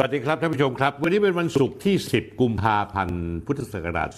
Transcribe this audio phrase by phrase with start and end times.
[0.00, 4.10] สวัสดีครับท่านผู้ชมครับ วันนี้เป็นวันศุกร์ที่ 10 กุมภาพันธ์พุทธศักราช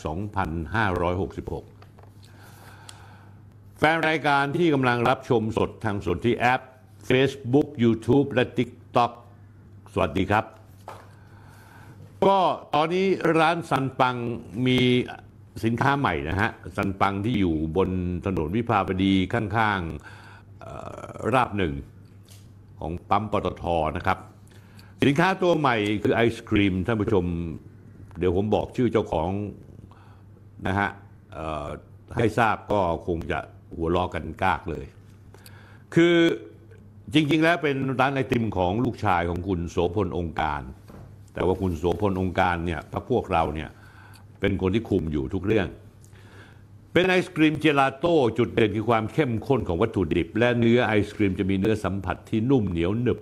[1.31, 6.61] 2566 แฟนรายการที่กำลังรับชมสดทางสดที่แอป
[7.09, 9.13] Facebook YouTube และ TikTok
[9.93, 10.45] สวัสดีครับ
[12.27, 12.39] ก็
[12.75, 13.07] ตอนนี้
[13.39, 14.17] ร้านซันปัง
[14.67, 14.79] มี
[15.65, 17.91] สินค้าใหม่นะฮะซันปังที่อยู่บน
[18.27, 21.05] ถนนวิภาวดีข้างๆเอ่อ
[21.35, 21.75] ราบหนึ่ง
[22.79, 23.65] ของปั๊มปตท
[23.99, 24.19] นะครับ
[25.05, 27.25] สินค้าตัวใหม่คือไอศครีมท่านผู้ชม
[28.19, 29.31] เดี๋ยวผมบอกชื่อเจ้าของ
[30.67, 30.91] นะฮะ
[32.17, 33.39] ให้ทราบก็คงจะ
[33.77, 34.85] หัวล้อกันกากเลย
[35.95, 36.15] คือ
[37.15, 40.61] จริง ๆ แล้วเป็นร้านไอติมของลูกชายของคุณโสพลองค์การ
[41.35, 43.69] แต่ว่าคุณโสพลองค์การเนี่ยพรรพวกเราเนี่ย
[44.41, 45.69] เป็นคนที่คุมอยู่ทุกเรื่อง
[46.93, 53.21] เป็นไอศกรีมเจลาโต้จุดเด่นคือความเข้มข้นของวัตถุดิบ และเนื้อไอศกรีมจะมีเนื้อสัมผัสที่นุ่มเหนียวหนึบ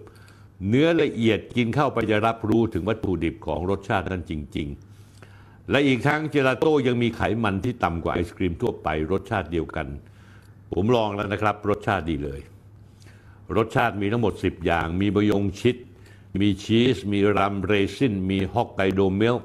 [0.67, 4.69] เนื้อละเอียดกินเข้าไปจะรับรู้ถึงวัตถุดิบของรสชาตินั้นจริง
[5.21, 9.87] ๆ และอีกทั้งเจลาโต้ยังมีไขมันที่ต่ำกว่าไอศกรีมทั่วไปรสชาติเดียวกัน
[10.73, 12.41] ผมลองแล้วนะครับ รสชาติดีเลย
[13.57, 15.77] รสชาติมีทั้งหมด 10 อย่าง มีบะยงชิด
[16.41, 19.37] มีชีส มีรัมเรซิน มีฮอกไกโดมิล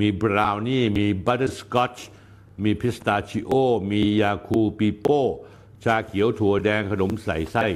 [0.00, 2.08] มีบราวนี่ มีบัตเตอร์สกอตช์
[2.64, 3.52] มีพิสตาชิโอ
[3.90, 5.22] มียาคูปีโป้
[5.84, 7.66] ชาเขียวถั่วแดงขนมใส่ไส้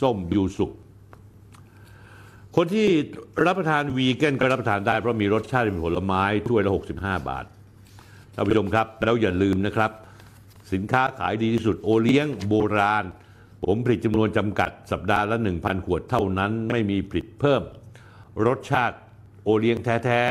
[0.00, 0.66] ส้มยูสุ
[2.58, 2.88] คนที่
[3.46, 7.44] รับประทานวีแกนก็รับประทานได้เพราะมีรสชาติเป็นผลไม้ถ้วยละ 65 บาท
[8.34, 9.90] ท่านผู้ชมครับ แล้วอย่าลืมนะครับ
[10.72, 13.04] สินค้าขายดีที่สุดโอเลี้ยงโบราณ
[13.64, 17.62] ผมผลิตจำนวนจำกัดสัปดาห์ละ 1,000 ขวดเท่านั้นไม่มีผลิตเพิ่ม
[18.46, 18.96] รสชาติ
[19.44, 20.22] โอเลี้ยงแท้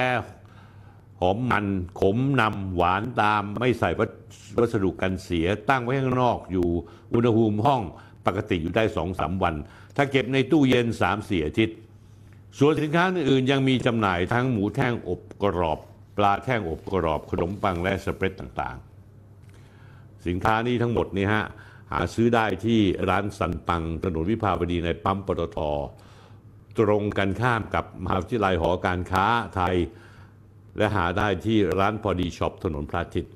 [0.57, 1.66] ๆ หอมมัน
[2.01, 3.89] ขมนำหวานตามไม่ใส่
[4.57, 6.67] วัสดุกันเสียตั้งไว้ข้างนอกอยู่
[7.13, 7.81] อุณหภูมิห้อง
[8.25, 9.55] ปกติอยู่ได้สองสามวัน
[9.95, 11.78] ถ้าเก็บในตู้เย็น3ามสี่อาทิตย์
[12.59, 15.79] ส่วนสินค้าอื่นยังมีจำหน่ายทั้งหมูแท่งอบกรอบ
[16.17, 21.43] ปลาแท่งอบกรอบ ขนมปังและสเปรดต่างๆ สินค้านี้ทั้งหมดนี่ฮะ
[21.91, 22.79] หาซื้อได้ที่
[23.09, 25.57] ร้านสันปังถนนวิภาวดีในปั๊มปตท
[26.77, 29.75] ตรงกันข้ามกับมหาวิทยาลัยหอการค้าไทย
[30.77, 33.33] และหาได้ที่ร้านพอดีช็อปถนนพระอาทิตย์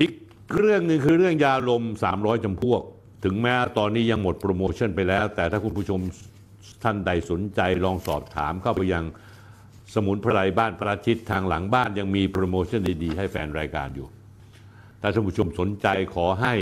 [0.00, 0.12] อีก
[0.56, 1.82] เรื่องหนึ่งคือเรื่องยาลม
[2.14, 2.82] 300จำพวก
[3.24, 6.00] ถึงแม้ตอนนี้ยังหมดโปรโมชั่นไปแล้ว แต่ถ้าคุณผู้ชม
[6.82, 9.04] ท่านใดสนใจลองสอบถามเข้าไปยัง
[9.94, 14.08] สมุนไพรบ้านพระอาทิตย์ทางหลังบ้านยังมีโปรโมชั่นดีๆ ให้แฟนรายการอยู่
[15.00, 16.54] ถ้าท่านผู้ชมสนใจขอให้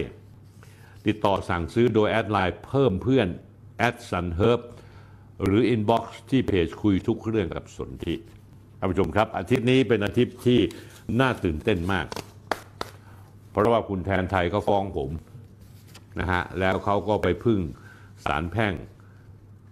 [1.06, 3.28] ติดต่อสั่งซื้อโดย add ไลน์เพิ่มเพื่อน
[3.78, 4.60] แอด Sun Herb
[5.44, 8.14] หรือ inbox ที่เพจคุยทุกเรื่องกับสนธิ
[8.78, 10.60] ท่านผู้ชมครับ อาทิตย์นี้เป็นอาทิตย์ที่
[11.20, 12.06] น่าตื่นเต้นมาก
[13.50, 15.10] เพราะว่าคุณแทนไทยก็ฟ้องผม
[16.20, 17.60] นะฮะแล้วเขาก็ไปพึ่ง
[18.24, 18.72] ศาลแพ่ง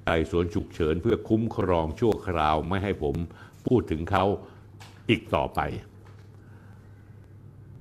[0.07, 3.15] ไต่สวนฉุกเฉินเพื่อคุ้มครองชั่วคราวไม่ให้ผม
[3.67, 4.25] พูดถึงเขา
[5.09, 5.61] อีกต่อไป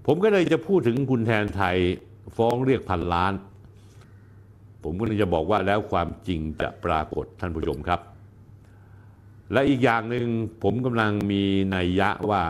[0.05, 1.77] ผมก็เลยจะพูดถึงคุณแทนไทย
[2.37, 3.33] ฟ้องเรียกพันล้าน
[4.83, 7.99] ผมก็เลยจะบอกว่าแล้วความจริงจะปรากฏท่านผู้ชมครับ
[9.53, 10.25] และอีกอย่างหนึ่ง
[10.63, 11.43] ผมกำลังมี
[11.75, 12.43] นัยยะว่า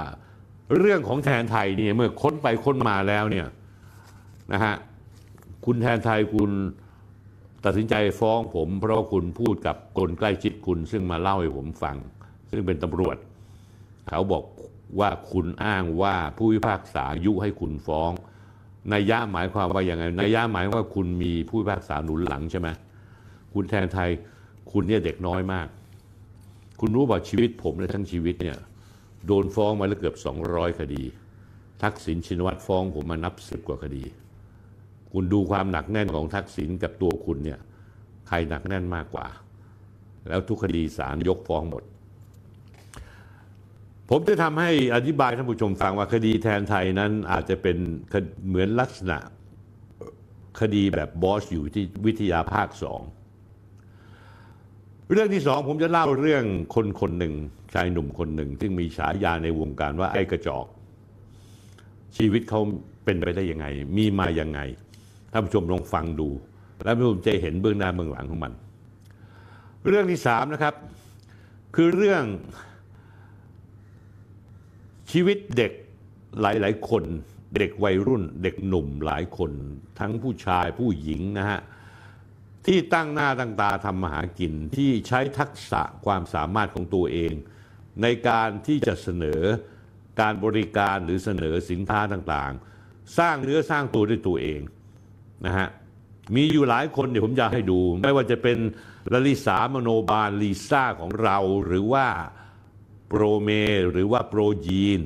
[0.78, 3.48] เรื่องของแทนไทยเนี่ยเมื่อค้นไปค้นมาแล้วเนี่ย
[4.54, 4.76] นะฮะ
[5.66, 6.52] คุณแทนไทยคุณ
[7.66, 11.96] ตัดสินใจฟ้องผม เพราะว่าคุณพูดกับคนใกล้ชิดคุณซึ่งมาเล่าให้ผมฟัง
[12.52, 13.18] ซึ่งเป็นตำรวจ
[14.08, 14.44] เขาบอก
[15.00, 18.12] ว่าคุณอ้างว่าผู้พิพากษายุให้คุณฟ้อง
[18.94, 22.68] นัยยะหมายความว่าอย่างไงนัยยะหมายว่าคุณมีผู้พิพากษาหนุนหลังใช่ไหม
[23.54, 24.10] คุณแทนไทย
[24.72, 25.68] คุณเนี่ยเด็กน้อยมาก
[26.80, 28.58] คุณรู้ว่าชีวิตผมในทั้งชีวิตเนี่ย
[29.28, 30.16] โดนฟ้องมาแล้วเกือบ
[30.48, 31.04] 200 คดี
[31.82, 34.04] ทักษิณชินวัตรฟ้องผมมานับสิบกว่าคดี
[35.16, 37.60] คุณดูความหนักแน่นของทักษิณกับตัวคุณเนี่ย
[38.28, 39.28] ใครหนักแน่นมากกว่า
[40.28, 41.84] แล้วทุกคดีศาลยกฟ้องหมด
[44.10, 47.78] ผมจะทำให้อธิบายท่านผู้ชมฟังว่าคดีแทนไทยนั้นอาจจะเป็น
[48.48, 49.18] เหมือนลักษณะ
[50.60, 53.02] คดีแบบบอสอยู่ที่วิทยาภาคสอง
[55.12, 56.44] เรื่องที่สองผมจะเล่าเรื่อง
[56.76, 57.34] คนคนหนึ่ง
[57.74, 60.66] ชายหนุ่มคนหนึ่ง ซึ่งมีฉายาในวงการว่าไอ้กระจอก
[62.18, 62.62] ชีวิตเขา
[63.06, 63.66] เป็นไปได้ยังไง
[63.98, 64.60] มีมายังไง
[65.36, 66.30] ท่านผู้ชมลองฟังดู
[66.84, 68.54] แล้วท่านผู้ชมจะเห็นเบื้องหน้าเบื้องหลังของมัน
[69.88, 70.76] เรื่องที่สามนะครับ
[71.76, 72.24] คือเรื่อง
[75.12, 75.72] ชีวิตเด็ก
[76.42, 77.04] หลาย ๆ คน
[77.58, 79.52] เด็กวัยรุ่นเด็กหนุ่มหลายคน
[80.00, 81.60] ทั้งผู้ชายผู้หญิงนะฮะ
[82.66, 87.34] ที่ตั้งหน้าตั้งตาทำมาหากินที่ใช้ทักษะความสามารถของตัวเอง
[88.02, 89.42] ในการที่จะเสนอ
[90.22, 94.62] การบริการหรือเสนอสินค้าต่างๆ สร้างเนื้อสร้างตัวด้วยตัวเอง
[95.46, 95.68] นะฮะ
[96.36, 98.58] มีอยู่หลายคนเดี๋ยวผมจะให้ดู ไม่ว่าจะเป็น
[99.14, 102.08] ลลิสามโนบาลลีซ่าของเราหรือว่า
[103.10, 103.50] โปรเม
[103.92, 105.02] หรือว่าโปรยีน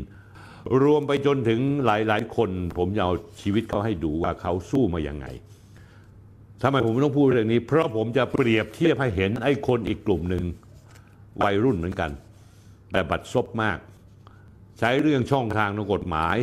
[0.83, 5.27] รวมไปจนถึงหลายๆ คน ผมจะเอาชีวิตเขาให้ดูว่าเขาสู้มาอย่างไง
[6.61, 10.43] ทำไมผมต้องพูดเรื่องนี้ เพราะผมจะเปรียบเทียบให้เห็นไอ้คนอีกกลุ่มหนึ่ง
[11.43, 12.11] วัยรุ่นเหมือนกัน
[12.91, 13.77] แต่บัดซบมาก
[14.79, 16.37] ใช้เรื่องช่องทางทางกฎหมาย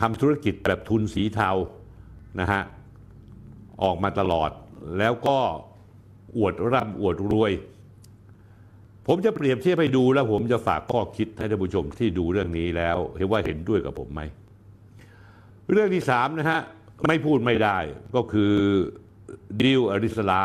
[0.00, 1.50] ทำธุรกิจแบบทุนสีเทา
[2.40, 2.62] นะฮะ
[3.82, 4.50] ออกมาตลอด
[4.98, 5.38] แล้วก็
[6.38, 7.52] อวดร่ำอวดรวย
[9.06, 14.20] ผมจะเปรียบเทียบให้ดูแล้วผมจะฝากข้อคิดให้ท่านผู้ชมที่ดูเรื่องนี้แล้วเห็นว่าเห็นด้วยกับผมไหม
[15.72, 16.60] เรื่องที่สามนะฮะ
[17.06, 17.78] ไม่พูดไม่ได้
[18.14, 18.52] ก็คือ
[19.60, 20.44] ดิวอริสรา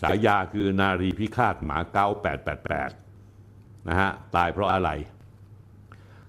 [0.00, 2.06] ฉายาคือนารีพิฆาตมาเก๊า
[2.92, 4.90] 888นะฮะ ตายเพราะอะไร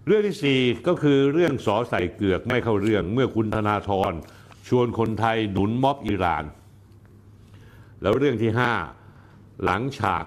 [0.05, 4.13] เรื่องที่สี่ก็คือเรื่องสอใส่เกือกไม่เข้าเรื่องเมื่อคุณธนาธร
[4.67, 6.43] ชวนคนไทยหนุนม็อบอิหร่าน
[8.01, 8.73] แล้วเรื่องที่ห้า
[9.63, 10.25] หลังฉาก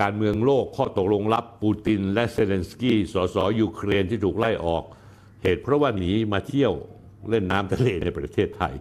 [0.00, 4.84] การเมืองโลกข้อตกลงลับปูตินและเซเลนสกี้สสยูเครนที่ถูกไล่ออก
[5.42, 6.72] เหตุเพราะว่าหนีมาเที่ยว
[7.30, 8.74] เล่นน้ำทะเลในประเทศไทย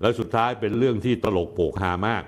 [0.00, 2.24] แล้วสุดท้ายเป็นเรื่องที่ตลกโปกฮามาก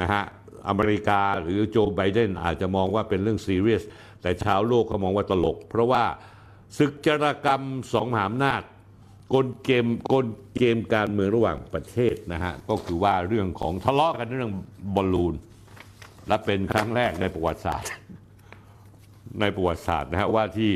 [0.00, 0.24] นะฮะ
[0.68, 3.84] อเมริกาหรือโจไบเดนอาจจะมองว่าเป็นเรื่องซีเรียส
[4.22, 6.04] แต่ชาวโลกเขามองว่าตลก เพราะว่า
[6.78, 7.62] ศึกจรกรรม
[7.92, 8.62] สองมหาอำนาจ
[9.32, 10.26] กลเกมกล
[10.58, 14.52] เกมการเมืองระหว่างประเทศนะฮะ ก็คือว่าเรื่องของทะเลาะกันเรื่อง
[14.94, 15.34] บอลลูน
[16.28, 17.90] และเป็นครั้งแรกในประวัติศาสตร์
[19.40, 20.70] ในประวัติศาสตร์นะฮะ ว่าที่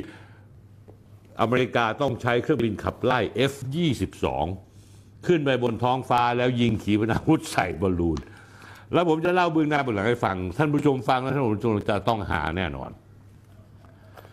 [1.41, 3.21] อเมริกาต้องใช้เครื่องบินขับไล่
[3.53, 4.27] F-22
[5.27, 8.19] ขึ้นไปบนท้องฟ้าแล้วยิงขีปนาวุธใส่บอลลูน
[8.93, 12.91] แล้วผมจะเล่าเบื้องหน้าเบื้องหลังให้ฟัง ท่านผู้ชมฟังแล้วท่านผู้ชมจะต้องหาแน่นอน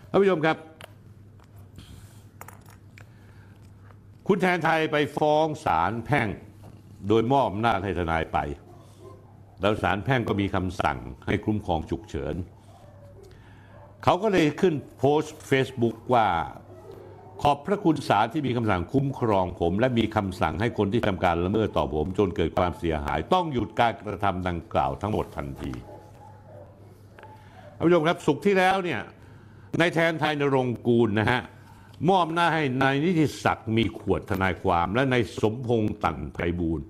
[0.09, 0.57] ท่านผู้ชมครับ
[4.27, 6.27] คุณแทนไทยไปฟ้องศาลแพ่ง
[7.07, 8.37] โดยมอบอำนาจให้ทนายไป
[9.61, 12.35] แล้วศาลแพ่งก็มีคำสั่งให้คุ้มครองฉุกเฉิน
[14.03, 16.27] เขาก็เลยขึ้นโพสต์ Facebook ว่า
[17.41, 25.73] ขอบพระคุณศาลที่มีคำสั่งคุ้มครองผม และมีคำสั่งให้คนที่ทำการละเมิดต่อผม จนเกิดความเสียหาย ต้องหยุดการกระทำดังกล่าวทั้งหมดทันที
[27.77, 29.01] ท่านผู้ชมครับสุขที่แล้วเนี่ย
[29.79, 31.41] ในแทนไทยนรงกูลนะฮะ
[32.09, 36.81] มอบหน้าให้นายนิติศักดิ์มีขวดทนายความและนายสมพงษ์ตันไพบูล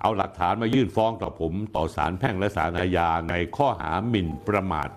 [0.00, 4.88] เอาหลักฐานมายื่นฟ้องต่อผม ต่อศาลแพ่งและศาลอาญาในข้อหาหมิ่นประมาท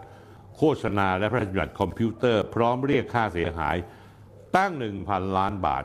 [0.58, 3.76] โฆษณาและพระราชบัญญัติคอมพิวเตอร์พร้อมเรียกค่าเสียหาย
[4.56, 5.84] ตั้งหนึ่งพันล้านบาท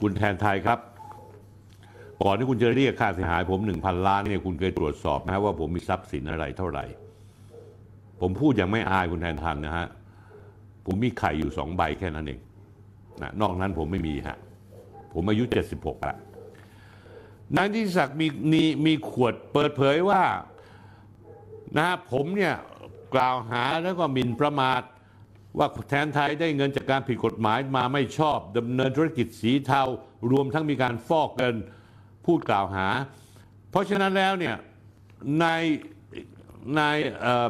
[0.00, 0.78] คุณแทนไทยครับ
[2.22, 6.84] ก่อนที่คุณจะเรียกค่าเสียหายผมหนึ่งพันล้านเนี่ยคุณเคยตรวจสอบไหมว่าผมมีทรัพย์สินอะไรเท่าไหร่
[8.20, 9.86] ผมพูดอย่างไม่อายคุณแทนทันนะฮะ
[10.88, 12.40] ผมมีไข่อยู่สองใบแค่นั้นเอง
[13.22, 14.38] นะนอกนั้นผมไม่มีฮะ
[15.14, 15.44] ผมอายุ
[15.76, 16.16] 76ละ
[17.56, 20.22] นายนิติศักดิ์มีมีมีขวดเปิดเผยว่า
[21.76, 22.54] นะฮะผมเนี่ย
[23.14, 24.82] กล่าวหาแล้วก็หมิ่นประมาท
[25.58, 29.82] ว่าแทนไทยได้เงินจากการผิดกฎหมายมาไม่ชอบดำเนินธุรกิจสีเทา
[30.30, 31.56] รวมทั้งมีการฟอกเงิน
[32.26, 32.86] พูดกล่าวหา
[33.70, 34.56] เพราะฉะนั้นแล้วเนี่ย
[35.42, 35.62] นาย
[36.78, 37.48] นายเอ่อ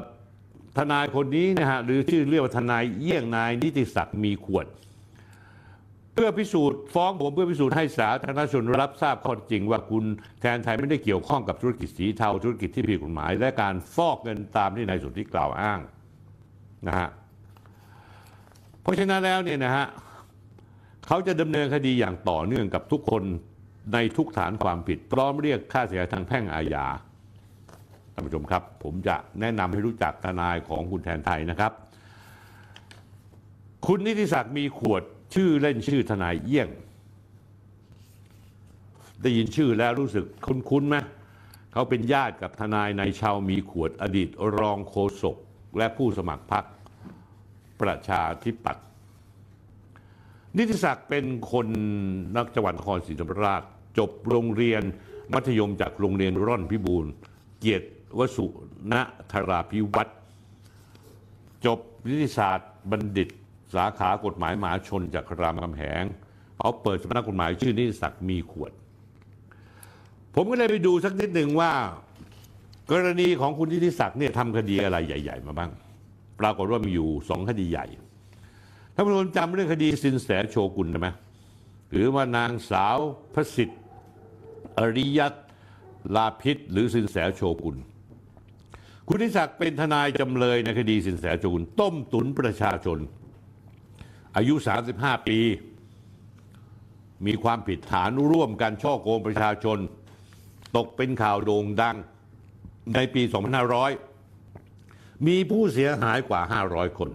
[0.78, 4.66] ทนายคนนี้นะฮะหรือชื่อเรียกว่าทนายเยี่ยงนายนิติศักดิ์มีขวด
[6.14, 10.04] เพื่อพิสูจน์ฟ้องผมเพื่อพิสูจน์ให้สาธารณชนรับทราบข้อจริง ว่าคุณ
[10.40, 15.80] แทนไทยไม่ได้เกี่ยวข้องกับธุรกิจสีเทาธุรกิจที่ผิดกฎหมาย และการฟอกเงินตามที่นายสุทธิกล่าวอ้าง
[16.87, 17.08] นะฮะ
[18.82, 19.87] เพราะฉะนั้นแล้วเนี่ยนะฮะ
[21.06, 23.23] เขาจะดำเนินคดีอย่างต่อเนื่องกับทุกคน
[23.92, 31.73] ในทุกฐานความผิดพร้อมเรียกค่าเสียหายทางแพ่งอาญาานผู้ชมครับ ผมจะแนะนำให้รู้จักทนายของคุณแทนไทยนะครับ
[33.87, 35.03] คุณนิติศักดิ์มีขวด
[35.35, 36.69] ชื่อเล่นชื่อทนายเยี่ยง
[39.23, 40.97] ได้ยินชื่อแล้วรู้สึกคุ้นๆไหม
[41.73, 45.37] เขาเป็นญาติกับทนายนายชาวมีขวดอดีตรองโฆษก
[45.79, 46.65] และผู้สมัครพรรค
[47.81, 48.85] ประชาธิปัตย์
[50.57, 51.67] นิติศักดิ์เป็นคน
[52.37, 53.63] นักจังหวัดนครศรีธรรมราช
[53.99, 54.83] จบโรงเรียน
[55.33, 57.07] มัธยมจากโรงเรียนร่อนพิบูล
[57.61, 58.47] เกียรติ วสุ
[58.93, 58.95] ณ
[59.33, 60.12] ธราพิวัตร
[61.65, 63.29] จบนิติศาสตร์บัณฑิต
[63.75, 66.05] สาขากฎหมายมหาชนจากรามคำแหง
[66.59, 68.73] เขาเปิดสำนักกฎหมายชื่อนิติศักดิ์มีขวด
[70.35, 71.73] ผมก็เลยไปดูสักนิดหนึ่งว่า
[72.91, 75.71] กรณีของคุณทิติศักดิ์เนี่ยทำคดีอะไรใหญ่ ๆ มาบ้าง
[76.41, 77.87] ปรากฏว่ามีอยู่สองคดีใหญ่
[78.95, 81.09] ท่านผู้ชมจำเรื่องคดีสินแสโชกุนได้ไหม
[81.91, 82.99] หรือว่านางสาว
[83.35, 83.81] พระสิทธิ์
[84.79, 85.35] อริยัต
[86.17, 87.77] ลาพิษหรือสินแสโชกุน
[89.11, 92.99] คุณทิศักดิ์เป็นทนายจำเลยในคดีสินแสโชกุนต้มตุนประชาชน
[94.37, 94.55] อายุ
[94.91, 95.38] 35 ปี
[97.27, 99.79] มีความผิดฐานร่วมกันช่อโกงประชาชน
[100.77, 101.97] ตกเป็นข่าวโด่งดัง
[102.95, 103.23] ในปี
[104.45, 107.11] 2500 มีผู้เสียหายกว่า 500 คน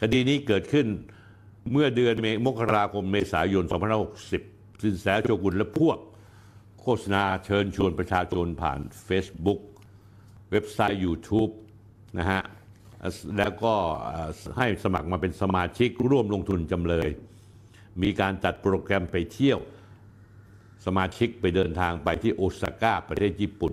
[0.00, 0.86] คดีนี้เกิดขึ้น
[1.70, 3.64] เมื่อเดือนเมกราคมเมษายน
[4.22, 5.98] 2560 สินแสโชกุนและพวก
[6.80, 9.60] โฆษณาเชิญชวนประชาชนผ่าน Facebook
[10.54, 11.52] เว็บไซต์ YouTube
[12.18, 12.42] นะฮะ
[13.38, 13.74] แล้วก็
[14.58, 17.08] ให้สมัครมาเป็นสมาชิกร่วมลงทุนจำเลย
[18.02, 19.58] มีการจัดโปรแกรมไปเที่ยว
[20.86, 23.72] สมาชิกไปเดินทางไปที่โอซาก้าประเทศญี่ปุ่น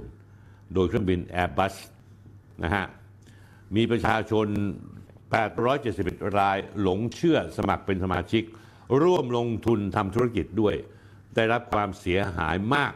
[0.74, 1.76] โดยเครื่องบิน Airbus
[2.64, 2.86] นะฮะ
[3.76, 4.48] มีประชาชน
[5.42, 8.44] 871 รายหลงเชื่อสมัครเป็นสมาชิก
[9.02, 10.76] ร่วมลงทุนทำธุรกิจด้วย
[11.36, 12.94] ได้รับความเสียหายมาก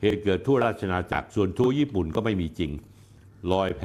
[0.00, 2.72] เหตุเกิดทั่วราชอาณาจักรส่วนทั่วญี่ปุ่นก็ไม่มีจริง
[3.52, 3.82] ลอยแพ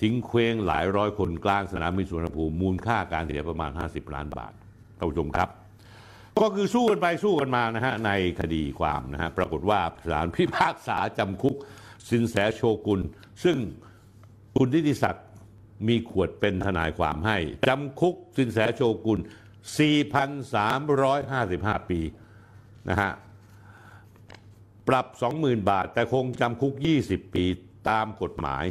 [0.00, 4.52] ทิ้งเคว้งหลายร้อยคนกลางสนามบินสุวรรณภูมิมูลค่าการเสียประมาณ 50 ล้านบาท
[4.98, 5.48] ท่านผู้ชมครับ
[6.40, 8.10] ก็คือสู้กันไปสู้กันมานะฮะใน
[8.40, 9.80] คดีความนะฮะปรากฏว่า
[10.12, 11.56] ศาลพิพากษาจำคุก
[12.10, 13.00] สินแสโชกุล
[13.44, 13.56] ซึ่ง
[14.58, 15.26] คุณทิติศักดิ์
[15.88, 19.20] มีขวดเป็นทนายความให้จำคุกสินแสโชกุล
[20.34, 22.00] 4,355 ปี
[22.88, 23.10] นะฮะ
[24.88, 25.06] ปรับ
[25.38, 26.74] 20,000 บาท แต่คงจำคุก
[27.04, 27.44] 20 ปี
[27.88, 28.64] ตามกฎหมาย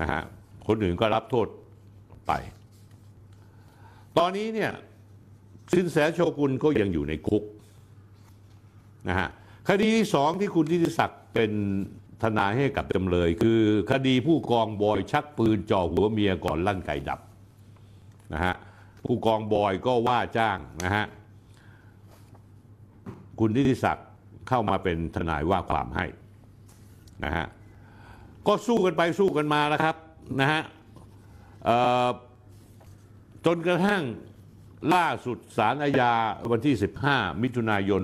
[0.00, 0.22] นะฮะ
[0.66, 1.46] คนอื่นก็รับโทษ
[2.26, 2.32] ไป
[4.18, 4.72] ตอนนี้เนี่ย
[5.72, 7.44] สินแสโชกุลก็ยังอยู่ในคุก
[9.08, 9.28] นะฮะ
[9.68, 11.52] คดีที่สองที่คุณทิติศักดิ์เป็น
[12.22, 17.20] ทนายให้กับจำเลย คือคดีผู้กองบอยชักปืนจ่อหัวเมียก่อนลั่นไก่ดับ
[18.32, 18.54] นะฮะ
[19.06, 21.04] ผู้กองบอยก็ว่าจ้างนะฮะ
[23.40, 24.08] คุณทิติศักดิ์
[24.48, 26.06] เข้ามาเป็นทนายว่าความให้
[27.24, 27.46] นะฮะ
[28.46, 29.96] ก็สู้กันไปสู้กันมาแล้วครับ
[30.40, 30.62] นะฮะ
[33.46, 34.02] จนกระทั่ง
[34.94, 36.12] ล่าสุดสารอาญา
[36.50, 36.74] วันที่
[37.08, 38.02] 15 มิถุนายน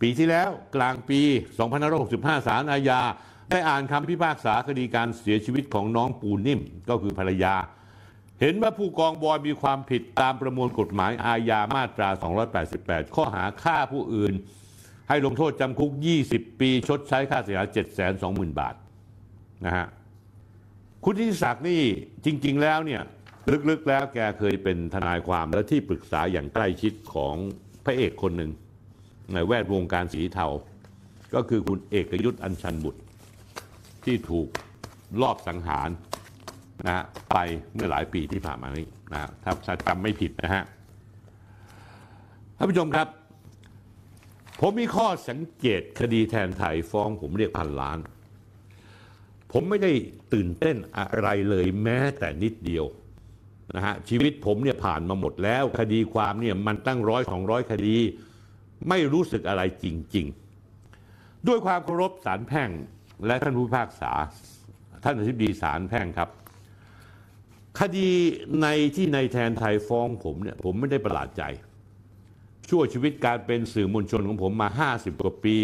[0.00, 1.20] ปีที่แล้วกลางปี
[1.84, 3.00] 2565 สารอาญา
[3.50, 7.54] ได้อ่านคำพิพากษาคดีการเสียชีวิตของน้องปูนิ่ม ก็คือภรรยา
[8.40, 12.08] เห็นว่าผู้กองบอยมีความผิดตามประมวลกฎหมายอาญามาตรา
[12.62, 14.34] 288 ข้อหาฆ่าผู้อื่น
[15.08, 15.90] ให้ลงโทษจำคุก
[16.26, 17.68] 20 ปีชดใช้ค่าเสียหาย
[18.14, 18.74] 720,000 บาท
[19.66, 19.86] นะฮะ
[21.04, 21.82] คุณทิศักดิ์นี่
[22.24, 23.02] จริง ๆ แล้วเนี่ย
[23.70, 27.36] ลึกๆแล้วแกเคยเป็นทนายความและที่ปรึกษาอย่างใกล้ชิดของ
[27.84, 28.50] พระเอกคนหนึ่ง
[29.32, 30.46] ในแวดวงการสีเทา
[31.34, 33.00] ก็คือคุณเอกยุทธ์อัญชันบุตร
[34.04, 34.48] ที่ถูก
[35.22, 35.88] ลอบสังหาร
[36.86, 37.36] นะไป
[37.72, 40.64] เมื่อหลายปีที่ผ่านมานี้นะถ้าจำไม่ผิดนะฮะ
[42.56, 43.08] ท่านผู้ชมครับ
[44.60, 47.98] ผมมีข้อสังเกตคดีแทนไทยฟ้องผมเรียกพันล้าน
[49.56, 49.92] ผมไม่ได้
[50.34, 52.84] ตื่นเต้นอะไรเลยแม้แต่นิดเดียว
[53.76, 57.96] นะฮะชีวิตผมเนี่ยผ่านมาหมดแล้ว คดีความเนี่ยมันตั้งร้อยสองร้อยคดี
[58.88, 60.26] ไม่รู้สึกอะไรจริง
[60.86, 62.70] ๆ ด้วยความเคารพศาลแพ่ง
[63.26, 64.12] และท่านผู้พิพากษา
[65.04, 66.28] ท่านอธิบดีศาลแพ่งครับ
[67.80, 68.08] คดี
[68.62, 71.42] ในที่ในแทนไทยฟ้องผมเนี่ยผมไม่ได้ประหลาดใจ
[72.68, 75.56] ชั่วชีวิตการเป็นสื่อมวลชนของผมมา 50 กว่าปี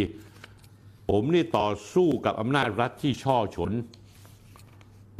[1.11, 3.71] ผมนี่ต่อสู้กับอำนาจรัฐที่ช่อฉน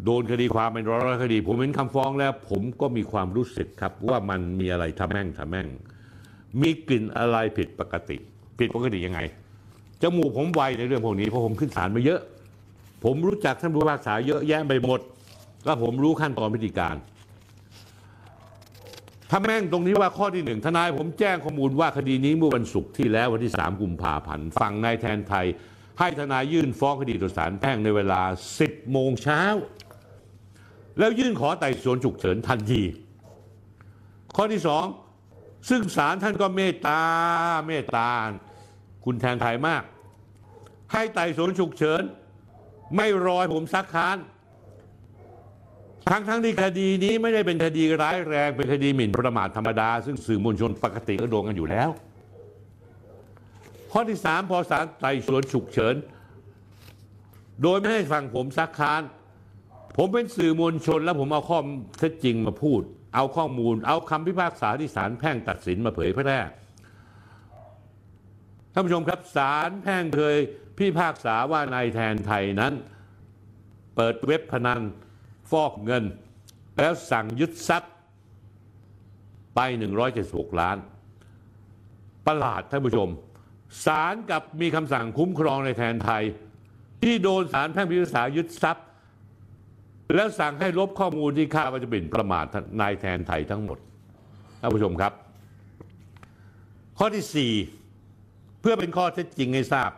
[0.05, 5.69] โดนคดีความเป็นร้อยคดี ผมเห็นคำฟ้องแล้ว ผมก็มีความรู้สึกครับว่ามันมีอะไรทำแม่งทำแม่ง
[6.61, 8.17] มีกลิ่นอะไรผิดปกติ
[8.59, 9.21] ผิดปกติยังไง
[10.03, 12.21] จมูกผมไวในเรื่องพวกนี้เพราะผมขึ้นศาลมาเยอะ
[13.05, 15.01] ผมรู้จักท่านผู้พิพากษาเยอะแยะไปหมด
[15.65, 16.97] แล้วผมรู้ขั้นตอนพิธีการ
[19.31, 25.47] ถ้าแม่งตรงนี้ว่าข้อที่หนึ่งทนายผมแจ้งข้อมูลว่าคดีนี้เมื่อวันศุกร์ที่แล้ววันที่สามกุมภาพันธ์ฝั่งนายแทนไทย
[26.01, 28.23] ให้ทนายยื่นฟ้องคดีต่อศาลแพ่งในเวลา
[28.59, 29.43] 10 โมงเช้า
[30.99, 32.83] แล้วยื่นขอไต่สวนฉุกเฉินทันที
[34.37, 34.85] ข้อที่สอง
[35.69, 37.01] ซึ่งศาลท่านก็เมตตา
[37.67, 38.09] เมตตา
[39.05, 39.83] คุณแทนไทยมาก
[40.93, 42.03] ให้ไต่สวนฉุกเฉิน
[42.97, 44.17] ไม่รอยผมซักค้าน
[46.11, 51.91] ทั้งทั้งที่คดีนี้ไม่ได้เป็นคดีร้ายแรงเป็นคดีหมิ่นประมาทธรรมดา ซึ่งสื่อมวลชนปกติก็โดนกันอยู่แล้ว
[53.93, 55.95] ข้อที่สามพอศาลไต่สวนฉุกเฉิน
[57.63, 59.03] โดยไม่ให้ฟังผมซักค้าน
[59.97, 61.61] ผมเป็นสื่อมวลชน แล้วผมเอาข้อ
[61.99, 62.83] เท็จจริงมาพูด
[63.15, 66.41] เอาข้อมูล เอาคำพิพากษาที่ศาลแพ่งตัดสินมาเผยแพร่
[68.75, 70.37] ท่านานผู้ชมครับศาลแพ่งเคย
[70.79, 72.73] พิพากษาว่านายแทนไทยนั้น
[73.97, 74.81] เปิดเว็บพนัน
[75.51, 76.05] ฟอกเงิน
[76.77, 77.93] แล้วสั่งยึดทรัพย์
[79.55, 79.61] ไป
[80.11, 80.79] 176 ล้าน
[82.27, 83.09] ประหลาดท่านผู้ชม
[83.85, 86.23] ศาลกับมีคำสั่งคุ้มครองในแทนไทย
[87.03, 88.87] ที่โดนศาลแพ่งพิพากษายึดทรัพย์
[90.15, 92.45] แล้วสั่งให้ลบข้อมูลที่ข้าว่าจะเป็นประมาท
[92.81, 93.79] นายแทนไทยทั้งหมด
[94.61, 95.13] ท่านผู้ชมครับ
[96.99, 99.91] ข้อที่ 4 เพื่อเป็นข้อเท็จจริงให้ทราบ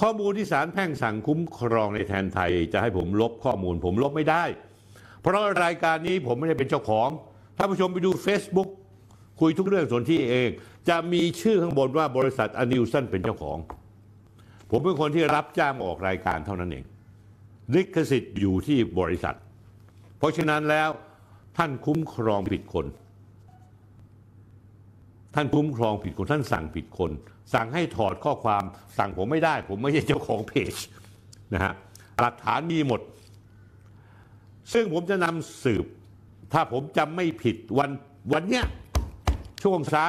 [0.00, 4.44] ข้อมูลที่ศาลแพ่งสั่งคุ้มครองในแทนไทย จะให้ผมลบข้อมูล ผมลบไม่ได้
[5.20, 7.08] เพราะรายการนี้ผมไม่ได้เป็นเจ้าของ
[7.56, 8.68] ท่านผู้ชมไปดู Facebook
[9.40, 10.48] คุยทุกเรื่องส่วนที่เอง
[10.88, 13.58] จะมีชื่อข้างบนว่าบริษัทอนิวสันเป็นเจ้าของ
[14.70, 16.84] ผมเป็นคนที่รับจ้างออกรายการเท่านั้นเอง
[17.74, 19.36] ลิขสิทธิ์อยู่ที่บริษัท
[20.18, 20.90] เพราะฉะนั้นแล้ว
[21.56, 22.86] ท่านคุ้มครองผิดคน
[25.34, 27.10] ท่านคุ้มครองผิดคนท่านสั่งผิดคน
[27.54, 28.64] สั่งให้ถอดข้อความ
[28.98, 30.74] สั่งผมไม่ได้ ผมไม่ใช่เจ้าของเพจ
[31.54, 31.72] นะฮะ
[32.20, 33.00] หลักฐานมีหมด
[34.72, 35.84] ซึ่งผมจะนำสืบ
[36.52, 37.90] ถ้าผมจำไม่ผิดวัน
[38.32, 38.64] วันเนี้ย
[39.62, 40.08] ช่วงเช้า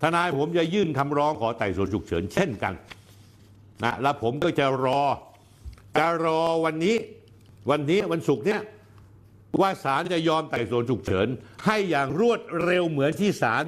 [0.00, 2.74] ทนายผมจะยื่นคำร้องขอไต่สวนฉุกเฉินเช่นกัน
[3.84, 5.02] นะแล้วผมก็จะรอ
[5.98, 6.96] จะรอวันนี้
[7.70, 8.60] วันนี้วันศุกร์เนี่ย
[9.60, 11.26] ว่าศาลจะยอมไต่สวนฉุกเฉิน
[11.66, 13.64] ให้อย่างรวดเร็วเหมือนที่ศาล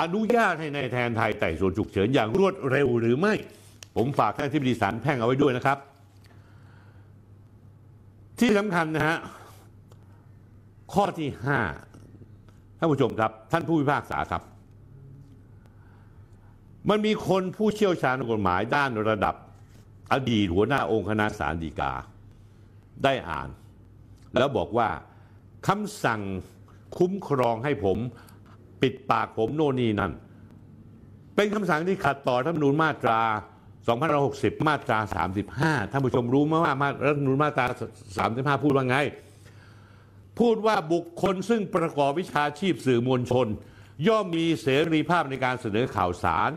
[0.00, 3.34] อนุญาตให้ในายแทนไทยไต่สวนฉุกเฉินอย่างรวดเร็วหรือไม่
[3.96, 5.78] ผมฝากท่านที่บดีศาลแพ่งเอาไว้ด้วยนะครับ
[8.40, 9.18] ที่สำคัญนะฮะ
[10.94, 11.60] ข้อที่ห้า
[12.78, 14.42] ท่านผู้ชมครับ ท่านผู้พิพากษาครับ
[16.88, 19.34] มันมีคนผู้เชี่ยวชาญกฎหมายด้านระดับ
[20.12, 21.92] อดีตหัวหน้าองค์คณะศาลฎีกา
[23.04, 23.48] ได้อ่าน
[24.38, 24.88] แล้วบอกว่า
[25.68, 26.20] คำสั่ง
[26.98, 27.98] คุ้มครองให้ผม
[28.82, 30.12] ปิดปากผมโน่นนี่นั่น
[31.34, 33.20] เป็นคำสั่งที่ขัดต่อรัฐธรรมนูญมาตรา
[33.94, 34.98] 2560 มาตรา
[35.50, 37.66] 35 ท่านผู้ชมรู้ไหมว่ามารัฐธรรมนูญมาตรา
[38.56, 38.98] 35 พูดว่าไง
[40.40, 43.46] พูดว่าบุคคลซึ่งประกอบวิชาชีพสื่อมวลชน
[44.06, 46.50] ย่อมมีเสรีภาพในการเสนอข่าวสาร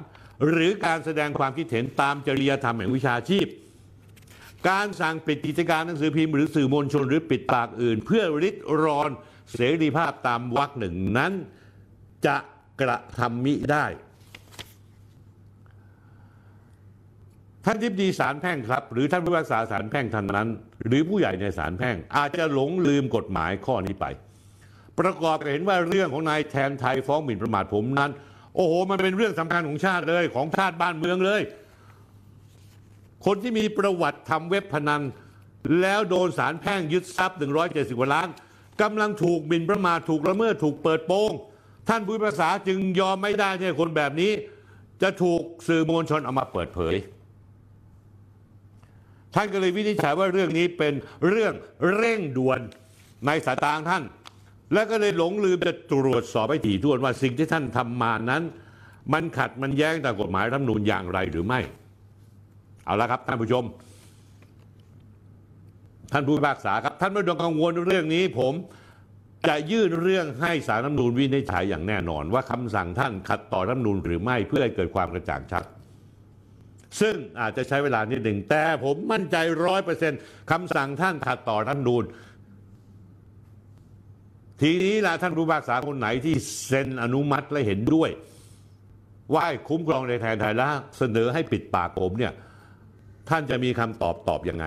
[0.49, 3.47] หรือการแสดงความคิดเห็นตามจริยธรรมแห่งวิชาชีพ
[4.69, 9.11] การสั่งปิดกิจการหนังสือพิมพ์หรือสื่อมวลชนหรือปิดปากอื่น เพื่อริดรอน
[9.53, 11.33] เสรีภาพตามวรรคหนึ่งนั้น
[12.25, 12.37] จะ
[12.81, 13.85] กระทำมิได้
[17.65, 20.49] ท่านทิบดีศาลแพ่งครับ หรือท่านผู้พิพากษาศาลแพ่งท่านนั้น
[20.85, 24.05] หรือผู้ใหญ่ในศาลแพ่ง อาจจะหลงลืมกฎหมายข้อนี้ไป
[24.99, 28.11] ประกอบกับเห็นว่าเรื่องของนายแทนไทยฟ้องหมิ่นประมาทผมนั้น
[28.57, 31.41] โอ้โห มันเป็นเรื่องสำคัญของชาติเลย ของชาติบ้านเมืองเลย
[33.25, 35.01] คนที่มีประวัติทำเว็บพนัน
[35.81, 38.27] แล้วโดนศาลแพ่งยึดทรัพย์ 170กว่าล้าน
[38.81, 41.31] กำลังถูกหมิ่นประมาทถูกละเมิดถูกเปิดโปง
[41.89, 44.31] ท่านผู้พิพากษาจึงยอมไม่ได้ที่คนแบบนี้
[45.01, 46.95] จะถูกสื่อมวลชนเอามาเปิดเผย
[49.35, 50.93] ท่านก็เลยวินิจฉัยว่าเรื่องนี้เป็น
[51.29, 51.53] เรื่อง
[51.95, 52.59] เร่งด่วน
[53.25, 54.03] ในสายตาของท่าน
[54.73, 58.43] และก็เลยหลงลืมจะตรวจสอบให้ถี่ถ้วนว่าสิ่งที่ท่านทำมานั้น
[59.13, 61.59] มันขัดมันแย้งต่อกฎหมายรัฐธรรมนูญอย่างไรหรือไม่
[62.85, 63.63] เอาละครับท่านผู้ชม
[66.11, 68.53] ท่านผู้พิพากษาครับ ท่านไม่ต้องกังวลเรื่องนี้ ผม
[69.47, 75.63] จะยื่นเรื่องให้สารรัฐธรรมนูญวินิจฉัยอย่างแน่นอน ว่าคำสั่งท่านขัดต่อรัฐธรรมนูญหรือไม่เพื่อให้เกิดความกระจ่างชัด
[77.01, 80.19] ซึ่งอาจจะใช้เวลานิดหนึ่งแต่ผมมั่นใจร้อยเปอร์เซ็นต์
[80.51, 82.03] คำสั่งท่านขัดต่อรัฐธรรมนูญ
[84.61, 88.09] ทีนี้ละท่านผู้พิพากษาคนไหนที่เซ็นอนุมัติและเห็นด้วย
[89.33, 92.33] ว่าให้คุ้มครองในแทนไทยแล้วเสนอให้ปิดปากผมเนี่ย
[93.29, 94.65] ท่านจะมีคำตอบตอบยังไง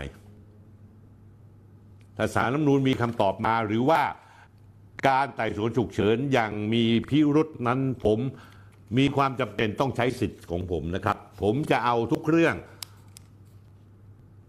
[2.16, 4.02] ถ้าสารรัฐนูญมีคำตอบมาหรือว่า
[5.08, 8.18] การไต่สวนฉุกเฉินอย่างมีพิรุษนั้นผม
[8.98, 12.54] มีความจำเป็นต้องใช้สิทธิ์ของผมนะครับ ผมจะเอาทุกเรื่อง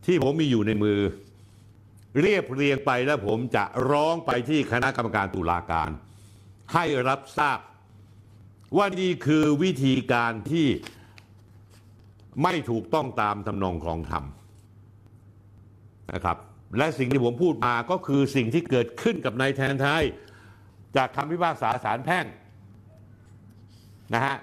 [0.05, 0.97] ที่ผมมีอยู่ในมือ
[2.19, 5.89] เรียบเรียงไปแล้วผมจะร้องไปที่คณะกรรมการตุลาการ
[6.73, 7.59] ให้รับทราบ
[8.77, 10.67] ว่านี่คือวิธีการที่
[12.43, 14.23] ไม่ถูกต้องตามทำนองครองธรรม
[16.13, 16.37] นะครับ
[16.77, 20.03] และสิ่งที่ผมพูดมาก็คือสิ่งที่เกิดขึ้นกับนายแทนไทย
[20.95, 22.25] จากคำพิพากษาศาลแพ่ง
[24.13, 24.35] นะฮะ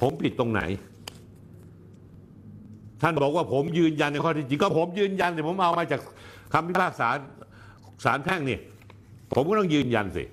[0.00, 0.62] ผมผิดตรงไหน
[3.02, 6.00] ท่านบอกว่าผมยืนยันในข้อที่จริงก็ผมยืนยันแต่ผมเอามาจาก
[6.52, 7.08] คำพิพากษา
[8.04, 8.58] ศาลแพ่งนี่
[9.34, 10.24] ผมก็ต้องยืนยันสิ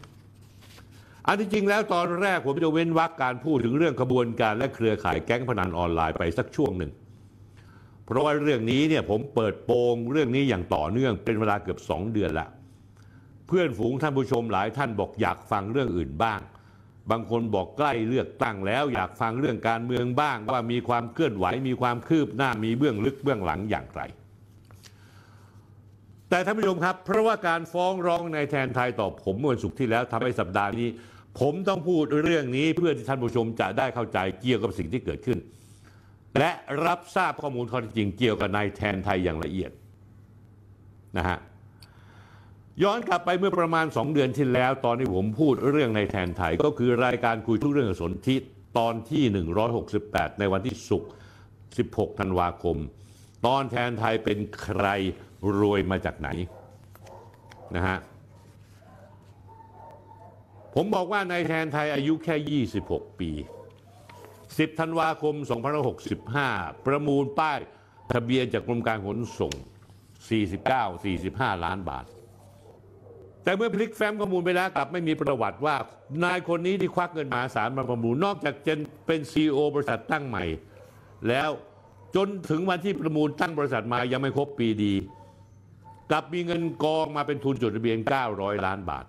[1.27, 6.91] อันที่จริงแล้วตอนแรกผมจะเว้นวรรคการพูดถึงเรื่องขบวนการและเครือข่ายแก๊งพนันออนไลน์ไปสักช่วงหนึ่ง
[8.05, 12.47] เพราะว่าเรื่องนี้เนี่ยผมเปิดโปงเรื่องนี้อย่างต่อเนื่องเป็นเวลาเกือบสองเดือนละ
[13.47, 16.39] เพื่อนฝูงท่านผู้ชมหลายท่านบอกอยากฟังเรื่องอื่นบ้าง
[17.09, 24.01] บางคนบอกใกล้เลือกตั้งแล้ว อยากฟังเรื่องการเมืองบ้างว่ามีความเคลื่อนไหวมีความคืบหน้ามีเบื้องลึกเบื้องหลังอย่างไร
[26.29, 30.87] แต่ท่านผู้ชมครับ เพราะว่าการฟ้องร้องในแทนไทยต่อผมเมื่อวันศุกร์ที่แล้วทำให้สัปดาห์นี้
[31.39, 35.39] ผมต้องพูดเรื่องนี้เพื่อที่ท่านผู้ชมจะได้เข้าใจเกี่ยวกับสิ่งที่เกิดขึ้น
[36.37, 36.51] และ
[36.85, 39.71] รับทราบข้อมูลข้อเท็จจริงเกี่ยวกับนายแทนไทยอย่างละเอียด
[41.17, 41.37] นะฮะ
[42.83, 48.35] ย้อนกลับไปเมื่อประมาณ 2 เดือนที่แล้ว ตอนที่ผมพูดเรื่องในแทนไทย ก็คือรายการคุยทุกเรื่องสนธิ
[48.77, 49.23] ตอนที่
[49.81, 51.09] 168 ในวันที่ศุกร์
[51.63, 52.77] 16 ธันวาคม
[53.45, 54.85] ตอนแทนไทยเป็นใคร
[55.59, 56.29] รวยมาจากไหน
[57.75, 57.97] นะฮะ
[60.75, 63.31] ผมบอกว่านายแทนไทยอายุแค่ 26 ปี
[64.05, 65.35] 10 ธันวาคม
[66.11, 67.59] 2565 ประมูลป้าย
[68.13, 69.53] ทะเบียนจากกรมการขนส่ง
[70.73, 72.05] 49-45 ล้านบาท
[73.43, 75.75] แต่เมื่อพลิกแฟ้มข้อมูลไปแล้วกลับไม่มีประวัติว่า
[76.23, 78.73] นายคนนี้ที่ควักเงินมหาศาลมาประมูล นอกจากจะ
[79.07, 80.43] เป็นซีอบริษัทตั้งใหม่
[81.27, 81.49] แล้ว
[82.15, 84.93] จนถึงวันที่ประมูลตั้งบริษัทมายังไม่ครบปีดี
[86.09, 87.97] กลับมีเงินกองมาเป็นทุนจดทะเบียน
[88.31, 89.05] 900 ล้านบาท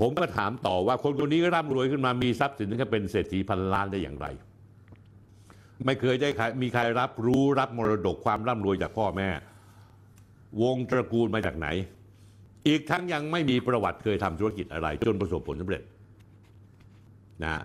[0.00, 4.26] ผมก็ถามต่อว่าคนคนนี้ร่ำรวยขึ้นมามีทรัพย์สินถึงเป็นเศรษฐีพันล้านได้อย่างไร
[5.84, 9.28] ไม่เคยได้ใครมีใครรับรู้รับมรดกความร่ำรวยจากพ่อแม่
[10.62, 11.68] วงตระกูลมาจากไหน
[12.68, 15.82] อีกทั้งยังไม่มีประวัติเคยทำธุรกิจอะไร จนประสบผลสำเร็จ
[17.44, 17.62] นะ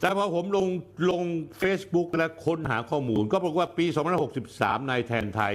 [0.00, 0.66] แต่พอผมลง
[1.10, 1.22] ลง
[1.62, 3.86] Facebook และค้นหาข้อมูล ก็บอกว่าปี
[4.38, 5.54] 2563 นายแทนไทย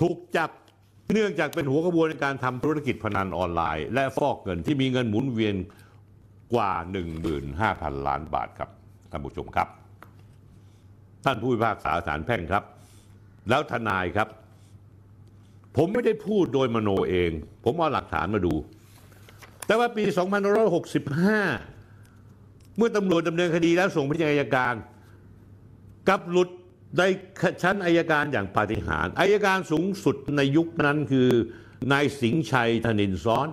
[0.00, 0.50] ถูกจับ
[1.12, 5.56] เนื่องจากเป็นหัวขบวนในการทำธุรกิจพนันออนไลน์ และฟอกเงินที่มีเงินหมุนเวียน
[6.54, 6.72] กว่า
[7.38, 8.70] 15,000 ล้านบาทครับ
[9.10, 9.68] ท่านผู้ชมครับ
[11.24, 12.64] ท่านผู้พิพากษาศาลแพ่งครับ
[13.48, 14.28] แล้วทนายครับ
[15.76, 17.30] ผมไม่ได้พูดโดยมโนเอง
[17.64, 18.54] ผมเอาหลักฐานมาดู
[19.66, 21.77] แต่ว่าปี 2565
[22.78, 24.74] เมื่อตำรวจดำเนินคดีแล้วส่งไปยังอัยการ
[26.08, 26.48] กับหลุด
[26.98, 27.02] ใน
[27.62, 31.28] ชั้นอายการอย่างปาฏิหาริย์อายการสูงสุดในยุคนั้นคือ
[31.92, 33.48] นายสิงห์ชัยธนินซ้อน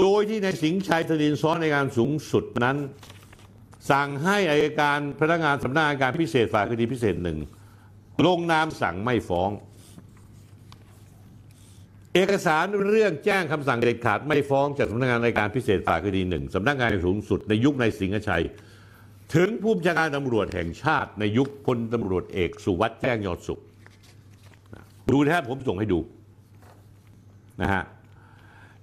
[0.00, 2.76] โดยที่นายสิงห์ชัยธนินซ้อนในการสูงสุดนั้น
[3.90, 7.38] สั่งให้อายการพนักงานสำนักงานการพิเศษฝ่ายคดีพิเศษหนึ่ง
[8.26, 9.50] ลงนามสั่งไม่ฟ้อง
[12.14, 18.44] เอกสารเรื่องแจ้งคำสั่งเด็ดขาดไม่ฟ้องจากสำนักงานในการพิเศษฝ่ายคดีหนึ่งสำนักงานสูงสุดในยุคนายสิงห์ชัย
[19.34, 23.60] ถึงผู้บัญชาการตำรวจแห่งชาติในยุคพลตำรวจเอกสุวัสด์แจ้งยอดสุข
[25.12, 26.00] ดูนะครับผมส่งให้ดู
[27.60, 27.82] นะฮะ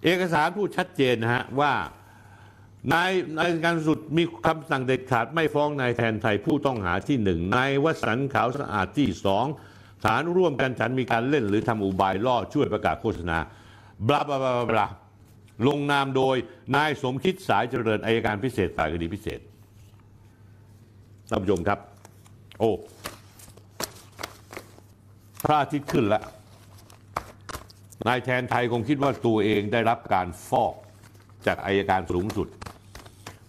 [0.03, 1.73] เอกสารพูดชัดเจนนะฮะว่า
[2.93, 9.45] นายนายการสุดมีคำสั่งเด็ดขาดไม่ฟ้องนายแทนไทยผู้ต้องหาที่หนึ่งนายวสันต์ขาวสะอาดที่สอง
[10.03, 13.37] ฐานร่วมกันฉันมีการเล่นหรือทำอุบายล่อช่วยประกาศโฆษณา
[14.07, 14.87] บลาบลาบลาบลา
[15.67, 16.35] ลงนามโดย
[16.75, 19.39] นายสมคิดสายเจริญอายการพิเศษฝ่ายคดีพิเศษ
[21.29, 21.79] ท่านผู้ชมครับ
[22.59, 22.71] โอ้
[25.45, 26.23] พระอาทิตย์ขึ้นแล้ว
[28.07, 30.73] นายแทนไทยคงคิดว่าตัวเองได้รับการฟอก
[31.45, 32.47] จากอายการสูงสุด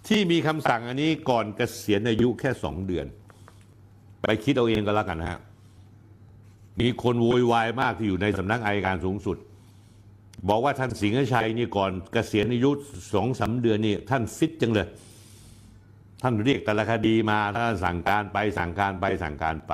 [0.08, 3.06] ที่มีคำสั่งอันนี้ก่อนเกษียณอายุแค่สองเดือน
[4.22, 5.40] ไปคิดเอาเองก็แล้วกันนะฮะ
[6.80, 9.36] มีคนโวยวายมากที่อยู่ในสำนักอายการสูงสุด
[10.48, 12.70] บอกว่าท่านสิงห์ชัยนี่ก่อนเกษียณอายุ
[13.14, 14.88] สองสาเดือนนี่ท่านฟิตจังเลย
[16.22, 19.72] ท่านเรียกแต่ละคดีมาท่านสั่งการไปสั่งการไปสั่งการไป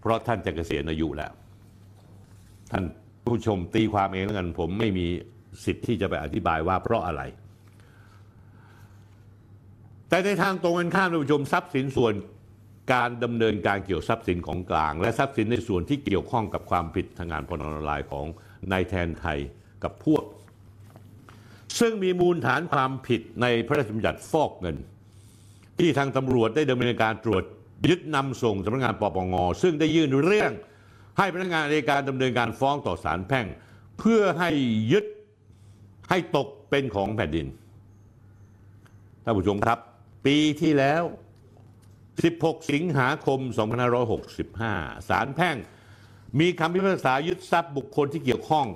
[0.00, 1.32] เพราะท่านจะเกษียณอายุแล้ว
[2.70, 2.84] ท่าน
[3.24, 5.06] ผู้ชมตีความเองแล้วกันผมไม่มี
[5.64, 7.22] สิทธิ์ที่จะไปอธิบายว่าเพราะอะไร
[10.08, 12.14] แต่ในทางตรงกันข้ามท่านผู้ชมทรัพย์สินส่วน
[12.92, 18.26] การดำเนินการเกี่ยวทรัพย์สินของกลาง และทรัพย์สินในส่วนที่เกี่ยวข้องกับความผิดทางงานพนันออนไลน์ของ
[18.72, 19.38] นายแทนไทย
[19.84, 20.22] กับพวก
[21.78, 24.76] ซึ่งมีมูลฐานความผิดในพระราชบัญญัติฟอกเงิน
[25.78, 27.44] ที่ทางตำรวจได้ดำเนินการตรวจ
[27.88, 30.52] ยึดนำส่งสำนักงานปปงซึ่งได้ยื่นเรื่อง
[31.18, 33.46] ให้พนักงานในการดำเนินการฟ้องต่อศาลแพ่ง
[33.98, 34.50] เพื่อให้
[34.92, 35.04] ยึด
[36.10, 37.46] ให้ตกเป็นของแผ่นดิน
[39.24, 39.78] ท่านผู้ชมครับ
[40.26, 41.02] ปีที่แล้ว
[42.22, 43.40] 16 สิงหาคม
[44.24, 45.56] 2565ศาลแพ่ง
[46.40, 48.66] มีคำพิพากษายึดทรัพย์บุคคลที่เกี่ยวข้อง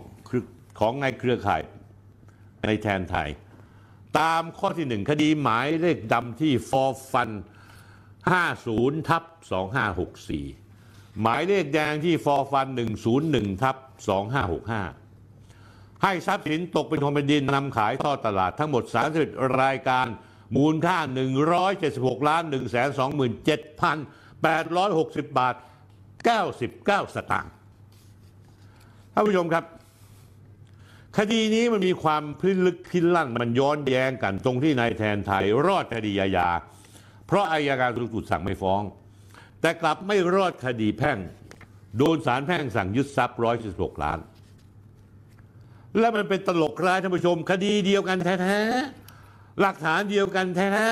[0.78, 1.62] ของในเครือข่าย
[2.66, 3.28] ในแทนไทย
[4.18, 7.30] ตามข้อที่หนึ่งคดีหมายเลขดำที่ฟอฟัน
[8.38, 9.24] 50 ทับ
[10.02, 12.66] 2564 หมายเลขแดงที่ฟอฟัน
[13.14, 13.76] 101 ทับ
[14.70, 18.82] 2565 ให้ทรัพย์สินตกเป็นของแผ่นดินนำขายทอดตลาดทั้งหมด
[19.22, 20.06] 31 รายการ
[20.56, 20.98] มูลค่า
[21.62, 25.54] 176ล้าน127,860 บาท
[26.34, 27.52] 99 สตางค์
[29.14, 29.64] ท่านผู้ชมครับ
[31.18, 36.48] คดีนี้มันมีความพิลึกพิลั่นมันย้อนแย้งกันตรงที่นายแทนไทยรอดคดีอาญา
[37.26, 38.82] เพราะอายการสูงสุดสั่งไม่ฟ้อง
[39.60, 41.18] แต่กลับไม่รอดคดีแพ่ง
[41.96, 44.18] โดนศาลแพ่งสั่งยึดทรัพย์ร้อยสิบหกล้าน
[45.98, 49.01] และมันเป็นตลกร้ายท่านผู้ชม คดีเดียวกันแท้ๆ
[49.60, 50.86] หลักฐานเดียวกันแท้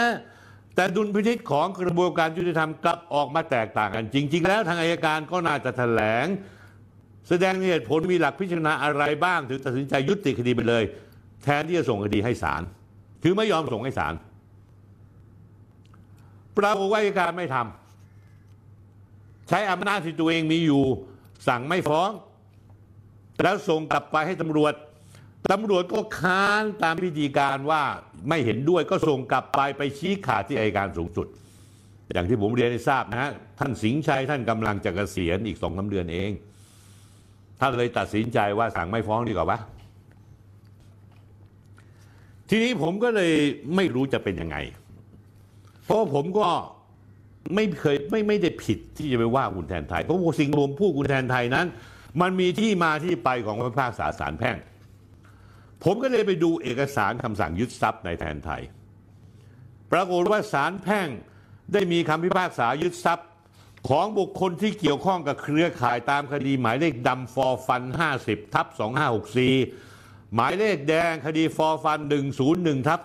[0.74, 6.26] แต่ดุลพินิจของกระบวนการยุติธรรมกลับออกมาแตกต่างกัน จริง ๆ แล้วทางอายการก็น่าจะแถลง
[7.28, 10.84] แสดงเหตุผลมีหลักพิจารณาอะไรบ้างถึงตัดสินใจยุติคดีไปเลย
[11.44, 12.62] แทนที่จะส่งคดีให้ศาล
[13.22, 14.14] คือไม่ยอมส่งให้ศาล
[16.58, 20.82] ปรากฏว่าอัยการไม่ทำใช้อำนาจที่ตัวเองมีอยู่
[21.48, 22.10] สั่งไม่ฟ้อง
[23.42, 24.74] แล้วส่งกลับไปให้ตำรวจ
[25.48, 27.82] ตำรวจก็ค้านตามพิธีการว่า
[28.28, 31.26] ไม่เห็นด้วยก็ส่งกลับไปไปชี้ขาดที่อัยการสูงสุด
[32.12, 36.30] อย่างที่ผมเรียนให้ทราบนะฮะท่านสิงห์ชัยท่านกำลังจะเกษียณอีกสองสาเดือนเอง
[37.60, 39.58] ท่านเลยตัดสินใจว่าสั่งไม่ฟ้องดีกว่าวะ
[42.48, 43.32] ทีนี้ผมก็เลย
[43.76, 44.56] ไม่รู้จะเป็นยังไง
[45.84, 46.48] เพราะผมก็
[47.54, 51.66] ไม่เคยไม่ไม่ได้ผิดที่จะไปว่าคุณแทนไทย เพราะสิ่งที่ผมพูดคุณแทนไทยนั้น
[52.20, 54.56] มันมีที่มาที่ไปของพระภาคษาสารแพ่ง
[55.84, 58.62] ผมก็เลยไปดูเอกสารคำสั่งยึดทรัพย์ในแทนไทย
[59.92, 61.08] ปรากฏว่าสารแพ่ง
[61.72, 63.28] ได้มีคำพิพากษายึดทรัพย์
[63.88, 67.82] ของบุคคลที่เกี่ยวข้องกับเครือข่ายตามคดีหมายเลขดำฟอร์ฟัน
[68.20, 68.66] 50 ทับ
[69.50, 71.98] 2564 หมายเลขแดงคดีฟอร์ฟัน
[72.42, 73.00] 101 ทับ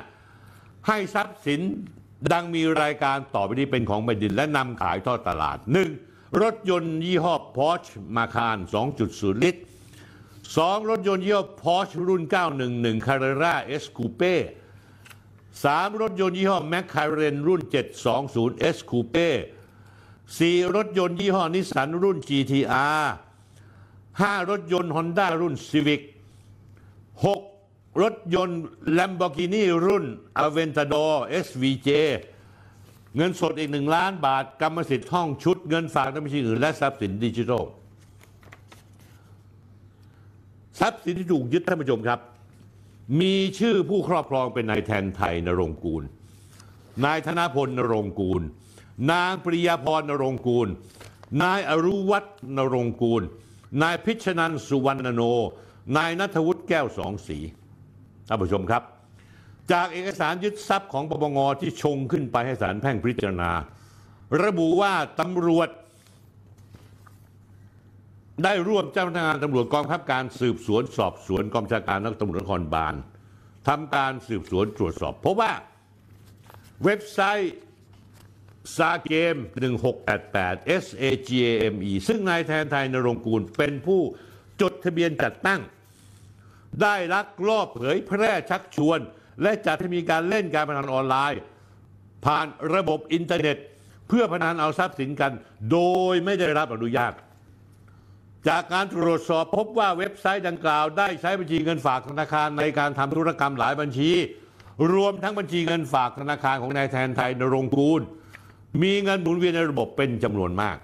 [0.00, 1.60] 2565 ให้ทรัพย์สิน
[2.32, 5.58] ดังมีรายการต่อไปนี้เป็นของแผ่นดินและนำขายทอดตลาด
[5.98, 6.42] 1.
[6.42, 7.82] รถยนต์ยี่ห้อพอช
[8.16, 8.56] มาคาร
[9.00, 9.62] 2.0 ลิตร
[10.60, 10.88] 2.
[10.90, 12.22] รถยนต์ยี่ห้อพอชรุ่น
[12.64, 14.34] 911 c a r r e r a S Coupe
[15.22, 16.00] 3.
[16.02, 17.60] รถยนต์ยี่ห้อแมคคาเรนรุ่น
[18.16, 19.28] 720 S Coupe
[19.98, 20.76] 4.
[20.76, 23.04] รถยนต์ยี่ห้อนิสสันรุ่น GTR
[23.80, 24.50] 5.
[24.50, 26.02] รถยนต์ Honda รุ่น Civic
[27.24, 28.02] 6.
[28.02, 28.60] รถยนต์
[28.96, 30.04] Lamborghini รุ่น
[30.44, 31.14] Aventador
[31.46, 31.88] SVJ
[33.16, 37.64] เงินสดอีก1ล้านบาท กรรมสิทธิ์ห้องชุด เงินฝากในบัญชีอื่นและทรัพย์สินดิจิทัล
[40.80, 42.18] ทรัพย์สินที่ถูกยึดท่านผู้ชมครับ
[43.20, 46.02] มีชื่อผู้ครอบครองเป็นนายแทนไทยนรงกูล
[47.04, 48.42] นายธนพลนรงกูล
[49.12, 50.68] นางปริยาพรนรงกูล
[51.42, 53.22] นายอรุวัฒน์นรงกูล
[53.82, 55.22] นายพิชนันสุวรรณโน
[55.96, 57.38] นายนัทวุฒิแก้วสองสี
[58.28, 58.82] ท่านผู้ชมครับ
[59.72, 63.50] จากเอกสารยึดทรัพย์ของปปงที่ชงขึ้นไปให้ศาลแพ่งพิจารณา
[64.44, 65.68] ระบุว่าตำรวจ
[68.44, 72.94] ได้ร่วมเจ้าพนักงานตำรวจกองบังคับการสืบสวนสอบสวนกองบัญชาการตำรวจนครบาล
[73.68, 75.52] ทำการสืบสวนตรวจสอบพบว่า
[76.84, 77.54] เว็บไซต์
[78.76, 79.36] SAGAME
[80.04, 84.00] 1688 SAGAME ซึ่งนายแทนไทยณรงค์กูลเป็นผู้
[84.60, 85.60] จดทะเบียนจัดตั้ง
[86.82, 88.98] ได้ลักลอบเผยแพร่ชักชวน
[89.42, 91.40] และจัดให้มีการเล่นการพนันออนไลน์
[92.24, 93.56] ผ่านระบบอินเทอร์เน็ต
[94.08, 95.32] เพื่อพนันเอาทรัพย์สินกัน
[95.72, 95.78] โด
[96.12, 97.12] ยไม่ได้รับอนุญาต
[98.48, 104.10] จากการตรวจสอบพบว่าเว็บไซต์ดังกล่าวได้ใช้บัญชีเงินฝากธนาคารในการทำธุรกรรมหลายบัญชี
[104.92, 108.00] รวมทั้งบัญชีเงินฝากธนาคารของนายแทนไทยนรงกูล
[108.82, 110.76] มีเงินหมุนเวียนในระบบเป็นจำนวนมาก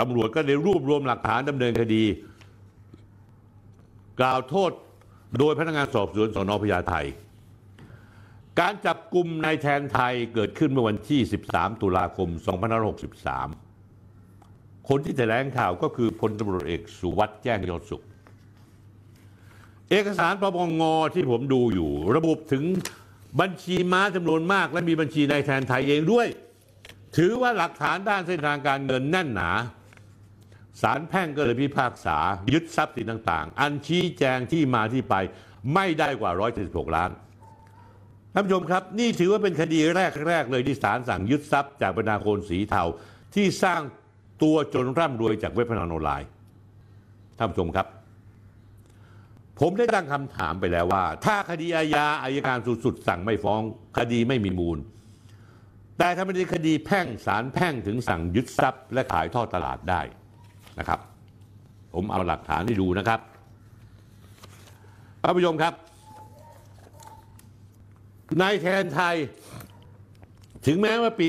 [0.00, 2.04] ตำรวจก็ได้รวบรวมหลักฐานดำเนินคดี
[4.20, 4.70] กล่าวโทษ
[5.38, 7.06] โดยพนักงานสอบสวนสนพญาไทย
[8.60, 11.20] การจับกลุ่มนายแทนไทยเกิดขึ้นเมื่อวันที่
[11.52, 12.28] 13 ตุลาคม
[13.02, 13.71] 2563
[14.88, 18.02] คนที่แถลงข่าวก็คือพลตำรวจเอกสุวัสด์แจ้งยอดสุข
[19.90, 20.82] เอกสารปปงง
[21.14, 22.64] ที่ผมดูอยู่ ระบุถึง
[23.40, 26.26] บัญชีม้าจำนวนมาก และมีบัญชีนายแทนไทยเองด้วย
[27.16, 29.50] ถือว่าหลักฐานด้านเส้นทางการเงินแน่นหนา
[30.82, 32.18] ศาลแพ่งก็เลยพิพากษา
[32.52, 35.14] ยึดทรัพย์สินต่าง ๆ อันชี้แจงที่มาที่ไป
[35.74, 36.32] ไม่ได้กว่า
[36.64, 37.10] 176 ล้าน
[38.32, 39.78] ท่านผู้ชมครับ นี่ถือว่าเป็นคดี
[40.26, 42.84] แรก ๆ เลยที่ศาลสั่งยึดทรัพย์จากบรรดาคนสีเทา
[43.34, 43.80] ที่สร้าง
[44.42, 46.28] ตัวจนร่ำรวยจากเว็บพนันออนไลน์
[47.38, 47.86] ท่านผู้ชมครับ
[49.60, 53.60] ผมได้ตั้งคำถามไปแล้วว่า ถ้าคดีอาญาอายการสูงสุดสั่งไม่ฟ้อง
[53.98, 54.78] คดีไม่มีมูล
[55.98, 60.00] แต่ถ้าเป็นคดีแพ่งศาลแพ่งถึงสั่งยึดทรัพย์ และขายทอดตลาดได้
[60.78, 61.00] นะครับ
[61.94, 63.20] ผมเอาหลักฐานให้ดูนะครับ
[65.22, 65.74] ท่านผู้ชมครับ
[68.40, 69.16] นายแทนไทย
[70.66, 71.26] ถึงแม้ว่าปี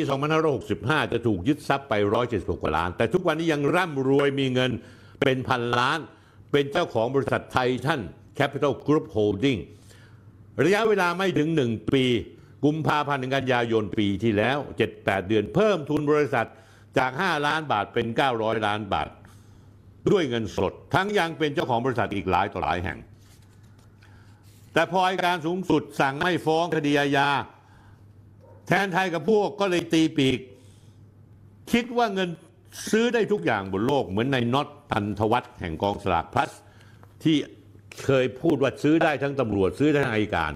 [0.56, 1.94] 2565 จะถูกยึดทรัพย์ไป
[2.28, 4.72] 176 กว่าล้าน แต่ทุกวันนี้ยังร่ำรวยมีเงิน
[5.22, 6.00] เป็นพันล้าน
[6.52, 8.02] เป็นเจ้าของบริษัทไททัน
[8.36, 9.58] แคปิตอลกรุ๊ปโฮลดิ้ง
[10.64, 12.06] ระยะเวลาไม่ถึง 1 ปี
[12.66, 14.58] กุมภาพันธ์ถึงกันยายนปีที่แล้ว
[14.94, 16.48] 7-8 เดือนเพิ่มทุนบริษัท
[16.98, 19.08] จาก 5 ล้านบาทเป็น 900 ล้านบาท
[20.12, 22.98] ด้วยเงินสด ทั้งยังเป็นเจ้าของบริษัทอีกหลายต่อหลายแห่ง
[24.74, 27.30] แต่พออัยการสูงสุดสั่งไม่ฟ้องคดีอาญา
[28.68, 30.40] แทนไทยกับพวกก็เลยตีปีก
[31.72, 32.30] คิดว่าเงิน
[32.92, 36.52] ซื้อได้ทุกอย่างบนโลกเหมือนในน็อตพันธวัฒน์แห่งกองสลากพลัส
[37.24, 37.38] ที่
[38.04, 40.54] เคยพูดว่าซื้อได้ทั้งตำรวจซื้อได้ทั้งอัยการ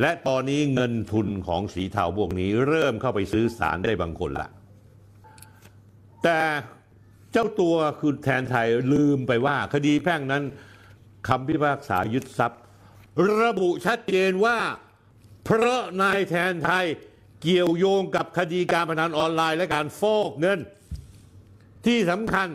[0.00, 4.48] และตอนนี้เงินทุนของสีเทาพวกนี้ เริ่มเข้าไปซื้อสารได้บางคนละ
[6.22, 6.38] แต่
[7.32, 10.42] เจ้าตัวคือแทนไทยลืมไปว่า คดีแพ่งนั้น
[11.28, 12.60] คำพิพากษายึดทรัพย์
[13.42, 14.58] ระบุชัดเจนว่า
[15.44, 16.86] เพราะนายแทนไทย
[17.42, 20.58] เกี่ยวโยงกับคดีการพนันออนไลน์และการฟอกเงิน
[21.86, 22.48] ที่สำคัญ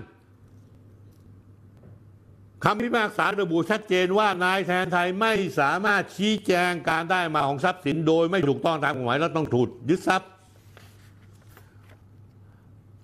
[2.66, 10.30] คำพิพากษาระบุชัดเจนว่านายแทนไทยไม่สามารถชี้แจงการได้มาของทรัพย์สินโดยไม่ถูกต้องตามกฎหมายและต้องถูกยึดทรัพย์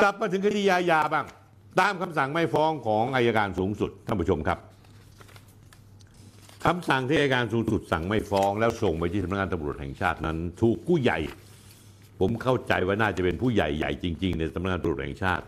[0.01, 1.25] กลับมาถึงคดียายาบ้าง
[1.79, 4.59] ตามคำสั่งไม่ฟ้องของอายการสูงสุดท่านผู้ชมครับ
[6.65, 11.19] คำสั่งที่อายการสูงสุดสั่งไม่ฟ้องแล้วส่งไปที่สำนักงานตำรวจแห่งชาตินั้น ถูกผู้ใหญ่
[12.25, 15.45] ผมเข้าใจว่าน่าจะเป็นผู้ใหญ่ใหญ่จริง ๆ ในสำนักงานตำรวจแห่งชาติ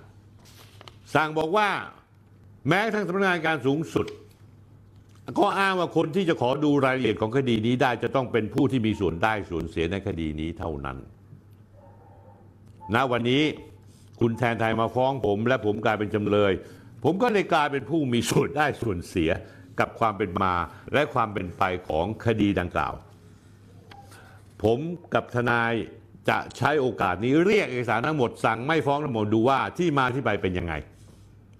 [1.15, 1.69] สั่งบอกว่า
[2.67, 4.07] แม้ทั้งสำนักงานการสูงสุด
[5.39, 10.97] ก็อ้างว่าคนที่จะขอดูรายละเอียดของคดีนี้ได้จะต้องเป็นผู้ที่มีส่วนได้ส่วนเสียในคดีนี้เท่านั้น
[12.95, 13.43] ณวันนี้
[14.19, 16.51] คุณแทนไทยมาฟ้องผม และผมกลายเป็นจำเลย
[17.03, 19.31] ผมก็เลยกลายเป็นผู้มีส่วนได้ส่วนเสีย
[19.79, 20.53] กับความเป็นมา
[20.93, 22.93] และความเป็นไปของคดีดังกล่าว
[24.63, 24.79] ผม
[25.13, 25.73] กับทนาย
[26.29, 30.73] จะใช้โอกาสนี้เรียกเอกสารทั้งหมดสั่งไม่ฟ้องทั้งหมดดูว่าที่มาที่ไปเป็นยังไง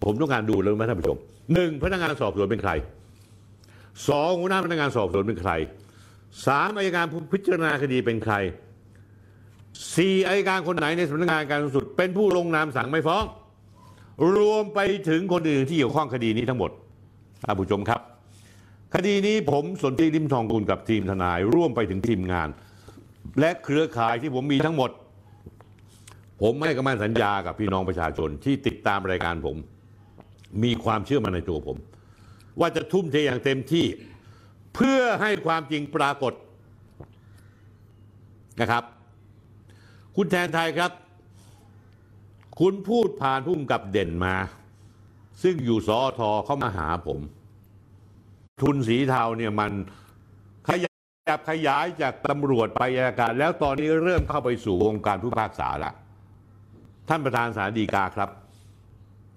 [0.04, 1.18] ผมต้องการดูเลยไหมท่านผู้ชม
[1.54, 2.72] หนึ่งพนักงานสอบสวนเป็นใคร
[4.10, 5.52] สองหัวหน้าพนักงานสอบสวนเป็นใคร
[6.48, 8.34] สามอัยการผู้พิจารณาคดีเป็นใคร
[9.96, 13.24] สี่อัยการคนไหนในสำนักงานการสูงสุด เป็นผู้ลงนามสั่งไม่ฟ้อง
[14.36, 16.72] รวมไปถึงคนอื่นที่เกี่ยวข้องคดีนี้ทั้งหมด
[17.46, 18.00] ท่านผู้ชมครับ
[18.96, 22.50] คดีนี้ผมสนธิริมทองกุลกับทีมทนายร่วมไปถึงทีมงาน
[23.40, 24.92] และเครือข่ายที่ผมมีทั้งหมด
[26.42, 29.58] ผมให้กำมันสัญญากับพี่น้องประชาชนที่ติดตามรายการผม
[30.64, 31.78] มีความเชื่อมั่นในตัวผม
[32.60, 33.86] ว่าจะทุ่มเทอย่างเต็มที่
[34.76, 36.34] เพื่อให้ความจริงปรากฏ
[38.62, 38.84] นะครับ
[40.16, 40.92] คุณแทนไทยครับ
[42.60, 44.36] คุณพูดผ่านพุ่มกับเด่นมา
[45.44, 47.20] ซึ่งอยู่สอทอเข้ามาหาผม
[48.62, 49.72] ทุนสีเทาเนี่ยมัน
[51.28, 55.92] ยับขยายจากตำรวจไปอัยการ แล้วตอนนี้เริ่มเข้าไปสู่วงการผู้พิพากษาละ
[57.10, 58.30] ท่านประธานศาลฎีกาครับ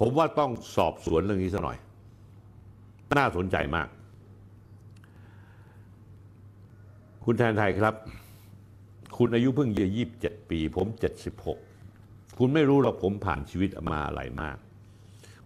[0.01, 1.79] ผมว่าต้องสอบสวนเรื่องนี้สักหน่อย
[3.18, 3.88] น่าสนใจมาก
[7.24, 7.94] คุณแทนไทยครับ
[9.16, 11.59] คุณอายุเพิ่งจะยี่สิบเจ็ดปี ผมเจ็ดสิบหก
[12.38, 14.57] คุณไม่รู้หรอกผมผ่านชีวิตมาอะไรมาก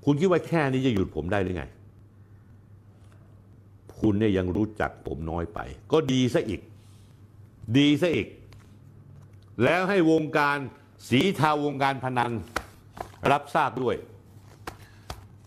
[0.05, 1.64] คุณคิดว่าแค่นี้จะหยุดผมได้หรือไง
[4.03, 5.59] คุณเนี่ยยังรู้จักผมน้อยไป
[5.93, 6.61] ก็ดีซะอีก
[7.79, 8.29] ดีซะอีก
[9.65, 10.59] แล้วให้วงการ
[11.09, 12.33] สีเทาวงการพนัน
[13.31, 13.97] รับทราบด้วย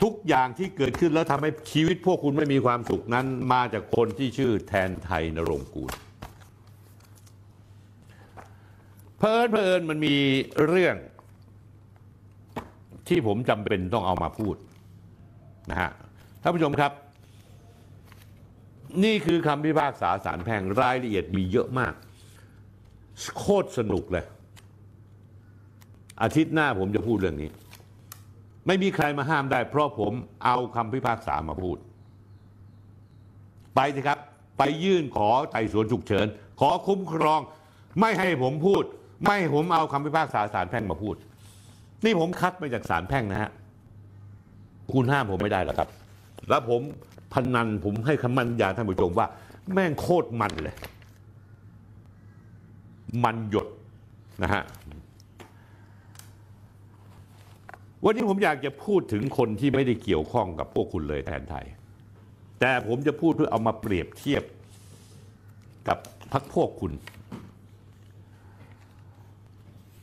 [0.04, 5.92] ทุกอย่างที่เกิดขึ้นแล้วทำให้ชีวิตพวกคุณไม่มีความสุขนั้นมาจากคนที่ชื่อแทนไทยนรงค์กูล
[9.18, 10.16] เพลินเพลินมันมี
[10.68, 10.96] เรื่อง
[13.08, 14.56] ที่ผมจำเป็นต้องเอามาพูด
[15.72, 15.92] นะฮะ
[16.42, 16.92] ท่านผู้ชมครับ
[19.04, 21.94] นี่คือคำพิพากษาสารแพ่งรายละเอียดมีเยอะมาก
[23.40, 24.26] โคตรสนุกเลย
[26.22, 27.50] อาทิตย์หน้าผมจะพูดเรื่องนี้
[28.68, 30.14] ไม่มีใครมาห้ามได้ เพราะผม
[30.46, 31.78] เอาคำพิพากษามาพูด
[33.76, 34.20] ไปสิครับ
[34.58, 36.28] ไปยื่นขอไต่สวนฉุกเฉิน
[36.60, 37.40] ขอคุ้มครอง
[38.00, 38.84] ไม่ให้ผมพูด
[39.24, 41.16] ไม่ให้ผมเอาคำพิพากษาสารแพ่งมาพูด
[42.06, 43.52] นี่ผมคัดมาจากสารแพ่งนะฮะ
[44.94, 45.90] คุณห้ามผมไม่ได้หรอกครับ
[46.50, 46.82] แล้วผม
[47.36, 49.28] พนันผมให้คำมั่นยาท่านผู้ชมว่า
[49.74, 50.76] แม่งโคตรมันเลย
[53.24, 53.68] มันหยด
[54.44, 54.64] นะฮะ
[58.04, 61.66] วันนี้ผมอยากจะพูดถึงคนที่ไม่ได้เกี่ยวข้องกับพวกคุณเลยแทนไทย
[62.60, 64.44] แต่ผมจะพูดเพื่อเอามาเปรียบเทียบ
[65.88, 65.98] กับ
[66.32, 66.92] พักพวกคุณ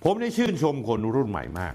[0.04, 1.74] ผมได้ชื่นชมคนรุ่นใหม่มาก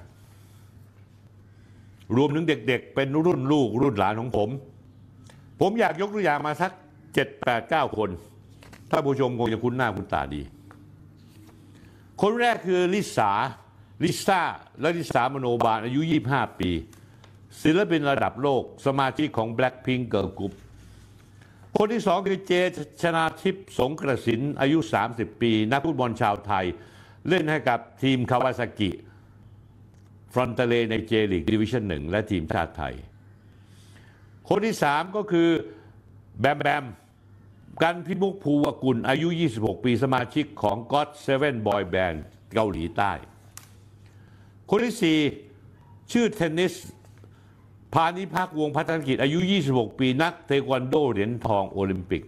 [2.16, 4.50] รวมถึงเด็กๆ เป็นรุ่นลูกรุ่นหลานของผม
[5.60, 6.72] ผมอยากยกตัวอย่างมาสัก
[7.14, 8.10] เจ็ดแปดเก้าคน
[8.92, 10.42] ถ้าผู้ชมคงจะคุ้นหน้าคุ้นตาดี
[12.22, 13.32] คนแรกคือลิสา
[14.04, 14.42] ลิซ่า
[14.82, 16.02] และลิสามโนบาลอายุ
[16.32, 16.72] 25 ปี
[17.62, 20.54] ศิลปินระดับโลก สมาชิกของ Blackpink Girl Group
[21.78, 22.52] คนที่สองคือเจ
[23.02, 24.78] ชนาธิปสรงกระสินธ์อายุ
[25.10, 26.66] 30 ปี นักฟุตบอลชาวไทย
[27.30, 28.92] เล่นให้กับทีมคาวาซากิ
[30.34, 32.96] ฟรอนตาเล่ในเจลีกดิวิชั่นหนึ่งและทีมชาติไทย
[34.50, 35.50] คนที่สามก็คือ
[36.40, 36.86] แบมแบม
[37.84, 39.28] กันพิมุกภูวกุลอายุ
[39.58, 42.18] 26 ปีสมาชิกของ GOT7 Boy Band
[42.54, 43.12] เกาหลีใต้
[44.70, 44.96] คนที่
[45.70, 46.74] 4ชื่อเทนนิส
[47.94, 49.40] พานิพักวงพัฒนกิจอายุ
[49.70, 52.24] 26 ปีนักเทควันโดเหรียญทองโอลิมปิก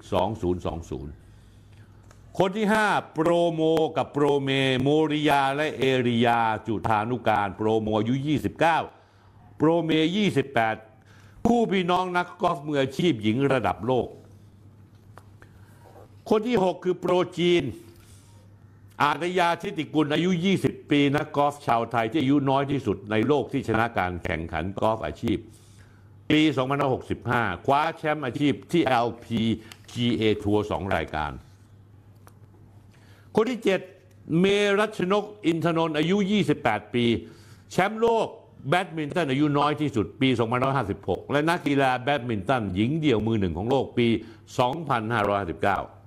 [1.17, 3.61] 2020 คนที่ 5 โปรโม
[3.97, 4.49] กับโปรเม
[4.81, 9.91] โมริยาและเอริยาจุธานุการ โปรโมอายุ 29 โปรเม
[10.47, 10.88] 28
[11.51, 14.07] คู่พี่น้องนักกอล์ฟมืออาชีพหญิงระดับโลก
[16.29, 17.63] คนที่ 6 คือโปรจีน
[19.03, 20.29] อาฒยาฐิติกุลอายุ
[20.61, 25.37] 20 ปีนักกอล์ฟชาวไทยที่อายุน้อยที่สุดในโลกที่ชนะการแข่งขันกอล์ฟอาชีพ
[26.29, 26.39] ปี
[27.03, 31.31] 2565 คว้าแชมป์อาชีพที่ LPGA ทัวร์2รายการ
[33.35, 33.59] คนที่
[33.97, 34.45] 7 เมย์
[34.79, 36.17] รัชนกอินทนนท์อายุ
[36.55, 37.05] 28 ปี
[37.71, 38.27] แชมป์โลก
[38.67, 40.29] แบดมินตันอายุน้อยที่สุดปี
[40.81, 44.07] 2556 และนักกีฬาแบดมินตันหญิงเดี่ยวมือหนึ่งของโลกปี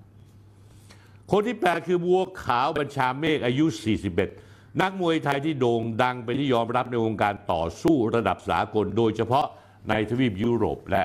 [0.05, 3.66] 2559 คนที่ 8 คือบัวขาวบัญชาเมฆอายุ
[4.22, 9.46] 41 นักมวยไทยที่โด่งดังเป็นที่ยอมรับในวงการต่อสู้ระดับสากล โดยเฉพาะ
[9.88, 11.05] ในทวีปยุโรปและ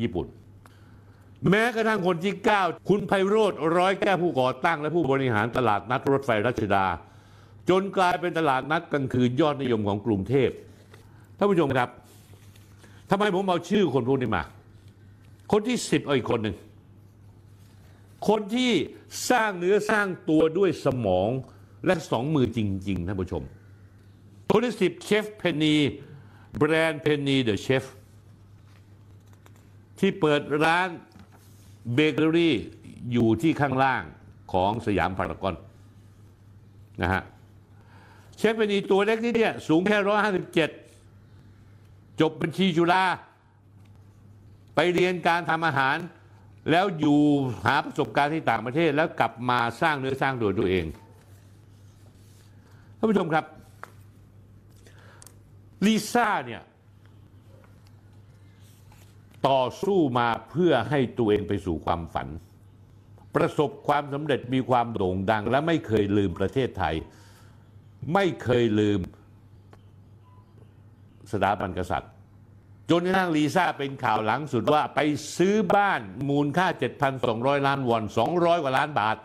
[0.00, 0.26] ญี่ปุ่น
[1.50, 6.86] แม้กระทั่งคนที่ 9 คุณไพโรธร้อยแก้วผู้ก่อตั้ง และผู้บริหารตลาดนัดรถไฟรัชดา
[7.68, 10.50] จนกลายเป็นตลาดนัดกลางคืนยอดนิยมของกรุงเทพ
[11.38, 11.88] ท่านผู้ชมครับ
[13.10, 14.42] ทำไมผมเอาชื่อคนพวกนี้มา
[15.52, 16.56] คนที่10เอาอีกคนหนึ่ง
[18.28, 18.72] คนที่
[19.30, 21.28] สร้างเนื้อสร้างตัวด้วยสมอง
[21.86, 22.58] และสองมือจ
[22.88, 23.42] ริง ๆ ท่านผู้ชม
[24.50, 25.76] คนที่สิบเชฟเพนนี
[26.56, 27.84] แบรนด์เพนนีเดอะเชฟ
[29.98, 30.88] ที่เปิดร้าน
[31.94, 32.54] เบเกอรี่
[33.12, 34.02] อยู่ที่ข้างล่าง
[34.52, 35.54] ของสยามพารากอน
[37.02, 37.22] นะฮะ
[38.36, 40.70] เชฟเพนนีตัวเล็กนิดเนี่ยสูงแค่ร้อยห้าสิบเจ็ด
[42.20, 43.04] จบบัญชีจุฬา
[44.74, 45.96] ไปเรียนการทำอาหาร
[46.70, 47.20] แล้วอยู่
[47.66, 50.84] หาประสบการณ์ที่ต่างประเทศ แล้วกลับมาสร้างเนื้อสร้างตัวตัวเอง
[52.98, 53.44] ท่านผู้ชมครับ
[55.86, 56.62] ลิซ่าเนี่ย
[59.48, 62.28] ต่อสู้มาเพื่อให้ตัวเองไปสู่ความฝัน
[63.36, 66.94] ประสบความสำเร็จมีความโด่งดัง และไม่เคยลืมประเทศไทย
[68.14, 69.00] ไม่เคยลืม
[71.30, 72.12] สถาบันกษัตริย์
[72.90, 75.00] จนกระทั่งลีซ่าเป็นข่าวหลังสุดว่าไป
[75.36, 76.66] ซื้อบ้านมูลค่า
[77.16, 78.04] 7,200 ล้านวอน
[78.34, 79.16] 200 กว่าล้านบาท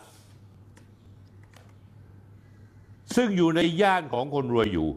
[3.15, 4.89] ซึ่งอยู่ในย่านของคนรวยอยู่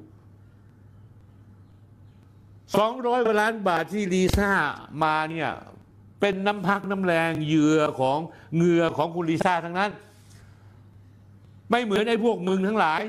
[2.75, 4.53] 200กว่าล้านบาทที่ลีซ่า
[5.03, 5.51] มาเนี่ย
[6.21, 8.19] เป็นน้ำพักน้ำแรงเหยื่อของ
[8.57, 9.91] เหงื่อของคุณลีซ่าทั้งนั้น
[11.71, 13.03] ไม่เหมือนไอ้พวกมึงทั้งหลาย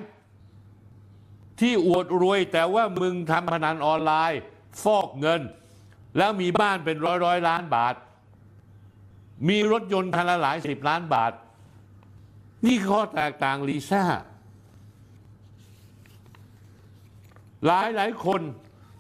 [1.60, 4.41] ที่อวดรวยแต่ว่ามึงทำพนันออนไลน์
[4.84, 5.41] ฟอกเงิน
[6.18, 7.95] แล้วมีบ้านเป็นร้อยร้อยล้านบาท
[9.49, 11.32] มีรถยนต์คันละหลายสิบล้านบาท
[12.66, 14.03] นี่ข้อแตกต่างลีซ่า
[17.68, 18.41] หลายหลายคน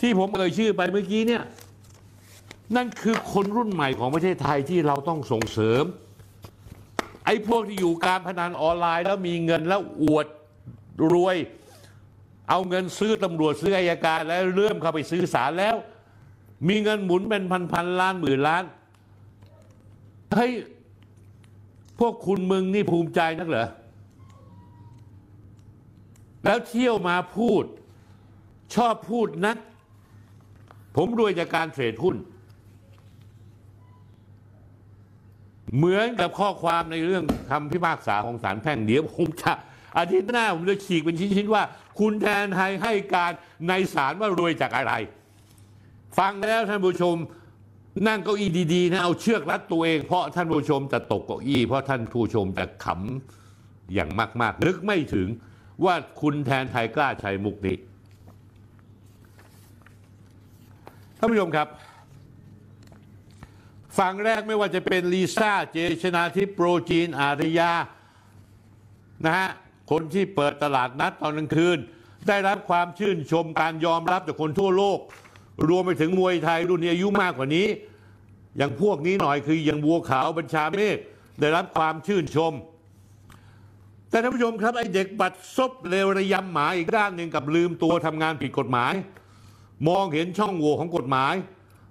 [0.01, 1.43] ที่ผมเอ่ยชื่อไปเมื่อกี้เนี่ย
[2.75, 5.83] นั่นคือคนรุ่นใหม่ของประเทศไทยที่เราต้องส่งเสริม
[7.25, 10.27] ไอ้พวกที่อยู่การพนันออนไลน์แล้วมีเงินแล้วอวด
[11.13, 11.35] รวย
[12.49, 15.75] เอาเงินซื้อตำรวจซื้ออายการแล้วเริ่มเข้าไปซื้อศาลแล้ว
[16.67, 18.63] มีเงินหมุนเป็นพันพันล้านหมื่นล้าน
[20.33, 20.51] เฮ้ย
[21.99, 23.67] พวกคุณมึงนี่ภูมิใจนักเหรอ
[26.43, 27.63] แล้วเที่ยวมาพูด
[28.75, 29.57] ชอบพูดนัก
[30.95, 32.15] ผมรวยจากการเทรดหุ้น
[35.75, 39.53] เหมือนกับข้อความในเรื่องคำพิพากษาของศาลแพ่งเดี๋ยวผมจะ
[39.97, 41.63] อาทิตย์หน้าผมจะฉีกเป็นชิ้นๆว่า
[41.99, 43.31] คุณแทนไทยให้การ
[43.67, 44.93] ในศาลว่ารวยจากอะไร
[46.17, 47.15] ฟังแล้วท่านผู้ชม
[48.07, 54.09] นั่งเก้าอี้ดีๆนะเอาเชือกรัดตัวเอง เพราะท่านผู้ชมจะตกเก้าอี้ เพราะท่านผู้ชมจะขำอย่าง
[54.41, 55.27] มาก ๆ นึกไม่ถึง
[55.85, 57.77] ว่าคุณแทนไทยกล้าใช้มุกนี้
[61.17, 61.67] ท่านผู้ชมครับ
[63.97, 67.71] ฝั่งแรกไม่ว่าจะเป็นลีซ่าเจชนาทิพย์โปรจีนอารยา
[69.25, 69.49] นะฮะ
[69.91, 71.77] คนที่เปิดตลาดนัดตอนกลางคืน
[72.27, 74.99] ได้รับความชื่นชมการยอมรับจากคนทั่วโลก
[75.69, 77.67] รวมไปถึงมวยไทยรุ่นนี้อายุมากกว่านี้
[78.57, 80.97] อย่างพวกนี้หน่อยคืออย่างบัวขาวบัญชาเมฆ
[81.39, 82.53] ได้รับความชื่นชม
[84.09, 88.93] แต่ท่านผู้ชมครับไอ้เด็กบัดซบเลวระยำหมาอีกด้านหนึ่งกับลืมตัวทำงานผิดกฎหมาย
[89.87, 91.33] มองเห็นช่องโหว่ของกฎหมาย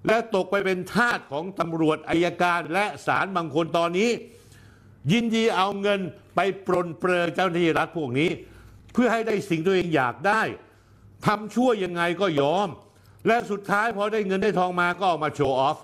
[0.07, 4.11] และตกไปเป็นทาสของตำรวจอายการและศาลบางคนตอนนี้
[5.13, 6.01] ยินดีเอาเงิน
[6.35, 8.31] ไปปรนเปรอเจ้าหน้าที่รัฐพวกนี้
[8.93, 10.43] เพื่อให้ได้สิ่งตัวเองอยากได้
[11.27, 12.69] ทำชั่วยังไงก็ยอม
[13.27, 15.79] และสุดท้ายพอได้เงินได้ทองมาก็เอามาโชว์ออฟ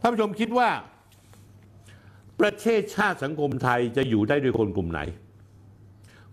[0.00, 0.70] ท่านผู้ชมคิดว่า
[2.40, 5.00] ประเทศชาติสังคมไทยจะอยู่ได้ด้วยคนกลุ่มไหน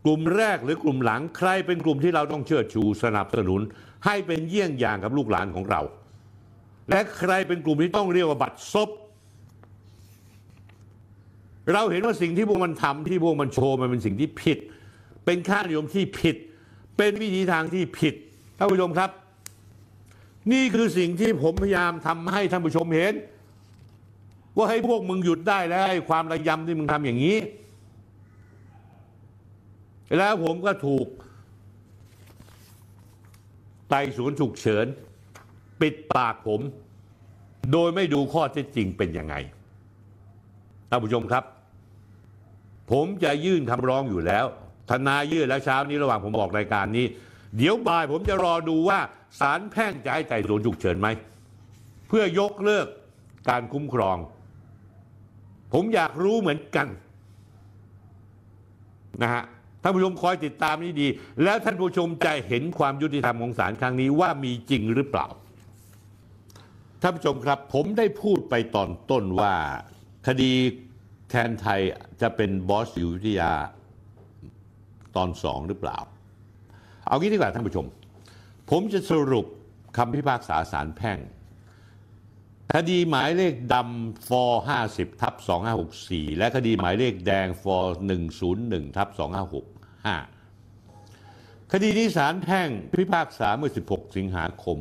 [0.03, 3.61] กลุ่มแรกหรือกลุ่มหลังใครเป็นกลุ่มที่เราต้องเชิดชูสนับสนุน
[4.05, 5.81] ให้เป็นเยี่ยงอย่างกับลูกหลานของเรา
[6.89, 8.89] และใครเป็นกลุ่มที่ต้องเรียกว่าบัตรซบ
[11.73, 14.57] เราเห็นว่าสิ่งที่พวกมันทำที่พวกมันโชว์มันเป็นสิ่งที่ผิด
[15.25, 16.35] เป็นค่านิยมที่ผิด
[16.97, 18.13] เป็นวิธีทางที่ผิด
[18.57, 19.09] ท่านผู้ชมครับ
[20.51, 23.13] นี่คือสิ่งที่ผมพยายามทำให้ท่านผู้ชมเห็น
[24.55, 27.37] ว่าให้พวกมึงหยุดได้แล้วไอ้ความระยำที่มึงทำอย่างนี้
[30.17, 31.07] แล้วผมก็ถูก
[33.89, 34.85] ไต่สวนฉุกเฉิน
[35.81, 36.61] ปิดปากผม
[37.71, 39.35] โดยไม่ดูข้อเท็จจริงเป็นยังไง
[40.89, 41.43] ท่านผู้ชมครับ
[42.91, 44.45] ผมจะยื่นคำร้องอยู่แล้ว
[44.89, 47.05] ทนายยื่นแล้วเช้านี้ระหว่างผมออกรายการนี้
[47.57, 48.99] เดี๋ยวบ่ายผมจะรอดูว่า
[49.39, 51.07] ศาลแพ่งจะให้ไต่สวนฉุกเฉินไหม
[52.07, 52.87] เพื่อยกเลิก
[53.49, 54.17] การคุ้มครอง
[55.73, 56.87] ผมอยากรู้เหมือนกัน
[59.21, 59.43] นะฮะ
[59.81, 61.07] ท่านผู้ชมคอยติดตามนี้ดี
[61.43, 65.27] แล้วท่านผู้ชมจะเห็นความยุติธรรมของศาลครั้งนี้ว่ามีจริงหรือเปล่า
[67.01, 69.53] ท่านผู้ชมครับ ผมได้พูดไปตอนต้นว่า
[70.27, 70.51] คดี
[71.29, 71.81] แทนไทย
[72.21, 73.51] จะเป็นบอสอยู่วิทยา
[75.15, 75.97] ตอนสองหรือเปล่า
[77.07, 77.85] เอางี้ดีกว่าท่านผู้ชม
[78.69, 79.45] ผมจะสรุป
[79.97, 81.17] คำพิพากษาศาลแพ่ง
[82.75, 84.43] คดีหมายเลขดำฟอ
[84.83, 85.33] 50ทับ
[85.87, 87.77] 2564 และคดีหมายเลขแดงฟอ
[88.37, 89.07] 101ทับ
[90.45, 94.79] 2565 คดีนี้ศาลแพ่งพิพากษาเมื่อ 16 สิงหาคม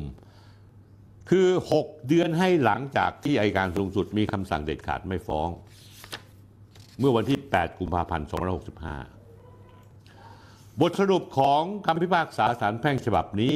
[1.29, 1.47] คือ
[1.79, 5.49] 6 เดือนให้หลังจากที่อัยการสูงสุดมีคำสั่งเด็ดขาดไม่ฟ้อง
[6.99, 8.27] เมื่อวันที่ 8 กุมภาพันธ์
[9.13, 13.55] 2565 บทสรุปของคำพิพากษาศาลแพ่งฉบับนี้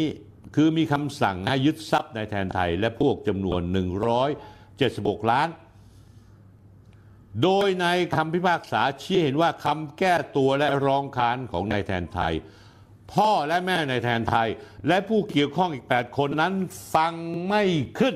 [0.56, 3.62] คือมีคำสั่งให้ยึดทรัพย์ในแทนไทย และพวกจำนวน
[4.46, 5.50] 176 ล้าน
[7.44, 12.34] โดยในคำพิพากษาชี้เห็นว่าคำแก้ตัวและร้องค้านของนายแทนไทย
[13.14, 14.50] พ่อและแม่นายแทนไทย
[14.88, 16.54] และผู้เกี่ยวข้องอีก 8 คนนั้น
[16.94, 17.14] ฟัง
[17.48, 17.64] ไม่
[18.00, 18.16] ขึ้น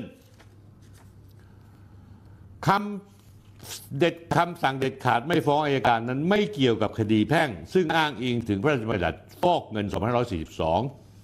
[2.66, 3.15] คำ
[3.98, 9.86] เด็ดคำสั่งเด็ดขาดไม่ฟ้องอายการนั้นไม่เกี่ยวกับคดีแพ่ง ซึ่งอ้างอิงถึงพระราชบัญญัติฟอกเงิน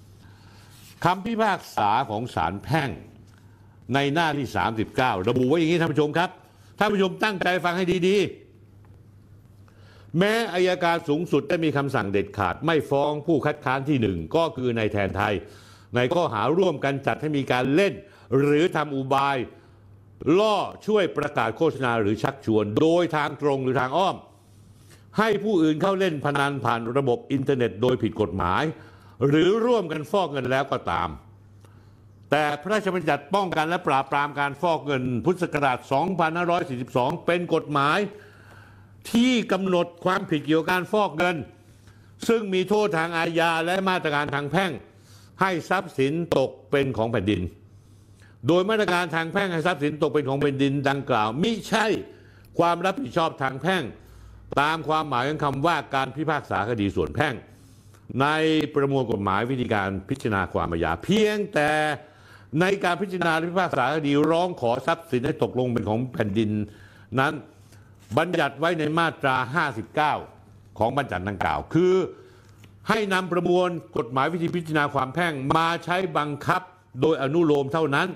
[0.02, 2.90] 2542 คำพิพากษาของศาลแพ่ง
[3.94, 4.46] ในหน้าที่
[4.88, 6.30] 39 ระบุไว้อย่างนี้ท่านผู้ชมครับ
[6.78, 15.34] ท่านผู้ชมตั้งใจฟังให้ดีๆ แม้อายการสูงสุดได้มีคำสั่งเด็ดขาด ไม่ฟ้องผู้คัดค้านที่หนึ่งก็คือนายแทนไทย
[15.96, 17.92] ในข้อหาร่วมกันจัดให้มีการเล่น
[18.38, 19.36] หรือทำอุบาย
[20.38, 20.56] ล่อ
[20.86, 24.16] ช่วยประกาศโฆษณาหรือชักชวน โดยทางตรงหรือทางอ้อม
[25.18, 28.62] ให้ผู้อื่นเข้าเล่นพนันผ่านระบบอินเทอร์เน็ตโดยผิดกฎหมาย
[29.26, 31.08] หรือร่วมกันฟอกเงินแล้วก็ตาม
[32.30, 35.78] แต่พระราชบัญญัติป้องกันและปราบปรามการฟอกเงินพุทธศักราช
[36.52, 37.98] 2542 เป็นกฎหมาย
[39.12, 41.36] ที่กำหนดความผิดเกี่ยวกับการฟอกเงิน
[42.28, 44.70] ซึ่งมีโทษทางอาญาและมาตรการทางแพ่ง
[45.40, 47.40] ให้ทรัพย์สินตกเป็นของแผ่นดิน
[48.48, 51.86] โดยมาตรการทางแพ่งให้ทรัพย์สินตกเป็นของแผ่นดินดังกล่าวมิใช่
[52.58, 53.82] ความรับผิดชอบทางแพ่ง
[54.60, 57.34] ตามความหมายของคำว่าการพิพากษาคดีส่วนแพ่ง
[58.20, 58.26] ใน
[58.74, 61.70] ประมวลกฎหมายวิธีการพิจารณาความอาญาเพียงแต่
[62.60, 66.50] ในการพิจารณาพิพากษาคดีร้องขอทรัพย์สินให้ตกลงเป็นของแผ่นดิน
[67.20, 67.34] นั้น
[68.18, 69.36] บัญญัติไว้ในมาตรา
[70.06, 71.94] 59 ของบัญญัติดังกล่าว คือ
[72.88, 76.62] ให้นำประมวลกฎหมายวิธีพิจารณาความแพ่งมาใช้บังคับ
[77.00, 78.08] โดยอนุโลมเท่านั้น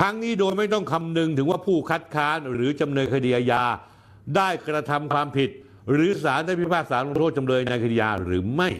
[0.00, 3.62] ทั้งนี้โดยไม่ต้องคำนึงถึงว่าผู้คัดค้านหรือจำเลยคดีอาญา
[4.36, 5.50] ได้กระทำความผิด
[5.92, 8.70] หรือศาลได้พิพากษาลงโทษจำเลยในคดีอาญาหรือไม่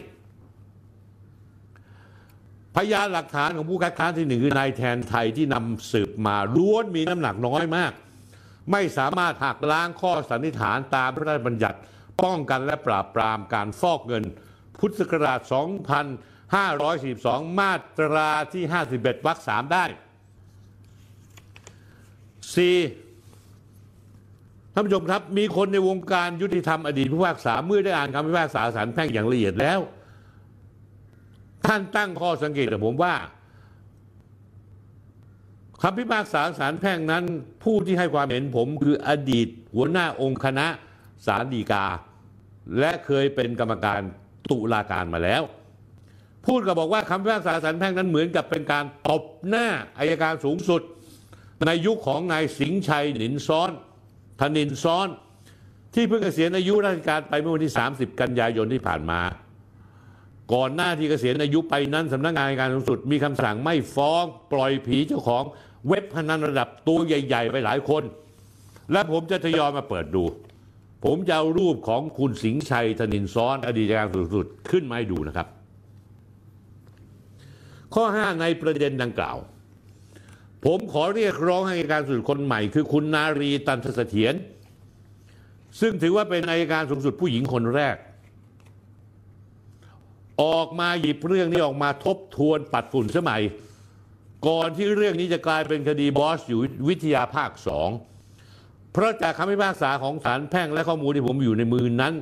[2.75, 7.91] พยานหลักฐานของผู้คัดค้านที่หนึ่งคือนายแทนไทยที่นำสืบมาล้วนมีน้ำหนักน้อยมาก
[8.71, 11.77] ไม่สามารถหักล้างข้อสันนิษฐานตามพระราชบัญญัติ
[12.23, 14.23] ป้องกันและปราบปรามการฟอกเงิน
[14.79, 15.39] พุทธศักราช
[16.69, 18.63] 2542 มาตราที่
[18.95, 19.85] 51วรรค 3 ได้
[22.51, 24.73] 4.
[24.73, 29.79] ท่านผู้ชมครับ มีคนในวงการยุติธรรมอดีตผู้พิพากษาเมื่อได้อ่านคำพิพากษาศาลแพ่งอย่างละเอียดแล้ว
[31.65, 33.15] ท่านตั้งข้อสังเกตกับผมว่า
[35.81, 37.23] คำพิพากษาศาลแพ่งนั้น
[37.63, 40.67] ผู้ที่ให้ความเห็นผมคืออดีต หัวหน้าองค์คณะ
[41.25, 41.85] ศาลฎีกา
[42.79, 44.01] และเคยเป็นกรรมการ
[44.49, 45.43] ตุลาการมาแล้ว
[46.45, 49.67] พูดก็บอกว่าคำพิพากษาศาลแพ่งนั้นเหมือนกับเป็นการตบหน้า
[49.97, 50.81] อายการสูงสุด
[51.67, 53.71] ในยุคของนายสิงห์ชัยหนินซ้อน
[54.39, 55.07] ธนินซ้อน
[55.93, 59.21] ที่เพิ่งเกษียณอายุราชการไปเมื่อวันที่ 30 กันยายนที่ผ่านมา
[60.53, 64.23] ก่อนหน้าที่เกษียณอายุไปนั้นสำนักงานการสูงสุดมีคำสั่งไม่ฟ้อง
[64.53, 65.43] ปล่อยผีเจ้าของ
[65.87, 68.03] เว็บพนันระดับตัวใหญ่ ๆ ไปหลายคน
[68.91, 70.23] และผมจะทยอยมาเปิดดู
[71.05, 75.47] ผมจะเอารูปของคุณสิงห์ชัยธนินซ้อนอดีตการสูงสุดขึ้นมาให้ดูนะครับ
[77.93, 79.37] ข้อ 5 ในประเด็นดังกล่าว
[80.65, 84.33] ผมขอเรียกร้องให้อัยการสูงสุดคนใหม่คือคุณนารีตันทเสถียร
[85.81, 87.95] ซึ่งถือว่าเป็นอัยการสูงสุดผู้หญิงคนแรก
[90.43, 93.41] ออกมาหยิบเรื่องนี้ออกมาทบทวนปัดฝุ่นสมัย
[94.47, 97.89] ก่อนที่เรื่องนี้จะกลายเป็นคดีบอสอยู่วิทยาภาคสอง
[98.91, 102.13] เพราะจากคำพิพากษาของศาลแพ่งและข้อมูลที่ผมอยู่ในมือนั้น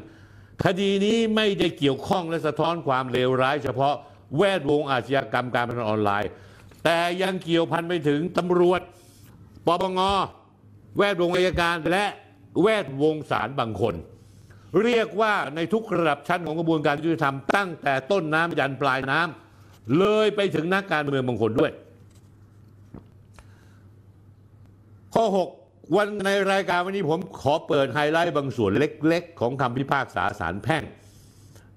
[0.65, 3.93] คดีนี้ไม่ได้เกี่ยวข้องและสะท้อนความเลวร้าย เฉพาะ
[4.37, 6.31] แวดวงอาชญากรรมการพนันออนไลน์
[6.83, 8.81] แต่ยังเกี่ยวพันไปถึงตำรวจ
[9.67, 9.99] ปปง
[10.97, 12.05] แวดวงอายการและ
[12.61, 13.95] แวดวงศาลบางคน
[14.83, 21.71] เรียกว่าในทุกระดับชั้นของกระบวนการยุติธรรมตั้งแต่ต้นน้ำยันปลายน้ำเลยไปถึงนักการเมืองบางคนด้วย
[25.15, 25.25] ข้อ
[25.61, 30.83] 6 วันในรายการวันนี้ผมขอเปิดไฮไลท์บางส่วนเล็ก ๆ ของคำพิพากษาศาลแพ่ง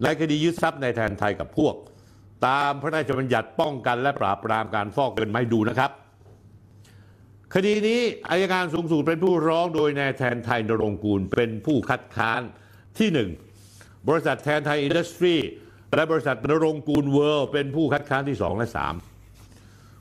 [0.03, 1.75] ในคดียึดทรัพย์ในแทนไทยกับพวก
[2.47, 5.90] ตามพระราชบัญญัติป้องกันและปราบปรามการฟอกเงินไม่ดูนะครับ
[7.55, 12.40] คดีนี้อายการสูงสุดเป็นผู้ร้องโดยนายแทนไทยนรงค์กูล เป็นผู้คัดค้าน
[12.99, 13.30] ที่หนึ่ง
[14.09, 15.36] บริษัทแทนไทยอินดัสทรี
[15.95, 18.95] และบริษัทนรงค์กูลเวิลด์เป็นผู้คัดค้านที่สองและสาม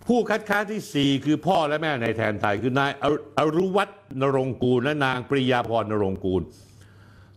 [0.08, 6.42] ผู้คัดค้านที่สี่คือพ่อและแม่นายแทนไทยคือนายอรุอรุวัฒน์นรงค์กูล และนางปริยาพรนรงค์กูล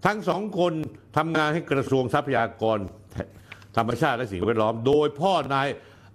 [0.06, 0.72] ทั้งสองคน
[1.16, 2.78] ทำงานให้กระทรวงทรัพยากร
[3.76, 5.68] ธรรมชาติและสิ่งแวดล้อม โดยพ่อนาย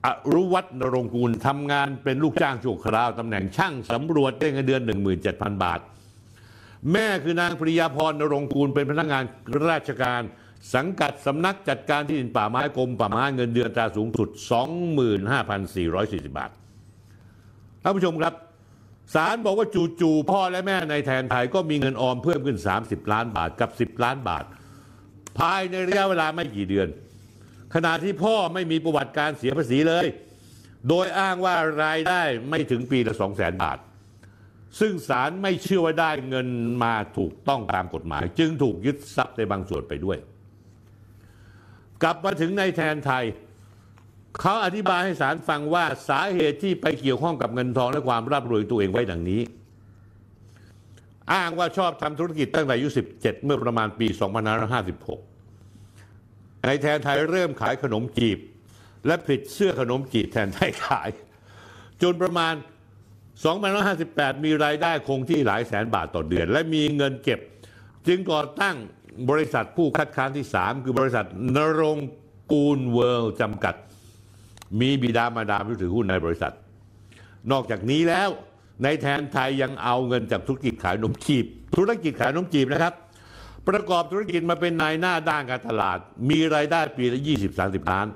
[0.05, 4.81] อรุวัฒน์นรงค์กูลทำงานเป็นลูกจ้างชั่วคราวตำแหน่งช่างสำรวจได้เงินเดือน
[5.23, 5.79] 17,000 บาท
[6.91, 9.23] แม่คือนางปริยาพรนรงค์กูลเป็นพนักงาน
[9.69, 10.21] ราชการ
[10.75, 14.29] สังกัดสำนักจัดการที่ดินป่าไม้กรมป่าไม้เงินเดือนตราสูงสุด
[15.09, 16.51] 25,440 บาท
[17.83, 18.33] ท่านผู้ชมครับ
[19.15, 19.67] ศาลบอกว่า
[20.01, 24.43] จู่ๆพ่อและแม่ในแทนไทยก็มีเงินออมเพิ่มขึ้น 30 ล้านบาทกับ 10 ล้านบาท
[25.39, 26.87] ภายในระยะเวลาไม่กี่เดือน
[27.75, 30.05] ขณะที่พ่อไม่มีประวัติการเสียภาษีเลย
[30.89, 33.77] โดยอ้างว่ารายได้ไม่ถึงปีละ2 0 0 0 0 0บาท
[34.79, 36.47] ซึ่งศาลไม่เชื่อว่าได้เงิน
[36.83, 40.17] มาถูกต้องตามกฎหมาย จึงถูกยึดทรัพย์ในบางส่วนไปด้วย
[42.03, 43.23] กลับมาถึงในแทนไทย
[44.39, 49.41] เขาอธิบายให้ศาลฟังว่าสาเหตุที่ไปเกี่ยวข้องกับเงินทองและความร่ำรวยตัวเองไว้ดังนี้
[51.33, 55.30] อ้างว่าชอบทำธุรกิจตั้งแต่อายุ17 เมื่อประมาณปี2556
[56.65, 58.39] ในแทนไทยเริ่มขายขนมจีบ
[59.07, 61.09] และผลิตเสื้อขนมจีบแทนไทยขาย
[62.01, 62.53] จนประมาณ
[63.69, 67.39] 2558 มีรายได้คงที่หลายแสนบาทต่อเดือน และมีเงินเก็บ
[68.07, 68.75] จึงก่อตั้ง
[69.29, 72.07] บริษัทผู้คัดค้านที่ 3 คือบริษัทนรงค์
[72.51, 73.75] กูลเวิลด์จำกัด
[74.79, 76.53] มีบิดามารดาผู้ถือหุ้นในบริษัท
[77.51, 78.29] นอกจากนี้แล้ว
[78.83, 81.45] ในแทนไทยยังเอาเงินจากธุรกิจขายนมจีบ
[81.75, 82.93] ธุรกิจขายนมจีบนะครับ
[83.69, 85.99] ประกอบธุรกิจมาเป็นนายหน้าด้านการตลาด
[86.29, 87.19] มีรายได้ปีละ
[87.55, 88.07] 20-30 ล้าน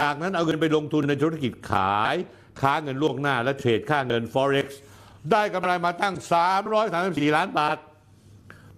[0.00, 2.14] จากนั้นเอาเงินไปลงทุนในธุรกิจขาย
[2.60, 4.66] ค้าเงินล่วงหน้าและเทรดค่าเงิน Forex
[5.30, 6.14] ได้กำไรมาตั้ง
[6.74, 7.76] 334 ล้านบาท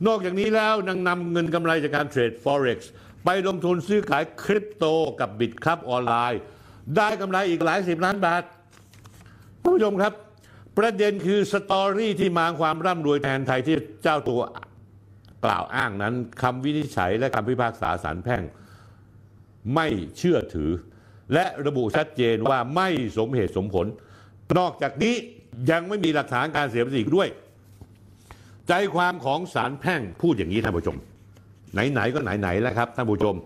[0.06, 2.78] นอกจากนี้แล้วนังนำเงินกำไรจากการเทรด Forex
[3.24, 4.84] ไปลงทุนซื้อขายคริปโต
[5.20, 6.40] กับบิตครับออนไลน์
[6.96, 8.42] ได้กำไรอีกหลายสิบล้านบาท
[9.62, 10.12] ท่านผู้ชมครับ
[10.78, 14.40] ประเด็นคือสตอรี่ที่มาความร่ำรวยแทนไทยที่เจ้าตัว
[15.44, 18.42] กล่าวอ้างนั้นคำวินิจฉัยและคำพิพากษาศาลแพ่ง
[19.74, 19.86] ไม่
[20.18, 20.70] เชื่อถือ
[21.34, 22.88] และระบุชัดเจนว่าไม่
[23.18, 23.86] สมเหตุสมผล
[24.58, 25.14] นอกจากนี้
[25.70, 27.28] ยังไม่มีหลักฐานการเสียภาษีด้วย
[28.68, 30.96] ใจความของศาลแพ่งพูดอย่างนี้ท่านผู้ชม
[31.72, 33.36] ไหน ๆ ก็ไหน ๆ แล้วครับท่านผู้ชม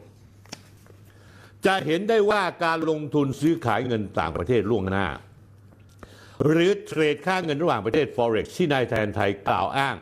[1.67, 5.07] จะเห็นได้ว่าการลงทุนซื้อขายเงินต่างประเทศล่วงหน้า
[6.47, 9.97] หรือเทรดค่าเงินระหว่างประเทศ Forex ที่นายแทนไทยกล่าวอ้าง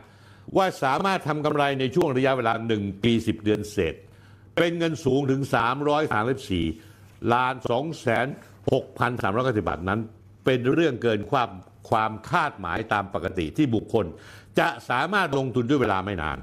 [0.57, 3.95] ว่าสามารถทำกำไรในช่วงระยะเวลา 1 ปี 10 เดือนเศษ
[4.57, 5.41] เป็นเงินสูงถึง
[6.57, 8.27] 334ล้าน2แสน
[8.77, 10.01] 6,390บาทนั้น
[10.45, 11.51] เป็นเรื่องเกินความ
[11.91, 14.07] ความคาดหมายตามปกติที่บุคคล
[14.59, 16.39] จะสามารถลงทุนด้วยเวลาไม่นาน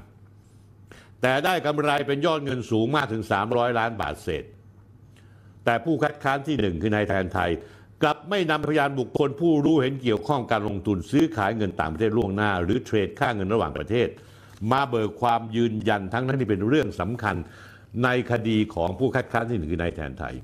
[1.22, 4.44] แต่ได้กำไรเป็นยอดเงินสูงมากถึง 300 ล้านบาทเศษ
[5.64, 7.50] แต่ผู้คัดค้านที่หนึ่งคือนายแทนไทย
[8.04, 14.08] กลับไม่นำพยานบุคคลผู้รู้เห็นเกี่ยวข้องการลงทุนซื้อขายเงินต่างประเทศล่วงหน้า หรือเทรดค่าเงินระหว่างประเทศ
[14.70, 17.36] มาเบิกความยืนยันทั้งนั้นที่เป็นเรื่องสำคัญ
[18.04, 20.34] ในคดีของผู้คัดค้านที่หนึ่งคือนายแทนไทย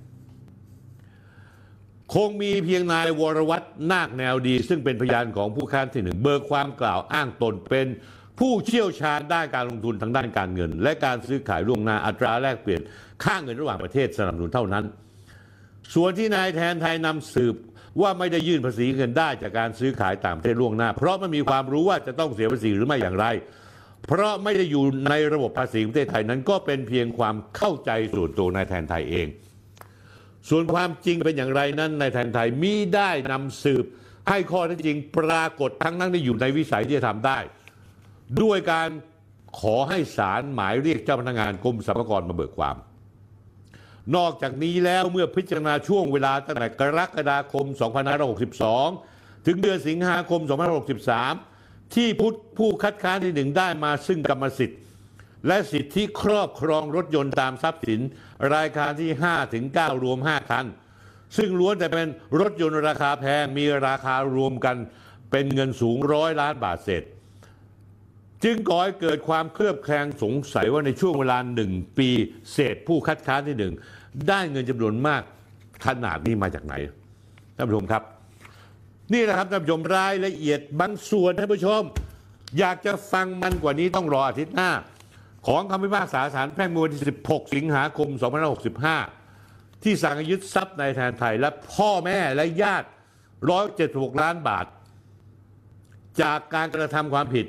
[2.15, 7.87] คงมีเพียงนายวรวัตรนาคแนวดี ซึ่งเป็นพยานของผู้ค้านที่หนึ่งเบิกความกล่าวอ้างตนเป็น
[8.39, 12.81] ผู้เชี่ยวชาญด้านการลงทุนทางด้านการเงิน และการซื้อขายล่วงหน้าอัตราแลกเปลี่ยน
[13.25, 14.85] ค่าเงินระหว่างประเทศสนับสนุนเท่านั้น
[15.95, 17.57] ส่วนที่นายแทนไทยนำสืบ
[18.01, 23.27] ว่าไม่ได้ยื่นภาษีเงินได้จากการซื้อขายต่างประเทศล่วงหน้า เพราะไม่มีความรู้ว่าจะต้องเสียภาษีหรือไม่อย่างไร
[24.07, 29.29] เพราะไม่ได้อยู่ในระบบภาษีประเทศไทยนั้นก็เป็นเพียงความเข้าใจส่วนตัวนายแทนไทยเอง
[30.49, 33.85] ส่วนความจริงเป็นอย่างไรนั้นนายแทนไทยมิได้นำสืบ
[34.29, 37.39] ให้ข้อเท็จจริงปรากฏทั้งนั้นที่อยู่ในวิสัยที่จะทำได้
[38.43, 38.89] ด้วยการ
[39.61, 42.77] ขอให้ศาลหมายเรียกเจ้าพนักงานกรมสรรพากรมาเบิกความ
[44.17, 47.67] นอกจากนี้แล้วเมื่อพิจารณาช่วงเวลาตั้งแต่กรกฎาคม
[48.81, 50.41] 2562 ถึงเดือนสิงหาคม
[51.19, 54.79] 2563 ที่ผู้ผู้คัดค้านที่หนึ่งได้มาซึ่งกรรมสิทธิ์
[55.47, 58.01] และสิทธิครอบครองรถยนต์ตามทรัพย์สิน
[58.55, 60.67] รายการที่ 5 ถึง 9 รวม 5 คัน
[61.37, 62.09] ซึ่งล้วนแต่เป็น
[62.41, 64.77] รถยนต์ราคาแพงมีราคารวมกัน
[65.31, 67.03] เป็นเงินสูงร้อยล้านบาทเศษ
[68.45, 72.09] จึงก่อให้เกิดความเคลือบแคลงสงสัยว่าในช่วงเวลาหนึ่งปี
[72.53, 73.75] เศษผู้คัดค้านที่หนึ่ง
[74.29, 75.23] ได้เงินจำนวนมาก
[75.87, 76.75] ขนาดนี้มาจากไหน
[77.57, 78.03] ท่านผู้ชมครับ
[79.13, 81.83] นี่แหละครับท่านผู้ชมรายละเอียดบางส่วนท่านผู้ชม
[82.59, 84.71] อยากจะฟังมันกว่านี้ต้องรออาทิตย์หน้า
[85.47, 88.09] ของคำพิพากษาศาลแพ่งเมื่อวันที่ 16 สิงหาคม
[88.97, 92.89] 2565 ที่สั่งยึดทรัพย์ในแทนไทย และพ่อแม่และญาติ
[93.59, 94.67] 176 ล้านบาท
[96.23, 97.47] จากการกระทำความผิด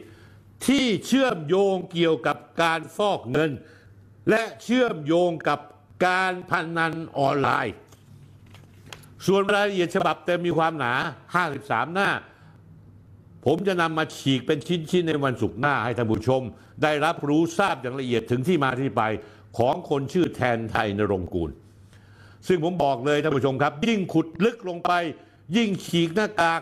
[0.67, 3.51] ที่เชื่อมโยงเกี่ยวกับการฟอกเงิน
[4.29, 5.59] และเชื่อมโยงกับ
[6.07, 7.75] การพนนันออนไลน์
[9.27, 10.93] ส่วนรายละเอียดฉบับเต็มมีความหนา
[11.43, 12.09] 53 หน้า
[13.45, 16.41] ผมจะนำมาฉีกเป็นชิ้น ๆ ในวันศุกร์หน้าให้ท่านผู้ชม
[16.83, 19.03] ได้รับรู้ทราบอย่างละเอียดถึงที่มาที่ไป
[19.57, 21.51] ของคนชื่อแทนไทยนรงค์กูล
[22.47, 24.91] ซึ่งผมบอกเลยท่านผู้ชมครับ ยิ่งขุดลึกลงไป
[25.55, 26.61] ยิ่งฉีกหน้ากาก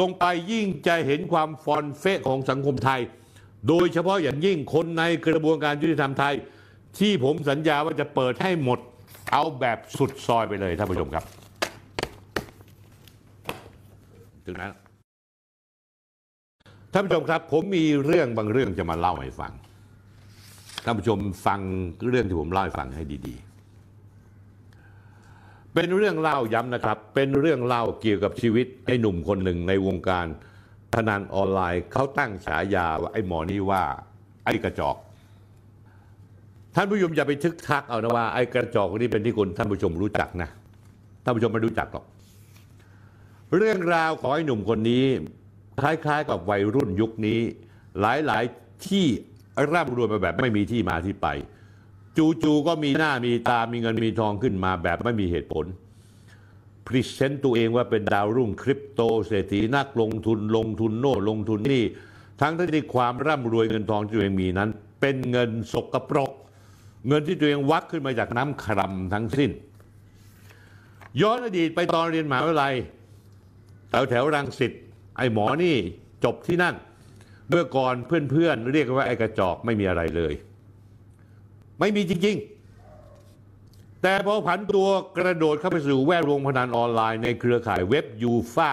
[0.00, 3.00] ลงไปยิ่งจะเห็นความฟอนเฟะของสังคมไทย
[3.68, 6.34] โดยเฉพาะอย่างยิ่งคนในกระบวนการยุติธรรมไทย
[6.98, 8.78] ที่ผมสัญญาว่าจะเปิดให้หมด
[9.32, 11.24] เอาแบบสุดซอยไปเลยท่านผู้ชมครับ
[14.46, 14.72] ถึงนั้น
[16.92, 19.52] ท่านผู้ชมครับ ผมมีเรื่องบางเรื่องจะมาเล่าให้ฟัง
[20.84, 21.60] ท่านผู้ชมฟัง
[22.08, 23.49] เรื่องที่ผมเล่าให้ฟังให้ดี ๆ
[25.74, 30.26] เป็นเรื่องเล่าย้ำนะครับ เป็นเรื่องเล่าเกี่ยวกับชีวิตไอ้หนุ่มคนหนึ่งในวงการ
[30.94, 33.82] พนันออนไลน์เขาตั้งฉายาว่าไอ้หมอนี่ว่า
[34.44, 34.96] ไอ้กระจอก
[36.74, 40.48] ท่านผู้ชมอย่าไปทึกทักเอานะว่าไอ้กระจอกคนนี้เป็นที่คนท่านผู้ชมรู้จักนะ
[41.24, 42.04] ท่านผู้ชมไม่รู้จักหรอก
[43.56, 45.04] เรื่องราวของไอ้หนุ่มคนนี้
[45.80, 47.40] คล้ายๆ กับวัยรุ่นยุคนี้
[48.00, 49.06] หลายๆที่
[49.72, 51.26] ร่ำรวยมาแบบไม่มีที่มาที่ไป
[52.16, 55.66] จู่ๆก็มีหน้ามีตามีเงินมีทองขึ้นมาแบบไม่มีเหตุผล
[56.86, 61.84] พรีเซนต์ตัวเองว่าเป็นดาวรุ่งคริปโตเศรษฐีนักลงทุนลงทุนโน่ลงทุนนี่
[62.40, 66.30] ทั้งที่ความร่ำรวยเงินทองที่ตัวเองมีนั้น เป็นเงินสกปรก
[67.08, 69.50] เงินที่ตัวเองวักขึ้นมาจากน้ำครัมทั้งสิ้น
[71.20, 72.74] ย้อนอดีตไปตอนเรียนมหาวิทยาลัย
[73.90, 74.72] แถวแถวรังสิต
[75.16, 75.76] ไอ้หมอนี่
[76.24, 76.74] จบที่นั่น
[77.48, 80.34] เมื่อก่อนเพื่อนๆเรียกว่าไอ้กระจอกไม่มีอะไรเลย
[81.80, 82.36] ไม่มีจริง
[83.20, 88.72] ๆ แต่พอผันตัวกระโดดเข้าไปสู่แวดวงพนันออนไลน์ในเครือข่ายเว็บยูฟา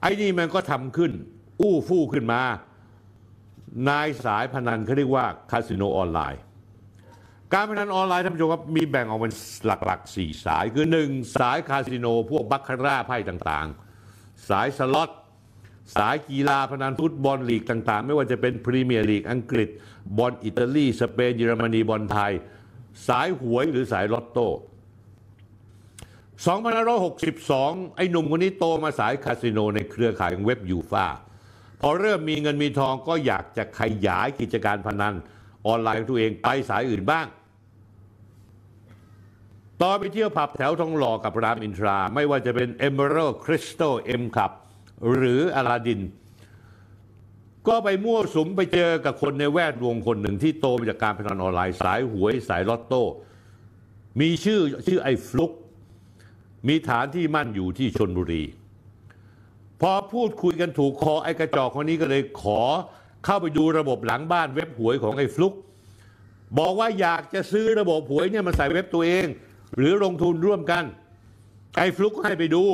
[0.00, 1.12] ไอ้นี่มันก็ทำขึ้น
[1.60, 2.40] อู้ฟู่ขึ้นมา
[3.88, 6.40] ในสายพนันเขาเรียกว่าคาสิโนออนไลน์
[7.52, 9.34] การพนันออนไลน์ท่านผู้ชมครับมีแบ่งออกเป็น
[9.66, 15.10] หลักๆ4สายคือ1สายคาสิโนพวกบาคาร่าไพ่ต่างๆ สายสล็อต
[15.96, 19.68] สายกีฬาพนันฟุตบอลลีกต่างๆ ไม่ว่าจะเป็นพรีเมียร์ลีกอังกฤษ
[20.16, 22.32] บอลอิตาลี สเปนเยอรมนีบอลไทย
[23.08, 24.48] สายหวยหรือสายลอตโต้
[26.98, 31.06] 2562 ไอ้หนุ่มคนนี้โตมาสายคาสิโนในเครือข่ายของเว็บยูฟา
[31.80, 35.14] พอเริ่มมีเงินมีทองก็อยากจะขยายกิจการพนัน
[35.66, 37.26] ออนไลน์ของตัวเองไปสายอื่นบ้าง
[39.82, 44.52] ตอนไปเที่ยวผับแถวทองหล่อกับรามอินทรา ไม่ว่าจะเป็น Emerald Crystal M Club
[45.14, 46.00] หรืออลาดิน
[47.68, 53.02] ก็ไปมั่วสุมไปเจอกับคนในแวดวงคนหนึ่งที่โตมาจากการพนันออนไลน์สายหวยสายลอตโต้
[54.20, 55.52] มีชื่อชื่อไอ้ฟลุก
[56.68, 58.44] มีฐานที่มั่นอยู่ที่ชนบุรี
[59.80, 62.62] พอพูดคุยกันถูกคอไอ้กระจอกคนนี้ก็เลยขอ
[63.24, 65.54] เข้าไปดูระบบหลังบ้านเว็บหวยของไอ้ฟลุก
[66.58, 69.26] บอกว่าอยากจะซื้อระบบหวยเนี่ยมาใส่เว็บตัวเอง
[69.76, 70.84] หรือลงทุนร่วมกัน
[71.76, 72.64] ไอ้ฟลุกให้ไปดู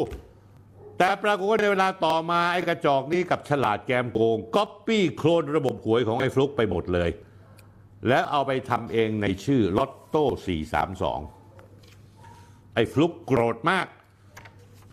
[0.98, 7.10] แต่ปรากฏว่าในเวลาต่อมาไอ้กระจอกนี้กับฉลาดแกมโกงก๊อปปี้โคลนระบบหวยของไอ้ฟลุกไปหมดเลย
[8.08, 10.24] แล้วเอาไปทำเองในชื่อลอตโต้
[11.90, 13.86] 432 ไอ้ฟลุกโกรธมาก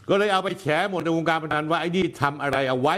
[0.10, 2.96] ก็เลยเอาไปแฉหมดในวงการพนันว่าไอ้นี่ทำอะไรเอาไว้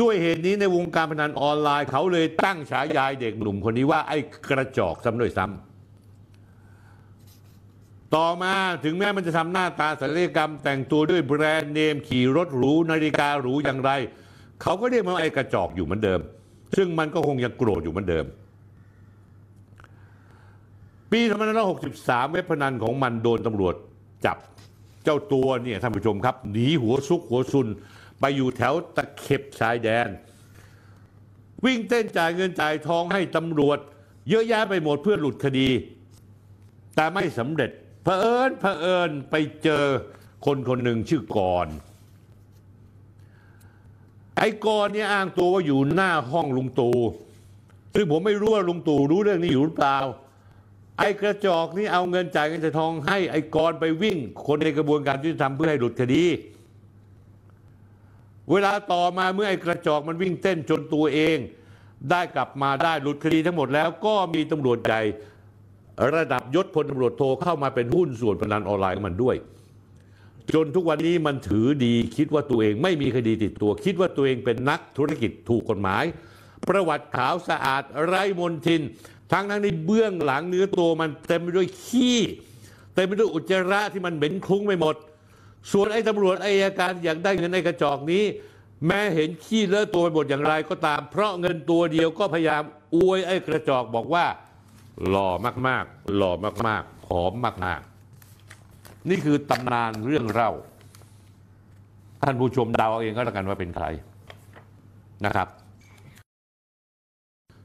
[0.00, 4.18] ด้วยเหตุนี้ในวงการพนันออนไลน์ เขาเลยตั้งฉายายเด็กหนุ่มคนนี้ว่าไอ้
[4.50, 5.67] กระจอกซ้ำด้วยซ้ำ
[8.16, 8.54] ต่อมา
[8.84, 13.90] ถึงแม้มันจะทำหน้าตาศัลยกรรม แต่งตัวด้วยแบรนด์เนมขี่รถหรูนาฬิกาหรูอย่างไร
[14.62, 16.20] เขาก็เรียกมันว่าไอ้กระจอกอยู่เหมือนเดิม
[16.76, 18.24] ซึ่งมันก็คงยังโกรธอยู่เหมือนเดิม
[21.12, 21.20] ปี
[21.76, 23.74] 2563 เว็บพนันของมันโดนตำรวจ
[24.26, 24.36] จับ
[25.04, 27.66] เจ้าตัวเนี่ยท่านผู้ชมครับหนีหัวซุกหัวซุน
[28.20, 30.08] ไปอยู่แถวตะเข็บชายแดน
[31.64, 33.78] วิ่งเต้นจ่ายเงินจ่ายทองให้ตำรวจ
[34.28, 35.68] เยอะแยะไปหมดเพื่อหลุดคดี
[36.96, 37.70] แต่ไม่สำเร็จ
[38.08, 39.84] ผอิญเผอิญไปเจอ
[40.46, 41.66] คนคนหนึ่งชื่อกร
[44.36, 46.98] ไอ้กรเนี่ยอ้างตัวว่าอยู่หน้าห้องลุงตู่
[47.94, 49.98] ซึ่งผมไม่รู้ว่าลุงตู่รู้เรื่องนี้อยู่หรือเปล่า
[50.98, 56.24] ไอ้กระจอกนี่เอาเงินจ่ายเงินจ่ายทองให้ไอ้กรไปวิ่ง คนในกระบวนการยุติธรรมเพื่อให้หลุดคดี
[58.50, 61.38] เวลาต่อมาเมื่อไอ้กระจอกมันวิ่งเต้นจนตัวเอง
[62.10, 65.02] ได้กลับมาได้หลุดคดีทั้งหมดแล้วก็มีตำรวจใหญ่
[66.14, 69.36] ระดับยศพลตำรวจโทเข้ามาเป็นหุ้นส่วนพนันออนไลน์มันด้วย
[70.54, 76.04] จนทุกวันนี้มันถือดีคิดว่าตัวเองไม่มีคดีติดตัว คิดว่าตัวเองเป็นนักธุรกิจถูกกฎหมาย
[76.68, 78.82] ประวัติขาวสะอาดไร้มนทิน
[79.32, 82.18] ทั้งนั้นในเบื้องหลังเนื้อตัวมันเต็มไปด้วยขี้
[82.94, 84.96] เต็มไปด้วยอุจจาระที่มันเหม็นคลุ้งไปหมด
[85.72, 88.24] ส่วนไอ้ตำรวจไอ้อัยการอยากได้เงินในกระจอกนี้
[88.86, 92.62] แม้เห็นขี้เลอะตัวไปหมดอย่างไรก็ตาม เพราะเงินตัวเดียวก็พยายาม
[92.94, 94.24] อวยไอ้กระจอกบอกว่า
[95.06, 95.28] หล่อ
[95.68, 96.32] มากๆ หล่อ
[96.66, 97.32] มากๆผอม
[97.64, 100.52] มากๆ นี่คือตำนานเรื่องเล่า
[102.22, 103.86] ท่านผู้ชมเดาเอาเองก็แล้วกันว่าเป็นใคร
[105.24, 105.48] นะครับ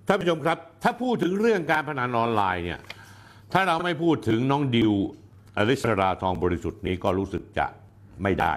[0.07, 2.79] ท่านผู้ชมครับ ถ้าพูดถึงเรื่องการพนันออนไลน์เนี่ย
[3.53, 4.93] ถ้าเราไม่พูดถึงน้องดิว
[5.57, 7.65] อริสราทองบริสุทธิ์นี้ก็รู้สึกจะ
[8.23, 8.53] ไม่ได้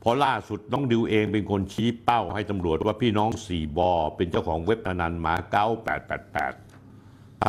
[0.00, 5.66] เพราะล่าสุดน้องดิวเองเป็นคนชี้เป้าให้ตำรวจว่าพี่น้องสี่บอเป็นเจ้าของเว็บพนันหมาเก้า
[6.34, 6.63] 888ทำ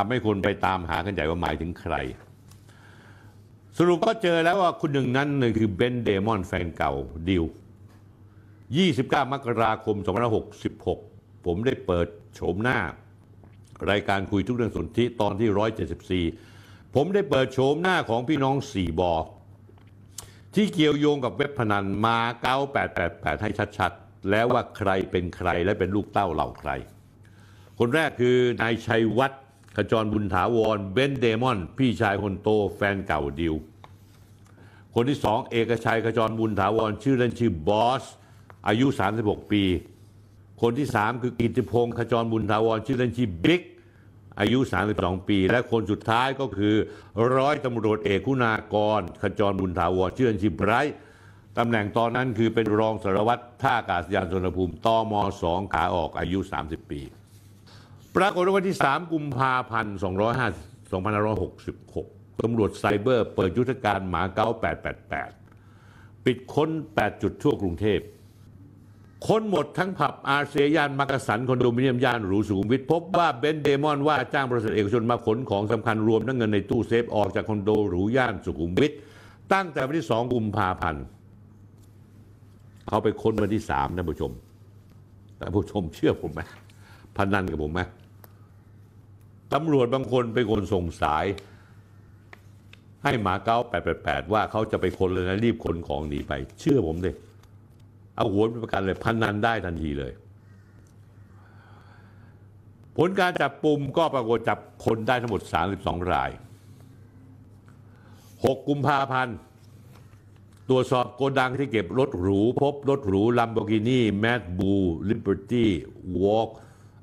[0.10, 1.96] ให้คนไปตามหากันใหญ่ว่าหมายถึงใคร
[3.78, 6.94] สรุปก็เจอแล้วว่าคุณหนึ่งนั้นคือเบนเดมอนแฟนเก่า
[7.30, 7.44] ดิว
[8.58, 9.96] 29 มกราคม
[10.72, 12.80] 2566 ผมได้เปิดโฉมหน้า
[13.90, 15.50] รายการคุยทุกเรื่องสนธิตอนที่
[16.34, 19.14] 174 ผมได้เปิดโฉมหน้าของพี่น้องสี่บอ
[20.56, 22.58] ที่เกี่ยวโยงกับเว็บพนันมาเก้า
[23.00, 26.70] 888ให้ชัดๆ แล้วว่าใครเป็นใครและเป็นลูกเต้าเหล่าใคร
[27.80, 29.44] คนแรกคือนายชัยวัฒน์
[29.78, 33.56] ขจรบุญถาวรเบนเดมอน พี่ชายคนโตแฟนเก่าดิว
[34.94, 38.04] คนที่สองเอกชัยขจรบุญถาวรชื่อเล่นชื่อบอส
[38.68, 38.88] อายุ
[39.20, 39.64] 36 ปี
[40.62, 43.62] คนที่สามคือกิติพงศ์ขจรบุญถาวรชื่อเล่นชื่อบิ๊ก
[44.40, 44.60] อายุ
[44.94, 46.76] 32 ปี และคนสุดท้ายก็คือ
[47.36, 50.96] ร้อยตำรวจเอกคุณากร ขจรบุญถาวรชื่อเล่นชื่อไบรท์
[51.58, 55.14] ตำแหน่งตอนนั้นคือเป็นรองสารวัตรท่าอากาศยานสุวรรณภูมิตม
[55.44, 57.02] 2ขาออกอายุ 30 ปี
[58.18, 59.96] ปรากฏว่าวันที่ 3 กุมภาพันธ์
[61.38, 64.48] 2566 ตำรวจไซเบอร์เปิดยุทธการมาเก๊า
[65.38, 68.00] 888 ปิดค้น 8 จุดทั่วกรุงเทพ
[69.28, 78.92] ค้นหมดทั้งผับอาเซียย่านมักกะสันคอนโดมิเนียมย่านหรูสุขุมวิทพบว่าเบนซ์เดม่อนว่าจ้างบริษัทเอกชนมาขนของสำคัญรวมทั้งเงินในตู้เซฟออกจากคอนโดหรูย่านสุขุมวิท
[79.54, 81.04] ตั้งแต่วันที่ 2 กุมภาพันธ์
[82.90, 84.32] เอาไปค้นวันที่3ท่านผู้ชม
[85.40, 86.42] ท่านผู้ชมเชื่อผมไหม
[87.18, 87.82] พนันกับผมไหม
[89.54, 91.26] ตำรวจบางคนเป็นคนส่งสาย
[93.04, 93.58] ให้หมาเก้า
[93.96, 97.16] 888 ว่าเขาจะไปคนเลยนะรีบขนของหนีไป เชื่อผมเลย
[98.16, 100.14] เอาหัวเป็นประกันเลยพันนันได้ทันทีเลย
[102.98, 105.42] ผลการจับปุ่มก็ปรากฏจับคนได้ทั้งหมด
[105.78, 106.32] 32 ราย
[107.96, 109.36] 6 กุมภาพันธ์
[110.70, 113.22] ตรวจสอบโกดังที่เก็บรถหรู พบรถหรู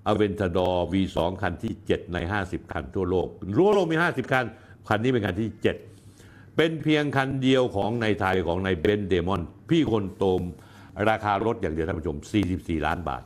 [0.06, 4.44] Lamborghini Mad Blue Liberty Walk Aventador V2 คันที่ 7 ใน 50 คันทั่วโลกรั้วโลกมี 50 คัน
[4.88, 5.50] คันนี้เป็นคันที่
[6.02, 10.42] 7 เป็นเพียงคันเดียวของในไทยของในเบนเดมอน พี่คนโตม
[11.08, 12.16] ราคารถอย่างเดียวท่านผู้ชม
[12.52, 13.22] 44 ล้านบาท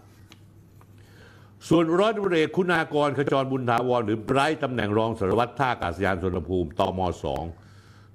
[1.69, 7.45] ส่วนร้อยตำรวจเอกคุณากรขจรบุญถาวร หรือไบรท์ตำแหน่งรองสารวัตรท่าอากาศยานสุวรรณภูมิตมสอง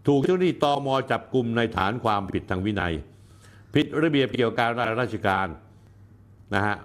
[0.07, 2.93] ถูกเจ้าหน้าที่ตมจับกลุ่มในฐานความผิดทางวินัย
[3.75, 5.47] ผิดระเบียบเกี่ยวกับการราชการ
[6.53, 6.75] นะฮะ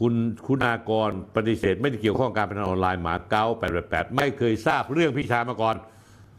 [0.00, 0.14] คุณ
[0.46, 3.44] คุณากรปฏิเสธ ไม่ได้เกี่ยวข้องการพนันออนไลน์หมาเก้า
[3.80, 5.76] 888ไม่เคยทราบเรื่องพี่ชายมาก่อน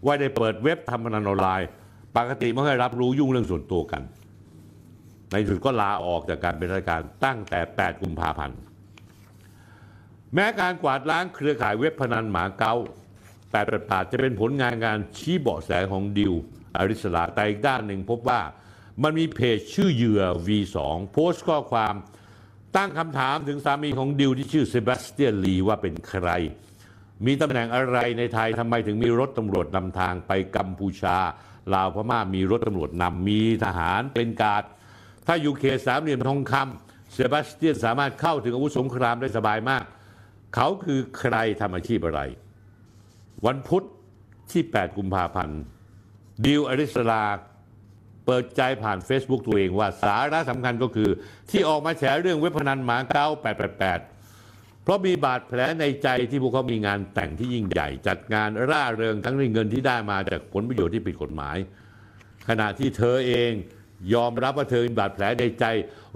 [0.05, 1.67] ว่าได้เปิดเว็บทำพนันออนไลน์
[2.17, 4.01] ปกติไม่เคยรับรู้ยุ่งเรื่องส่วนตัวกัน
[5.29, 8.57] ในที่สุดก็ลาออกจากการเป็นราชการตั้งแต่ 8 กุมภาพันธ์
[10.33, 12.75] แม้การกวาดล้างเครือข่ายเว็บพนันหมาเก้า
[13.43, 16.33] 888จะเป็นผลงานการชี้เบาะแสของดิว
[16.77, 18.41] อริสราแต่อีกด้านหนึ่งพบว่า
[19.03, 20.77] มันมีเพจชื่อเหยื่อ V2
[21.11, 21.93] โพสต์ข้อความ
[22.75, 26.29] ตั้งคำถามถึงสามีของดิวที่ชื่อเซบาสเตียนลีว่าเป็นใคร
[27.25, 31.17] มีตำแหน่งอะไรในไทยทำไมถึงมีรถตำรวจนำทางไปกัมพูชา
[31.73, 34.63] ลาวพม่ามีรถตำรวจนำมีทหารเป็นการ์ด
[35.27, 39.83] ถ้าอยู่เขตสามเหลี่ยมทองคำเซบาสเตียนสามารถเข้าถึงอาวุธสงครามได้สบายมาก
[40.55, 42.21] เขาคือใครทำอาชีพอะไร
[43.45, 43.83] วันพุธ
[44.51, 45.61] ที่ 8 กุมภาพันธ์
[46.45, 47.23] ดิวอริสลา
[48.31, 51.09] เปิดใจผ่าน Facebook ตัวเองว่าสาระสำคัญก็คือ
[51.49, 53.27] ที่ออกมาแฉเรื่องเว็บพนันหมาเก้า
[54.05, 61.57] 888 เพราะมีบาดแผลในใจที่พวกเขามีงานแต่งที่ยิ่งใหญ่ จัดงานร่าเริงทั้งในเงินที่ได้มาจากผลประโยชน์ที่ผิดกฎหมาย
[62.49, 63.51] ขณะที่เธอเอง
[64.13, 65.65] ยอมรับว่าเธอมีบาดแผลในใจ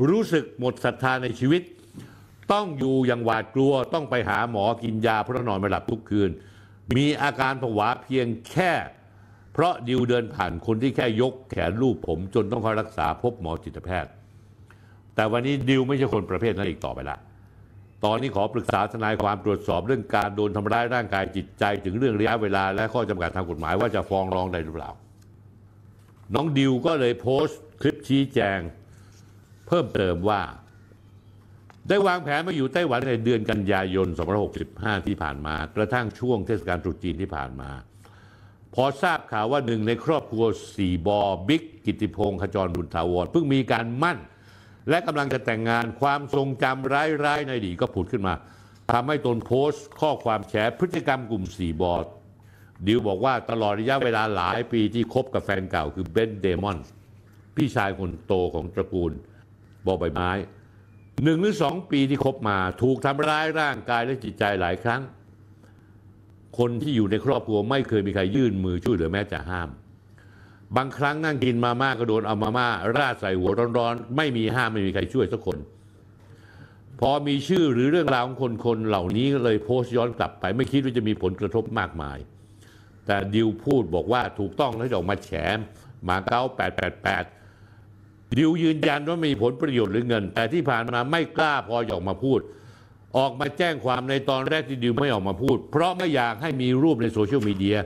[0.09, 1.61] รู้สึกหมดศรัทธาในชีวิต
[2.51, 6.29] ต้องอยู่อย่างหวาดกลัวต้องไปหาหมอกินยาเพราะนอนไม่หลับทุกคืน
[6.95, 8.71] มีอาการผวาเพียงแค่
[9.53, 14.11] เพราะดิวเดินผ่านคนที่แค่ยกแขนรูปผม จนต้องคอยรักษาพบหมอจิตแพทย์
[15.15, 17.17] แต่วันนี้ดิวไม่ใช่คนประเภทนั้นอีกต่อไปละ
[18.05, 24.91] ตอนนี้ขอปรึกษาทนายความตรวจสอบเรื่องการโดนทำร้ายร่างกายจิตใจ ถึงเรื่องระยะเวลา และข้อจำกัดทางกฎหมายว่าจะฟ้องร้องได้หรือเปล่า
[26.33, 28.59] น้องดิวก็เลยโพสต์คลิปชี้แจง
[29.67, 30.41] เพิ่มเติมว่า
[31.89, 34.07] ได้วางแผนมาอยู่ไต้หวันในเดือนกันยายน
[34.57, 37.69] 2565 ที่ผ่านมา กระทั่งช่วงเทศกาลตรุษจีนที่ผ่านมา
[38.75, 40.45] พอทราบข่าวว่าหนึ่งในครอบครัว
[40.77, 44.17] สี่บอบิ๊กกิติพงศ์ขจรบุญถาวรเพิ่งมีการมั่น
[44.89, 48.35] และกำลังจะแต่งงานความทรงจำร้ายๆในอดีตก็ผุดขึ้นมา
[48.91, 51.95] ทำให้ตนโพสต์ข้อความแฉพฤติกรรมกลุ่มสี่บอ
[52.85, 56.77] ดิวบอกว่าตลอดระยะเวลาหลายปีที่คบกับแฟนเก่าคือเบนเดมอน
[57.55, 59.11] พี่ชายคนโตของตระกูล
[59.85, 60.31] บอใบไม้
[61.23, 65.01] หนึ่งหรือสองปีที่คบมาถูกทำร้ายร่างกายและจิตใจหลายครั้ง
[66.57, 69.69] คนที่อยู่ในครอบครัวไม่เคยมีใครยื่นมือช่วยเหลือแม้แต่ห้าม
[70.75, 75.57] บางครั้งนั่งกินมาม่าก็โดนเอามาม่าราดใส่หัวร้อนๆ ไม่มีห้ามไม่มีใครช่วยสักคน
[76.99, 82.17] พอมีชื่อหรือเรื่องราวของคนคนเหล่านี้ก็เลยโพสต์ย้อนกลับไป ไม่คิดว่าจะมีผลกระทบมากมาย
[83.05, 85.29] แต่ดิวพูดบอกว่าถูกต้องแล้วจะออกมาแฉ
[86.09, 86.41] มาเก้า
[87.19, 92.39] 888ดิวยืนยันว่าไม่มีผลประโยชน์หรือเงิน แต่ที่ผ่านมาไม่กล้าพอออกมาพูด
[93.17, 97.77] ออกมาแจ้งความในตอนแรกที่ดิวไม่ออกมาพูด เพราะไม่อยากให้มีรูปในโซเชียลมีเดีย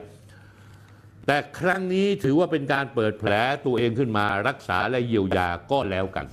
[1.26, 3.32] แต่ครั้งนี้ถือว่าเป็นการเปิดแผล
[3.66, 6.26] ตัวเองขึ้นมารักษาและเยียวยาก็แล้วกัน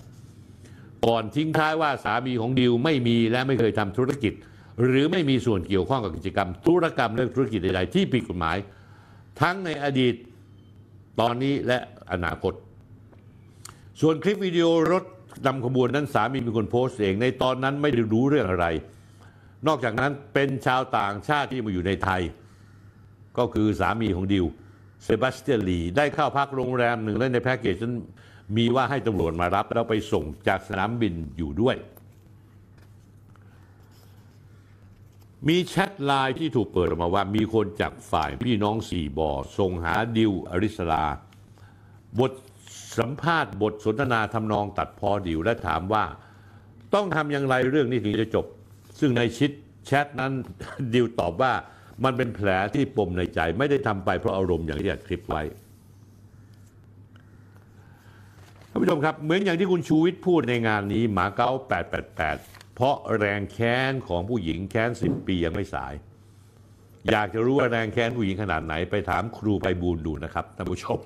[1.06, 4.34] ก่อนทิ้งท้ายว่าสามีของดิวไม่มีและไม่เคยทำธุรกิจ
[4.84, 8.58] หรือไม่มีส่วนเกี่ยวข้องกับกิจกรรม ธุรกรรมเรื่องธุรกิจใดๆที่ผิดกฎหมาย
[9.42, 10.14] ทั้งในอดีต
[11.20, 11.80] ตอนนี้และ
[12.12, 12.54] อนาคต
[14.02, 15.04] ส่วนคลิปวิดีโอรถ
[15.46, 18.68] นำขบวนนั้นสามีเป็นคนโพสต์เองในตอนนั้นไม่ได้รู้เรื่องอะไร
[19.68, 22.22] นอกจากนั้นเป็นชาวต่างชาติที่มาอยู่ในไทย
[23.38, 24.46] ก็คือสามีของดิว
[25.04, 27.96] เซบาสเตียนลีได้เข้าพักโรงแรมหนึ่งและในแพ็กเกจนั้น
[28.58, 31.76] มีว่าให้ตำรวจมารับ แล้วไปส่งจากสนามบินอยู่ด้วย
[35.48, 41.06] มีแชทไลน์ที่ถูกเปิดออกมาว่ามีคนจากฝ่ายพี่น้องสี่บอส่งหาดิวอริสลา
[42.20, 42.32] บท
[42.98, 46.06] สัมภาษณ์บทสนทนาทำนองตัดพอดิวและถามว่า
[46.94, 48.46] ต้องทำอย่างไรเรื่องนี้ถึงจะจบ
[49.00, 49.52] ซึ่งในชิด
[49.86, 50.32] แชทนั้น
[50.94, 51.54] ดิวตอบว่า
[52.04, 55.44] มันเป็นแผลที่ปมในใจไม่ได้ทำไปเพราะอารมณ์อย่างที่อัดคลิปไว้
[58.70, 61.50] ท่านผู้ชมครับ เหมือนอย่างที่คุณชูวิทย์พูดในงานนี้หมาเก้า
[62.12, 65.94] 888 เพราะแรงแค้นของผู้หญิงแค้นสิบปียังไม่สาย
[67.12, 71.00] อยากจะรู้ว่าแรงแค้นผู้หญิงขนาดไหนไปถามครูไปบูลดูนะครับท่านผู้ชม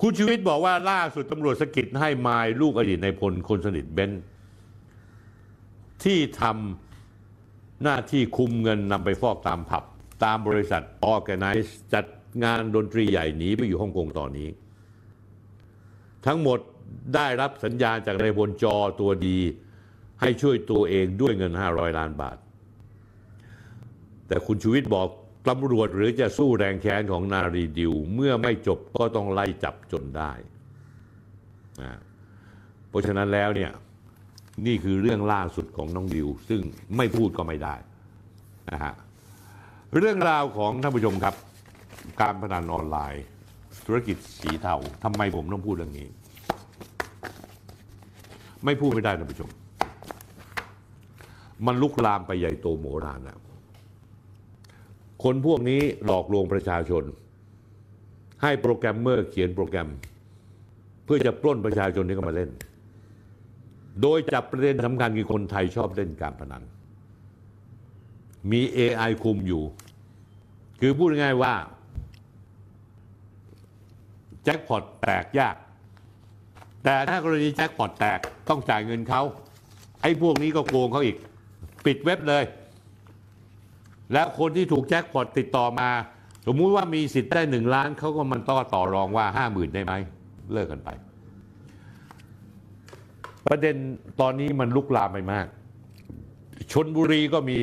[0.00, 4.12] คุณชูวิทย์บอกว่าล่าสุดตำรวจสกิดให้มายลูกอดีตในพลคนสนิทเบน
[6.04, 9.84] ที่ทำหน้าที่คุมเงินนำไปฟอกตามผับ
[10.24, 12.04] ตามบริษัทออแกไนซ์จัด
[12.44, 14.48] งานดนตรีใหญ่หนีไปอยู่ฮ่องกงตอนนี้
[16.26, 16.58] ทั้งหมด
[17.14, 19.38] ได้รับสัญญาจากนายพลจอตัวดี
[20.20, 22.36] ให้ช่วยตัวเองด้วยเงิน 500 ล้านบาท
[24.26, 25.08] แต่คุณชูวิทย์บอก
[25.48, 30.32] ตำรวจหรือจะสู้แรงแค้นของนารีดิว เมื่อไม่จบก็ต้องไล่จับจนได้
[31.82, 31.98] นะ
[32.88, 33.70] เพราะฉะนั้นแล้วเนี่ย
[34.66, 36.60] นี่คือเรื่องล่าสุดของน้องดิว ซึ่ง
[36.96, 37.74] ไม่พูดก็ไม่ได้
[38.70, 38.94] นะฮะ
[39.98, 41.34] เรื่องราวของท่านผู้ชมครับ
[42.20, 43.24] การพนันออนไลน์
[43.86, 46.08] ธุรกิจสีเทาทำไมผมต้องพูดเรื่องนี้
[48.64, 49.50] ไม่พูดไม่ได้ท่านผู้ชม
[51.66, 53.38] มันลุกลามไปใหญ่โตโมรานแล้ว
[55.22, 57.04] คนพวกนี้หลอกลวงประชาชน
[58.42, 59.88] ให้โปรแกรมเมอร์เขียนโปรแกรม
[61.04, 62.50] เพื่อจะปล้นประชาชนที่เข้ามาเล่น
[64.02, 66.62] โดยจับประเด็นสำคัญคือคนไทยชอบเล่นการพนัน
[68.50, 69.62] มี AI คุมอยู่
[70.80, 71.54] คือพูดง่ายๆว่า
[74.44, 75.56] แจ็คพอตแตกยาก
[76.84, 79.22] แต่ถ้ากรณีแจ็คพอตแตกต้องจ่ายเงินเขา
[80.02, 81.16] ไอ้พวกนี้ก็โกงเขาอีก
[81.86, 82.44] ปิดเว็บเลย
[84.12, 85.88] แล้วคนที่ถูกแจ็คพอตติดต่อมา
[86.46, 89.92] สมมุติว่ามีสิทธิ์ได้หนึ่งล้านเขาก็มันต่อต่อรองว่าห้าหมื่นได้ไหม
[90.52, 90.90] เลิกกันไป
[93.48, 93.76] ประเด็น
[94.20, 95.46] ตอนนี้มันลุกลามไปมาก
[96.72, 97.58] ชนบุรีก็มี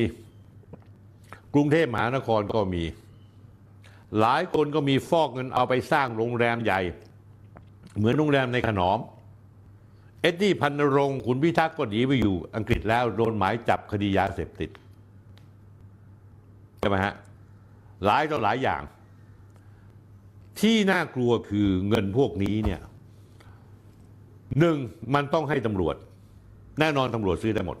[1.54, 2.82] กรุงเทพมหานครก็มี
[4.20, 6.80] หลายคนก็มีฟอกเงินเอาไปสร้างโรงแรมใหญ่
[7.96, 8.98] เหมือนโรงแรมในขนอม
[10.20, 14.70] เอ็ดดี้พันนรงค์ขุนพิทักษ์ก็หนีไปอยู่อังกฤษแล้วโดนหมายจับคดียาเสพติด
[16.78, 17.14] ใช่ไหมฮะ
[18.04, 18.82] หลายต่อหลายอย่าง
[20.60, 22.80] ที่น่ากลัวคือเงินพวกนี้เนี่ย
[24.58, 24.76] หนึ่ง
[25.14, 25.96] มันต้องให้ตำรวจ
[26.80, 27.78] แน่นอนตำรวจซื้อได้หมด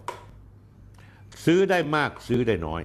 [1.44, 2.82] ซื้อได้มากซื้อได้น้อย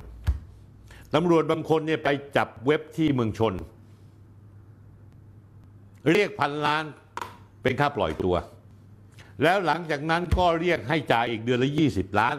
[1.16, 3.54] ตำรวจบางคนเนี่ยไปจับเว็บที่เมืองชน
[6.12, 6.84] เรียกพันล้าน
[7.62, 8.36] เป็นค่าปล่อยตัว
[9.44, 12.36] แล้วหลังจากนั้นก็เรียกให้จ่ายอีกเดือนละ 20 ล้าน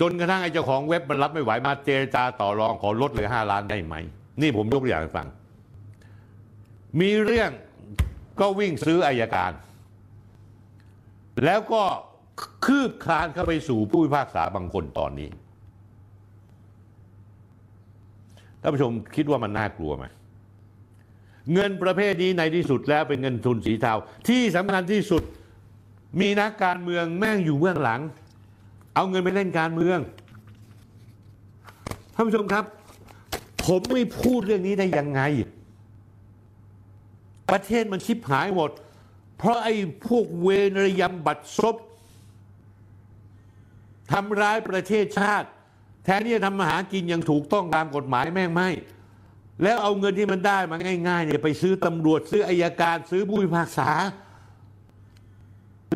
[0.00, 3.94] จนกระทั่งไอ้เจ้าของเว็บมันรับไม่ไหวมาเจรจาต่อรองขอลดเหลือ5ล้านได้ไหม
[4.40, 5.28] นี่ผมยกตัวอย่างฟัง
[7.00, 7.50] มีเรื่อง
[8.40, 9.52] ก็วิ่งซื้ออายการ
[11.44, 11.82] แล้วก็
[12.64, 15.28] คืบคลานเข้าไปสู่ผู้พิพากษาบางคนตอนนี้
[18.60, 20.04] ท่านผู้ชมคิดว่ามันน่ากลัวไหม
[21.52, 23.94] เงินประเภทนี้ในที่สุดแล้วเป็นเงินทุนสีเทา
[24.28, 25.22] ที่สำคัญที่สุด
[26.20, 28.00] มีนักการเมืองแม่งอยู่เบื้องหลัง
[28.94, 29.98] เอาเงินไปเล่นการเมือง
[32.14, 32.64] ท่านผู้ชมครับ
[33.66, 35.20] ผมไม่พูดเรื่องนี้ได้ยังไง
[37.50, 38.70] ประเทศมันชิบหายหมด
[39.38, 39.74] เพราะไอ้
[40.06, 41.76] พวกเวนรยำบัตรซบ
[44.12, 45.48] ทำร้ายประเทศชาติ
[46.04, 48.68] แทนที่จะทำมาหากินอย่างถูกต้องตามกฎหมายแม่งไม่
[49.62, 50.76] แล้วเอาเงินที่มันได้มา
[51.08, 53.90] ง่ายๆเนี่ยไปซื้อตำรวจซื้ออายการซื้อผู้พิพากษา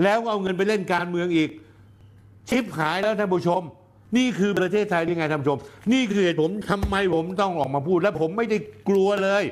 [0.02, 1.50] แล้วเอาเงินไปเล่นการเมืองอีก
[2.48, 3.62] ชิบหายแล้วท่านผู้ชม
[4.16, 5.58] นี่คือประเทศไทยยังไงท่านผู้ชม
[5.92, 9.44] นี่คือเหตุผมทำไมผมต้องออกมาพูด และผมไม่ได้กลัวเลย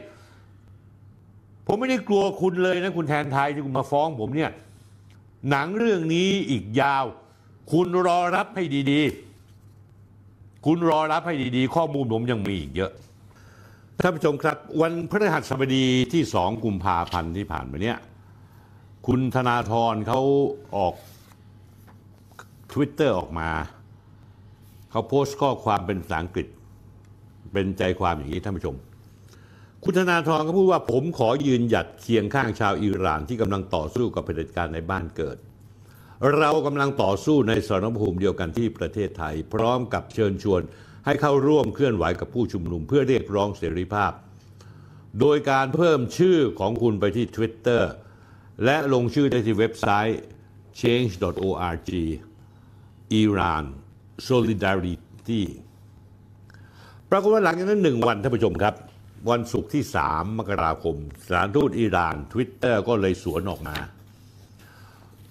[1.66, 4.51] ผมไม่ได้กลัวคุณเลยนะคุณแทนไทยที่คุณมาฟ้องผมเนี่ย
[5.51, 7.05] หนังเรื่องนี้อีกยาว
[7.72, 12.93] คุณรอรับให้ดีๆ คุณรอรับให้ดีๆ ข้อมูลผมยังมีอีกเยอะ
[14.05, 17.99] ท่านผู้ชมครับ วันพฤหัสบดีที่สองกุมภาพันธ์ที่ผ่านมาเนี่ย
[19.07, 20.20] คุณธนาธรเขา
[20.76, 20.95] ออก
[22.74, 23.50] Twitter ออกมา
[24.90, 26.46] เขาโพสต์ข้อความเป็นภาษาอังกฤษ
[27.52, 28.76] เป็นใจความอย่างนี้ท่านผู้ชม
[29.84, 35.36] คุณธนาธรก็พูดว่าผมขอยืนหยัดเคียงข้างชาวอิหร่านที่กำลังต่อสู้กับเผด็จการในบ้านเกิด
[36.36, 40.62] เรากำลังต่อสู้ในสรภูมิเดียวกันที่ประเทศไทย พร้อมกับเชิญชวน
[41.04, 44.12] ให้เข้าร่วมเคลื่อนไหวกับผู้ชุมนุมเพื่อเรียกร้องเสรีภาพ
[45.20, 47.82] โดยการเพิ่มชื่อของคุณไปที่ Twitter
[48.64, 50.20] และลงชื่อได้ที่เว็บไซต์
[50.80, 51.90] change.org
[53.20, 53.64] Iran
[54.28, 55.42] Solidarity
[57.10, 58.74] ปรากฏว่าหลังจากนั้นหนึ่งวันท่านผู้ชมครับ
[59.30, 63.76] วันศุกร์ที่ 3 มกราคมสถานทูตอิหร่าน Twitter ก็เลยสวนออกมา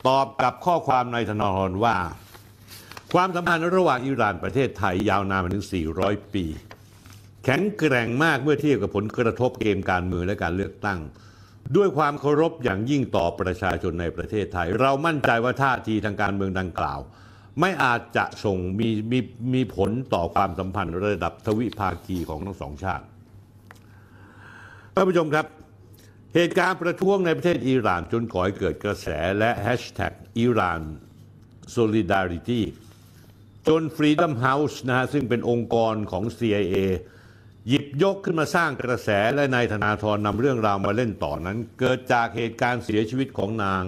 [0.07, 1.95] ตอบกับข้อความในธนาธรว่า
[3.13, 5.65] ความสัมพันธ์ระหว่างอิหร่านประเทศไทยยาวนานมาถึง
[5.99, 6.45] 400 ปี
[7.43, 10.99] แข็งแกร่งมากเมื่อเทียบกับผลกระทบเกมการเมืองและการเลือกตั้ง
[11.75, 16.99] ด้วยความเคารพอย่างยิ่งต่อประชาชนในประเทศไทย เรามั่นใจว่าท่าทีทางการเมืองดังกล่าว
[17.59, 19.19] ไม่อาจจะส่งมีมี
[19.53, 23.05] มีผลต่อความสัมพันธ์ระดับทวิภาคีของทั้งสองชาติ
[24.95, 25.45] ท่านผู้ชมครับ
[26.36, 29.07] เหตุการณ์ประท้วงในประเทศอิหร่านจนก่อให้เกิดกระแส
[29.39, 30.82] และแฮชแท็กอิหร่าน
[31.75, 32.61] solidarity
[33.67, 36.78] จน Freedom House นะฮะซึ่งเป็นองค์กรของ CIA
[37.67, 43.83] หยิบยกขึ้นมาสร้างกระแสและนายธนาธรนำเรื่องราวมาเล่นต่อนนั้น เกิดจากเหตุการณ์เสียชีวิตของนาง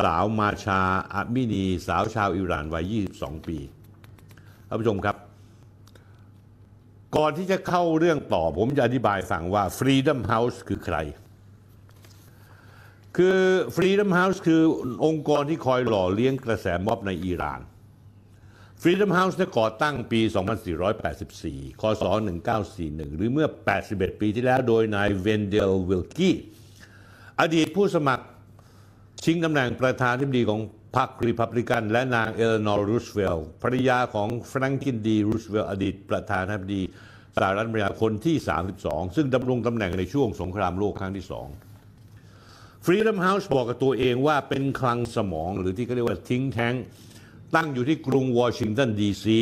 [0.00, 0.80] สาวมาชา
[1.14, 3.58] อามินี สาวชาวอิหร่านวัย 22 ปี
[4.68, 5.16] ท่านผู้ชมครับ
[7.16, 10.96] ก่อนที่จะเข้าเรื่องต่อผมจะอธิบายฟังว่า Freedom House คือใคร
[13.16, 13.38] คือ
[13.76, 14.62] Freedom House คือ
[15.04, 17.60] องค์กรที่คอยหล่อเลี้ยงกระแสม็อบในอิหร่าน
[18.82, 20.20] Freedom House ได้ก่อตั้งปี
[21.00, 22.02] 2484 คศ
[22.58, 23.48] 1941 หรือเมื่อ
[23.84, 26.36] 81 ปีที่แล้วโดยนายเวนเดลวิลกี้
[27.40, 28.24] อดีตผู้สมัคร
[29.24, 30.60] ชิงตำแหน่งประธานาธิบดีของ
[30.96, 36.82] พรรครีพับลิกัน และนางเอเลนอร์รูสเวลล์ภรรยาของแฟรงกินดีรูสเวลล์อดีตประธานาธิบดี
[37.36, 38.36] สหรัฐอเมริกาคนที่
[38.76, 41.46] 32 ซึ่งดำรงตำแหน่งในช่วงสงครามโลกครั้งที่สอง
[42.84, 46.74] Freedom House บอกกับตัวเองว่าเป็นคลังสมองหรือที่เขาเรียกว่าทิ้งแท้ง
[47.54, 49.40] ตั้งอยู่ที่กรุงวอชิงตันดีซี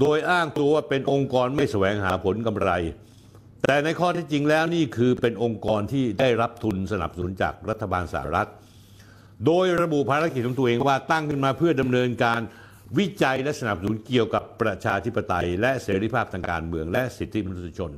[0.00, 2.70] โดยอ้างตัวว่าเป็นองค์กรไม่แสวงหาผลกำไร
[3.62, 8.48] แต่ในข้อที่จริงแล้วนี่คือเป็นองค์กรที่ได้รับทุนสนับสนุนจากรัฐบาลสหรัฐ
[9.46, 12.40] โดยระบุภารกิจของตัวเองว่าตั้งขึ้นมาเพื่อดำเนินการ
[12.98, 17.92] วิจัยและสนับสนุนเกี่ยวกับประชาธิปไตย และเสรีภาพทางการเมือง และสิทธิมนุษยชน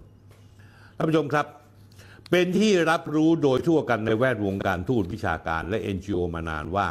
[0.97, 1.47] ท่านผู้ชมครับ
[2.31, 6.89] เป็นที่รับรู้โดยทั่วกันในแวดวงการทูตวิชาการและ NGO มานานว่า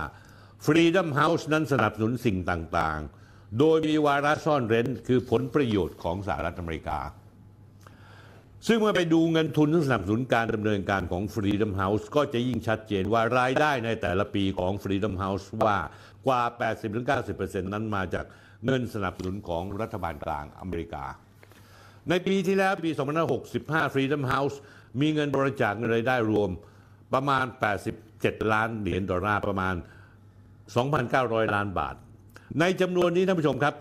[0.65, 6.99] Freedom House นั้นสนับสนุนสิ่งต่างๆ โดยมีวาระซ่อนเร้นคือผลประโยชน์ของสหรัฐอเมริกา
[8.67, 15.77] ซึ่งเมื่อไปดูเงินทุนที่สนับสนุนการดำเนินการของ Freedom House ก็จะยิ่งชัดเจนว่ารายได้ในแต่ละปีของ Freedom House ว่า
[16.27, 16.41] กว่า
[17.05, 18.25] 80-90%นั้นมาจาก
[18.65, 21.05] เงินสนับสนุนของรัฐบาลกลางอเมริกา
[22.09, 22.91] ในปีที่แล้วปี
[23.43, 24.55] 2565 Freedom House
[25.01, 26.49] มีเงินบริจาคเงินรายได้รวม
[27.13, 27.45] ประมาณ
[27.99, 29.75] 87 ล้านเหรียญดอลลาร์ประมาณ
[30.83, 31.95] 2,900 ล้านบาท
[32.59, 33.75] ในจำนวนนี้ท่านผู้ชมครับ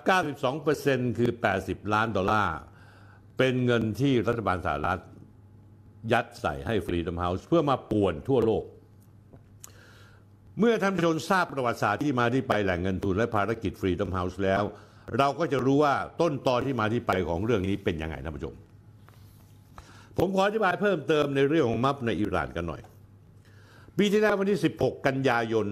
[0.57, 1.31] 92%คือ
[1.63, 2.57] 80 ล้านดอลลาร์
[3.39, 5.01] เป็นเงินที่รัฐบาลสหรัฐ
[6.13, 8.65] ยัดใส่ให้ Freedom House เพื่อมาป่วนทั่วโลก
[10.59, 14.63] เมื่อท่านผู้ชมทราบประวัติศาสตร์ที่มาที่ไปแหล่งเงินทุนและภารกิจ Freedom House แล้ว
[15.19, 18.55] เราก็จะรู้ว่าต้นตอที่มาที่ไปของเรื่องนี้เป็นยังไงท่านผู้ชม
[20.19, 22.83] ผมขออธิบายเพิ่มเติมในเรื่องของมัฟในอิหร่านกันหน่อย
[23.99, 25.67] ปีที่แล้ววันที่ 16 กันยายน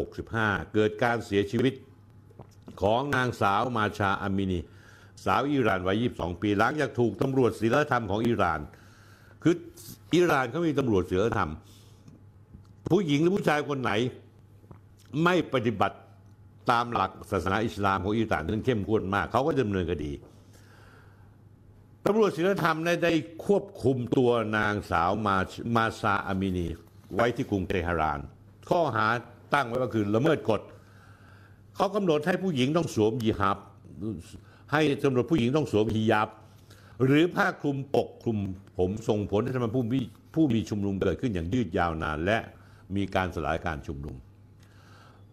[0.00, 1.74] 2565 เกิดการเสียชีวิต
[2.82, 4.58] ของนางสาวมาชาอามินี
[5.24, 8.60] สาวอิหร่านวัย 22 ปีหลังจากถูกตำรวจศีลธรรมของอิหร่าน
[9.42, 9.54] คือ
[10.14, 11.50] อิหร่านเขามีตำรวจศีลธรรม
[12.88, 13.92] ผู้หญิงหรือผู้ชายคนไหน
[15.24, 15.96] ไม่ปฏิบัติ
[16.70, 20.12] ตามหลักศาสนาอิสลามของอิหร่านนั้นเข้มข้นมาก เขาก็ดำเนินคดี
[22.06, 23.12] ตำรวจศีลธรรมได้
[23.46, 25.36] ควบคุมตัวนางสาวมา
[25.76, 26.66] มาซาอามินี
[27.14, 28.20] ไว้ที่กรุงเตหะราน
[28.68, 29.06] ข้อหา
[29.54, 30.60] ตั้งไว้ก็คือละเมิดกฎ
[31.76, 33.58] เขากำหนดให้ผู้หญิงต้องสวมยีฮับ
[34.72, 36.28] ให้กำหนดผู้หญิงต้องสวมฮิญาบ
[37.04, 38.38] หรือผ้าคลุมปกคลุม
[38.78, 39.98] ผมส่งผลให้ทำให้ผู้มี
[40.34, 42.38] ผู้มีชุมนุมเกิดขึ้นอย่างยืดยาวนาน และ
[42.96, 44.16] มีการสลายการชุมนุม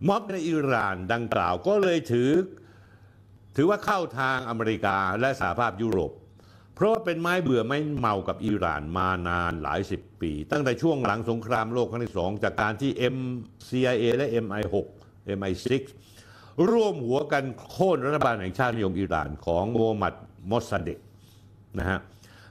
[0.07, 2.29] ม็อบในอิหร่านดังกล่าวก็เลยถือ
[3.55, 6.11] ถือว่าเข้าทางอเมริกาและสหภาพยุโรป
[6.75, 14.75] เพราะว่าเป็นไม้เบื่อไม่เมากับอิหร่านมานานหลายสิบปี ตั้งแต่ช่วงหลังสงครามโลกครั้งที่สองจากการที่ MCIA และ MI6
[15.37, 15.71] MI6
[16.69, 20.13] ร่วมหัวกันโค่นรัฐบาลแห่งชาตินิยมอิหร่านของโมฮัมหมัด
[20.49, 20.99] มอสซาเดก
[21.79, 21.99] นะฮะ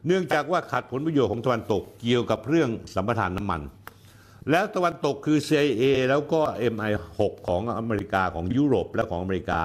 [0.06, 3.60] เนื่องจากว่าขัดผลประโยชน์ของตะวันตกเกี่ยวกับเรื่องสัมปทานน้ำมัน
[4.50, 6.40] แล้วตะวันตกคือ CIA แล้วก็
[6.74, 7.18] MI6
[7.48, 9.60] ของอเมริกาของยุโรปและของอเมริกา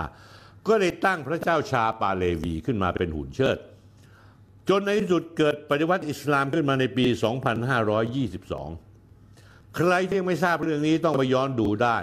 [0.68, 3.58] ก็เลยตั้งพระเจ้าชาปาเลวีขึ้นมาเป็นหุ่นเชิด
[4.70, 7.06] จนในที่สุดเกิดปฏิวัติอิสลามขึ้นมาในปี
[8.76, 11.98] 2522 ใครที่ยังไม่ทราบเรื่องนี้ต้องไปย้อนดูได้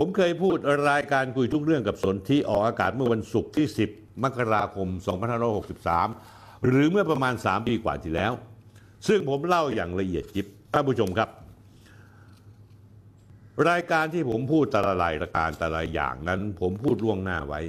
[0.00, 0.56] ผมเคยพูด
[0.90, 4.88] รายการคุยทุกเรื่องกับสนที่ออกอากาศเมื่อวันศุกร์ที่ 10 มกราคม
[5.76, 8.32] 2563 หรือเมื่อประมาณ 3 ปีกว่าที่แล้ว
[9.08, 11.28] ซึ่งผมเล่าอย่างละเอียดยิบท่านผู้ชมครับ
[13.70, 17.60] รายการที่ผมพูดแต่ละรายการแต่ละอย่างนั้น ผมพูดล่วงหน้าไว้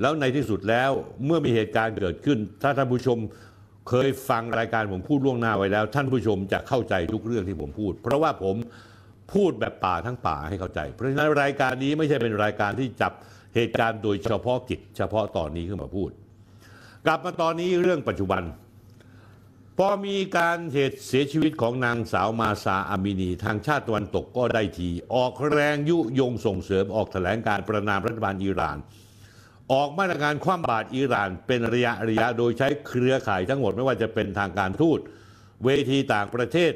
[0.00, 0.90] แล้วในที่สุดแล้ว
[1.24, 3.18] เมื่อมีเหตุการณ์เกิดขึ้น ถ้าท่านผู้ชม
[3.88, 8.56] เคยฟังรายการผมพูดล่วงหน้าไว้แล้ว ท่านผู้ชมจะเข้าใจทุกเรื่องที่ผมพูด เพราะว่าผม
[9.32, 13.12] พูดแบบป่าทั้งป่าให้เข้าใจ เพราะฉะนั้นรายการนี้ไม่ใช่เป็นรายการที่จับ
[13.54, 16.10] เหตุการณ์โดยเฉพาะกิจ เฉพาะตอนนี้ขึ้นมาพูด
[17.06, 18.42] กลับมาตอนนี้เรื่องปัจจุบัน
[19.78, 28.76] พอมีการเหตุเสียชีวิตของนางสาวมาซาอามินี ทางชาติตะวันตกก็ได้ที ออกแรงยุยงส่งเสริมออกแถลงการประนามรัฐบาลอิหร่าน
[29.72, 34.98] ออกมาตรการคว่ำบาตรอิหร่านเป็นระยะระยะโดยใช้เครือข่ายทั้งหมดไม่ว่าจะเป็นทางการทูต
[35.64, 36.72] เวทีต่างประเทศ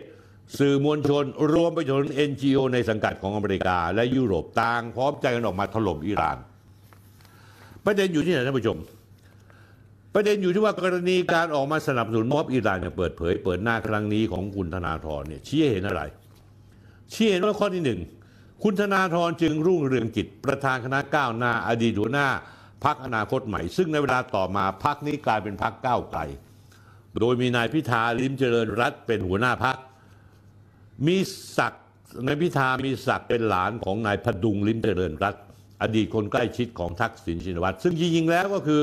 [0.59, 6.37] สื่อมวลชนรวมไปจน NGO ในสังกัดของอเมริกา และยุโรปต่างพร้อมใจกันออกมาถล่มอิหร่าน
[7.85, 8.79] ประเด็นอยู่ที่ไหนท่านผู้ชม
[10.15, 16.03] ประเด็นอยู่ที่ว่ากรณีการออกมาสนับสนุนม็อบอิหร่านอย่างเปิดเผย เปิดหน้าครั้งนี้ของคุณธนาธรเนี่ยชี้เห็นอะไร
[17.13, 18.01] ชี้เห็นว่าข้อที่หนึ่ง
[18.63, 22.29] คุณธนาธรจึงรุ่งเรืองกิจประธานคณะก้าวหน้าอดีตหัวหน้า
[22.85, 26.21] พักอนาคตใหม่ ซึ่งในเวลาต่อมาพักนี้กลายเป็นพักก้าวไกล
[27.21, 29.77] โดยมีนายพิธาลิมเจริญรัตเป็นหัวหน้าพัก
[31.07, 31.17] มี
[31.59, 31.85] ศักดิ์
[32.27, 35.45] นายพิธามีศักดิ์เป็นหลานของนายพดุงลิมเจริญรัตน์
[35.83, 38.83] อดีตคนใกล้ชิดของทักษิณชินวัตรซึ่งจริงๆแล้วก็คือ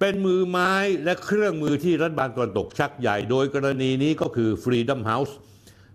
[0.00, 0.72] เป็นมือไม้
[1.04, 5.32] และเครื่องมือที่รัฐบาลตะวันตกชักใหญ่ โดยกรณีนี้ก็คือ Freedom House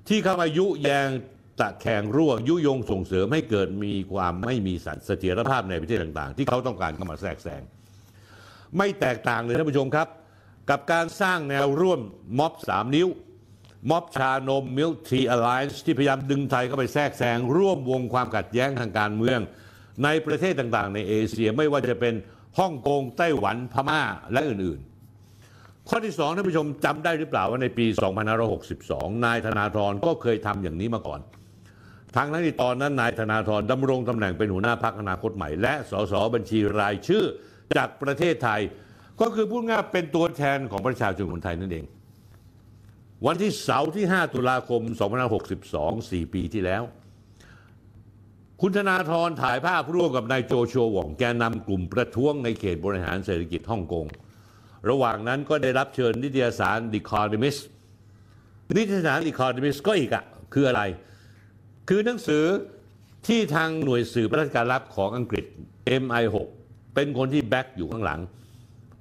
[0.08, 1.08] ที่เข้ามายุแยง
[1.60, 7.62] ตะแข่งรั่วยุยงส่งเสริมให้เกิดมีความไม่มีสันเสถียรภาพในประเทศต่างๆ ที่เขาต้องการเข้ามาแทรกแซง
[8.78, 10.08] ไม่แตกต่างเลยท่านผู้ชมครับ
[10.70, 12.00] กับการสร้างแนวร่วม
[12.40, 13.08] ม็อบสามนิ้ว
[13.90, 19.40] ม็อบชานมมิลทีอ l ไลน์ที่พยายามดึงไทยเข้าไปแทรกแซงร่วมวงความขัดแย้งทางการเมือง
[20.04, 22.14] ในประเทศต่างๆ ในเอเชียไม่ว่าจะเป็น
[22.60, 24.02] ฮ่องกงไต้หวันพม่า
[24.34, 27.86] และอื่นๆ ข้อที่สองท่านผู้ชมจำได้หรือเปล่าว่าในปี
[28.56, 31.20] 2562 นายธนาธรก็เคยทำอย่างนี้มาก่อน
[32.16, 37.24] ทั้งนั้นที่ตอนนั้นนายธนาธรดำรงตำแหน่งเป็นหัวหน้าพักอนาคตใหม่ และสสบัญชีรายชื่อ
[37.78, 38.62] จากประเทศไทย
[39.22, 41.86] ก็คือพูดง่ายเป็นตัวแทนของประชาชนคนไทยนั่นเอง
[43.26, 44.82] วันที่เสาร์ที่ 5 ตุลาคม
[45.44, 46.84] 2562 4 ปีที่แล้ว
[48.62, 54.06] คุณธนาธรถ่ายภาพร่วมกับนายโจโชหว่องแกนนำกลุ่มประท้วงในเขตบริหารเศรษฐกิจฮ่องกง
[54.90, 57.62] ระหว่างนั้นก็ได้รับเชิญนิตยสาร The Economist
[58.78, 60.24] นิตยสาร The Economist ก็อีกอะ
[60.54, 60.82] คืออะไร
[61.90, 62.44] คือหนังสือ
[63.28, 65.46] ที่ทางหน่วยสืบราชการลับของอังกฤษ
[66.04, 66.36] MI6
[66.96, 68.20] เป็นคนที่แบ็กอยู่ข้างหลัง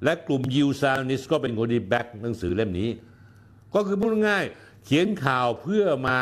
[0.04, 2.88] และกลุ่มยูซานิสก็เป็นคนที่แบ็กหนังสือเล่มนี้
[3.74, 4.44] ก็คือพูดง่าย
[4.84, 6.18] เขียนข่าวเพื่อมา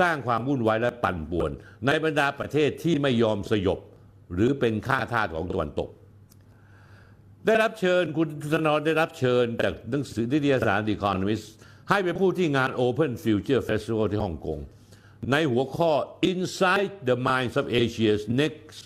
[0.00, 1.50] สร้างความวุ่นวายและปั่นป่วน
[1.86, 3.78] ในบรรดาประเทศที่ไม่ยอมสยบ
[4.32, 5.90] หรือเป็นข้าทาสของตะวันตก
[7.46, 11.46] ได้รับเชิญคุณธนรได้รับเชิญจากหนังสือนิตยสาร The Economist
[11.88, 14.58] ให้ไปพูดที่งาน Open Future Festival ที่ฮ่องกง
[15.30, 15.92] ในหัวข้อ
[16.32, 18.80] Inside the Minds of Asia's Next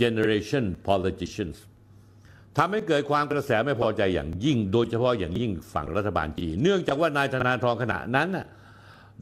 [0.00, 1.56] Generation Politicians
[2.58, 8.28] ทำให้เกิดความกระแสไม่พอใจอย่างยิ่ง โดยเฉพาะอย่างยิ่งฝั่งรัฐบาลจีนเนื่องจากว่านายธนาธรขณะนั้น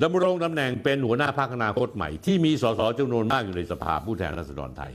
[0.03, 4.93] ดำรงตำแหน่งเป็นหัวหน้าพรรคอนาคตใหม่ ที่มีสสจำนวนมากอยู่ในสภาผู้แทนราษฎรไทย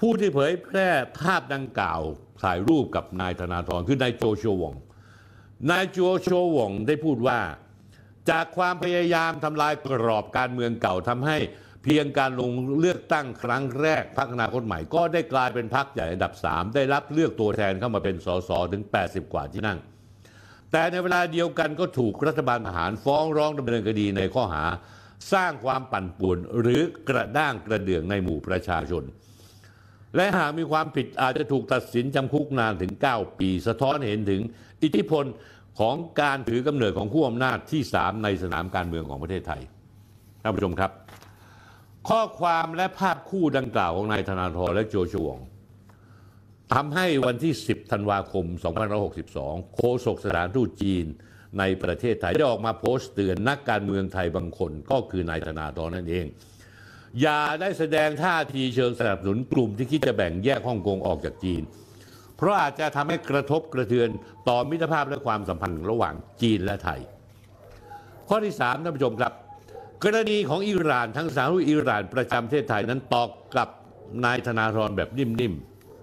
[0.00, 0.88] ผู้ที่เผยแพร่
[1.20, 2.00] ภาพดังกล่าว
[2.42, 4.74] ถ่ายรูปกับนายธนาธรคือนายโจโชวง
[5.70, 7.38] นายโจโชวงได้พูดว่า
[8.30, 11.36] จากความพยายามทำลายกรอบการเมืองเก่าทำให้
[11.88, 19.78] เพียงการลงเลือกตั้งครั้งแรกพรรคอนาคตใหม่ก็ได้กลายเป็นพรรคใหญ่อันดับ 3 ได้รับเลือกตัวแทนเข้ามาเป็นสสถึง 80 กว่าที่นั่ง
[20.72, 24.64] แต่ในเวลาเดียวกันก็ถูกรัฐบาลทหารฟ้องร้องดำเนินคดีในข้อหา
[25.32, 29.04] สร้างความปั่นป่วนหรือกระด้างกระเดื่องในหมู่ประชาชน
[30.16, 34.40] และหากมีความผิดอาจจะถูกตัดสินจำคุกนานถึง 9 ปี สะท้อนเห็นถึง
[34.82, 35.24] อิทธิพล
[35.80, 39.62] ของการถือกำเนิดของผู้อำนาจที่ 3 ในสนามการเมืองของประเทศไทย
[40.42, 40.90] ท่านผู้ชมครับ
[42.08, 45.38] ข้อความและภาพคู่ดังกล่าวของนายธนาธรและโจชวง
[46.74, 48.44] ทำให้วันที่ 10 ธันวาคม
[49.10, 51.04] 2562โฆษกสถานทูตจีน
[51.58, 56.26] ในประเทศไทย ได้ออกมาโพสต์เตือนนักการเมืองไทยบางคนก็คือนายธนาธรนั่นเอง
[57.20, 61.62] อย่าได้แสดงท่าทีเชิงสนับสนุนกลุ่มที่คิดจะแบ่งแยกฮ่องกงออกจากจีน
[62.36, 64.08] เพราะอาจจะทำให้กระทบกระเทือน
[64.48, 67.00] ต่อมิตรภาพและความสัมพันธ์ระหว่างจีนและไทย
[68.28, 69.32] ข้อที่สามท่านผู้ชมครับ
[70.04, 73.68] กรณีของอิหร่านทั้งสารทูตอิหร่านประจำประเทศไทยนั้นตอบกับ
[74.24, 75.54] นายธนาธรแบบนิ่ม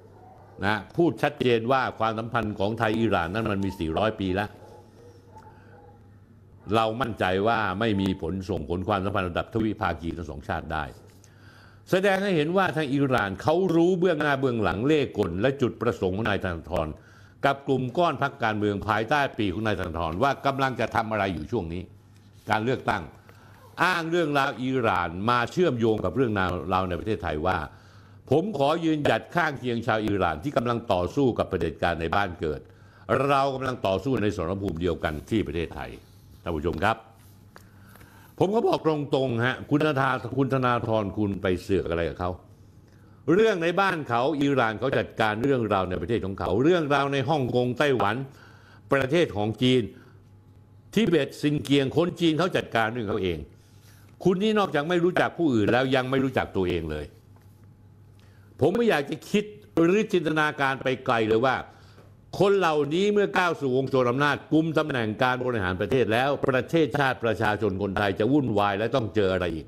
[0.08, 4.50] ๆนะพูดชัดเจนว่าความสัมพันธ์ของไทยอิหร่านนั้นมันมี 400 ปีแล้ว
[6.76, 10.84] เรามั่นใจว่าไม่มีผลส่งผลความสัมพันธ์ระดับทวิภาคีทั้งสองชาติได้
[11.92, 16.88] แสดงให้เห็นว่าทางอิหร่านเขารู้เบื้องหน้าเบื้องหลังเล่กล และจุดประสงค์ของนายธนาธร
[17.46, 21.82] กับกลุ่มก้อนพักการเมืองภายใต้ปีของนายธนาธรว่ากำลังจะทำอะไรอยู่ช่วงนี้
[22.50, 23.04] การเลือกตั้ง
[23.84, 26.32] อ้างเรื่องราวอิหร่านมาเชื่อมโยงกับเรื่อง
[26.74, 27.58] ราวในประเทศไทยว่า
[28.32, 32.60] ผมขอยืนหยัดข้างเคียงชาวอิหร่านที่กำลังต่อสู้กับประเผด็จการในบ้านเกิด
[33.28, 35.90] เรากำลังต่อสู้ในสรภูมิเดียวกันที่ประเทศไทย
[36.44, 36.98] ท่านผู้ชมครับ
[38.40, 42.32] ผมก็บอกตรงๆฮะคุณธนาคุณธนาธรคุณไปเสือกอะไรกับเขา
[43.34, 48.16] เรื่องในบ้านเขาอิหร่านเขาจัดการเรื่องราวในประเทศของเขา เรื่องราวในฮ่องกงไต้หวัน
[48.94, 49.82] ประเทศของจีน
[50.94, 53.38] ทิเบตซินเกียงคนจีนเขาจัดการเรื่องเขาเอง
[54.24, 57.06] คุณนี่นอกจากไม่รู้จักผู้อื่นแล้วยังไม่รู้จักตัวเองเลย
[58.60, 59.44] ผมไม่อยากจะคิด
[59.80, 61.56] หรือจินตนาการไปไกลเลยว่า
[62.40, 69.68] คนเหล่านี้เมื่อก้าวสู่วงโจรอำนาจกุมตำแหน่งการบริหารประเทศแล้ว ประเทศชาติประชาชนคนไทยจะวุ่นวายและต้องเจออะไรอีก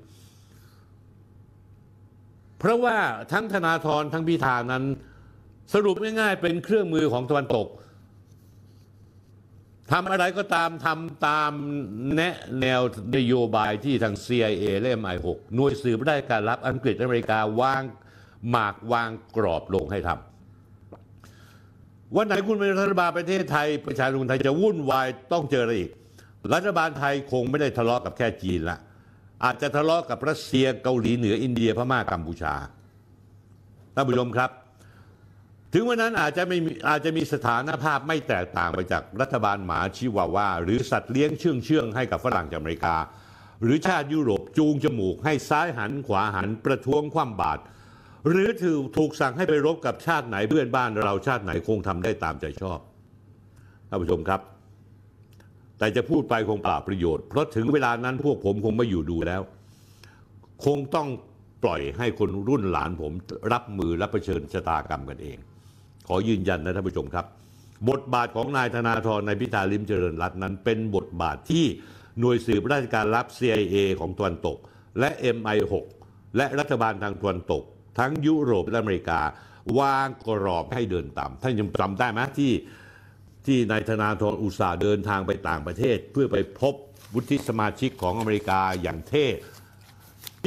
[2.59, 2.97] เพราะว่า
[3.31, 4.83] ทั้งธนาธรทั้งพิธานั้น
[5.73, 7.67] สรุปง่ายๆเป็นเครื่องมือของตะวันตก
[9.91, 11.51] ทำอะไรก็ตามทำตาม
[12.15, 12.81] แนะแนว
[13.15, 17.81] นโยบายที่ทาง CIA และ MI6 หน่วยสืบได้การรับอังกฤษอเมริกาวาง
[18.49, 25.91] หมากวางกรอบลงให้ทำวันไหนคุณเป็นรัฐบาลประเทศไทย ประชาชนไทยจะวุ่นวายต้องเจออะไรอีก
[26.53, 28.77] รัฐบาลไทยคงไม่ได้ทะเลาะกับแค่จีนละ
[29.43, 32.53] อาจจะทะเลาะกับรัสเซียเกาหลีเหนืออินเดียพม่ากัมพูชา
[33.95, 34.49] ท่านผู้ชมครับ
[35.77, 42.95] ถึงวันนั้นอาจจะไม่มีอาจจะมีสถานภาพไม่แตกต่างไปจากรัฐบาลหมาชิวาว่า หรือสัตว์เลี้ยงเชื่องเชื่องให้กับฝรั่งจากอเมริกา
[43.63, 47.61] หรือชาติยุโรปจูงจมูกให้ซ้ายหันขวาหันประท้วงคว่ำบาตร
[48.29, 52.79] หรือถูกถูกสั่งให้ไปรบกับชาติไหนเพื่อนบ้านเราชาติไหนคงทำได้ตามใจชอบ
[53.89, 54.41] ท่านผู้ชมครับ
[55.77, 59.41] แต่จะพูดไปคงเปล่าประโยชน์ เพราะถึงเวลานั้นพวกผมคงไม่อยู่ดูแล้ว
[60.65, 61.07] คงต้อง
[61.63, 63.11] ปล่อยให้คนรุ่นหลานผม
[63.53, 65.39] รับมือและเผชิญชะตากรรมกันเอง
[66.07, 67.25] ขอยืนยันนะท่านผู้ชมครับ
[67.89, 71.65] บทบาทของนายธนาธรในพิธาลิมเจริญรัตน์นั้น เป็นบทบาทที่
[72.19, 74.57] หน่วยสืบราชการลับ CIA ของตะวันตก
[74.99, 75.73] และ MI6
[76.37, 77.63] และรัฐบาลทางตะวันตก
[77.99, 79.19] ทั้งยุโรปและอเมริกา
[79.79, 82.51] วางกรอบให้เดินตามท่านยังจำได้ไหมที่
[83.45, 86.73] ที่นายธนาธรอุตสาห์เดินทางไปต่างประเทศ เพื่อไปพบ
[87.13, 89.25] วุฒิสมาชิกของอเมริกาอย่างเท่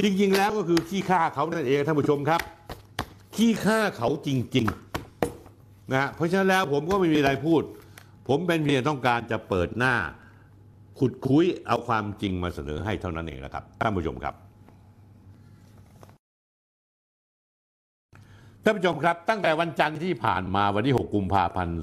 [0.03, 2.41] จริงๆแล้วก็คือขี้ข้าเขานั่นเองท่านผู้ชมครับ
[3.35, 4.88] ขี้ข้าเขาจริง ๆ
[5.91, 7.61] นะฮะเพราะฉะนั้นแล้วผมก็ไม่มีอะไรพูด
[8.27, 9.95] ผมเป็นเพียงต้องการจะเปิดหน้า
[10.99, 14.35] ขุดคุยเอาความจริงมาเสนอให้เท่านั้นเองนะครับท่านผู้ชมครับ
[18.63, 21.79] ท่านผู้ชมครับ ตั้งแต่วันจันทร์ที่ผ่านมาวันที่ 6 กุมภาพันธ์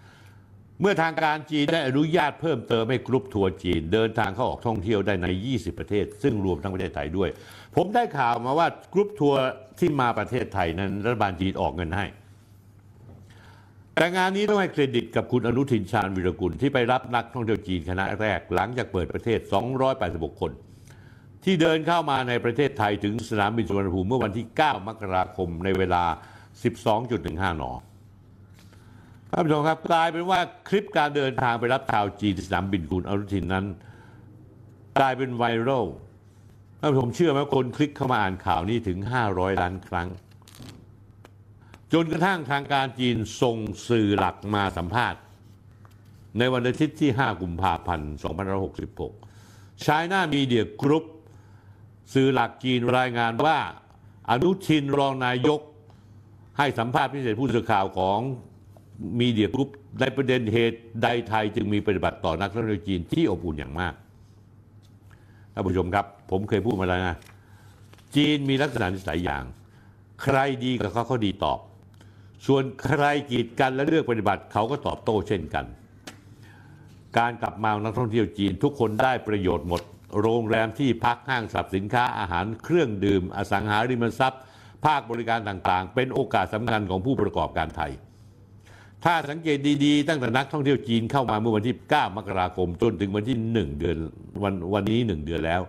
[0.00, 7.30] 2566 เมื่อทางการจีนได้อนุญาตเพิ่มเติมให้กรุ๊ปทัวร์จีน เดินทางเข้าออกท่องเที่ยวได้ใน 20 ประเทศ ซึ่งรวมทั้งประเทศไทยด้วย
[7.76, 9.40] ผมได้ข่าวมาว่ากรุ๊ปทัวร์
[9.78, 12.06] ที่มาประเทศไทยนั้นรัฐบาลจีนออกเงินให้
[13.94, 19.38] แต่งานนี้ต้องให้เครดิตกับคุณอนุทินชาญวีรกูลที่ไปรับนักท่องเที่ยวจีนคณะแรกหลังจากเปิดประเทศ
[19.90, 20.52] 286 คน
[21.44, 26.04] ที่เดินเข้ามาในประเทศไทยถึงสนามบินสุวรรณภูมิเมื่อวันที่ 9 มกราคมในเวลา
[26.82, 27.64] 12.15 น
[29.30, 33.66] ท่านผู้ชมครับกลายเป็นว่าคลิปการเดินทางไปรับชาวจีนสนามบินคุณอนุทินนั้น
[34.98, 35.86] กลายเป็นไวรัล
[36.80, 38.98] ท่านผู้ชมเชื่อไหมคนคลิกเข้ามาอ่านข่าวนี้ถึง
[39.30, 40.08] 500 ล้านครั้ง
[41.92, 43.56] จนกระทั่งทางการจีนส่ง
[43.88, 45.20] สื่อหลักมาสัมภาษณ์
[46.38, 48.12] ในวันอาทิตย์ที่ 5 กุมภาพันธ์
[48.96, 51.04] 2566 China Media Group
[52.14, 53.58] สื่อหลักจีนรายงานว่า
[54.30, 55.60] อนุทินรองนายก
[56.58, 58.18] ให้สัมภาษณ์พิเศษผู้สื่อข่าวของ
[59.20, 59.68] มีเดียกรุ๊ป
[60.00, 63.94] ในประเด็นเหตุใดไทยจึงมีปฏิบัติต่อนักท่องเที่ยวจีนที่อบอุ่นอย่างมาก
[65.54, 67.16] ท่านผู้ชมครับ ผมเคยพูดมาแล้วนะ
[68.16, 69.44] จีนมีลักษณะนิสัยอย่าง
[70.22, 71.58] ใครดีกับเขาเขาดีตอบ
[72.46, 75.64] ส่วนใครกีดกันและเลือกปฏิบัติเขาก็ตอบโต้เช่นกัน
[77.18, 79.82] การกลับมาของนักท่องเที่ยวจีนทุกคนได้ประโยชน์หมด
[80.20, 84.42] โรงแรมที่พักห้างสรรพสินค้าอาหารเครื่องดื่ม อสังหาริมทรัพย์
[84.84, 87.92] ภาคบริการต่างๆ เป็นโอกาสสำคัญของผู้ประกอบการไทย
[89.04, 93.96] ถ้าสังเกตดีๆ ตั้งแต่นักท่องเที่ยวจีนเข้ามาเมื่อวันที่ 9 มกราคมจนถึงวันที่ 1 เดือน
[94.42, 95.62] วันวันนี้ 1 เดือนแล้ว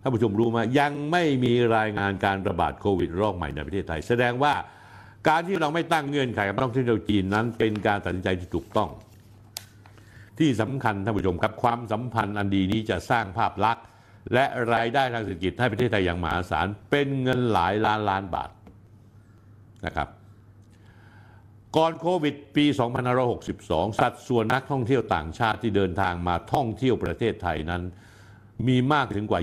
[0.00, 4.54] ท่านผู้ชมรู้ไหมยังไม่มีรายงานการระบาดโควิดรอบใหม่ในประเทศไทย แสดงว่า
[5.28, 8.90] การที่เราไม่ตั้งเงื่อนไขกับนักท่องเที่ยวจีนนั้น เป็นการตัดสินใจที่ถูกต้อง
[10.38, 13.84] ที่สำคัญท่านผู้ชมครับความสัมพันธ์อันดีนี้จะสร้างภาพลักษณ์
[14.34, 18.50] และรายได้ทางเศรษฐกิจให้ประเทศไทยอย่างมหาศาลเป็นเงินหลายล้านล้านบาท
[19.86, 20.08] นะครับ
[21.76, 22.64] ก่อนโควิดปี
[23.32, 27.82] 2562 สัดส่วนนักท่องเที่ยวต่างชาติที่เดินทางมาท่องเที่ยวประเทศไทยนั้น
[28.68, 29.40] มีมากถึงกว่า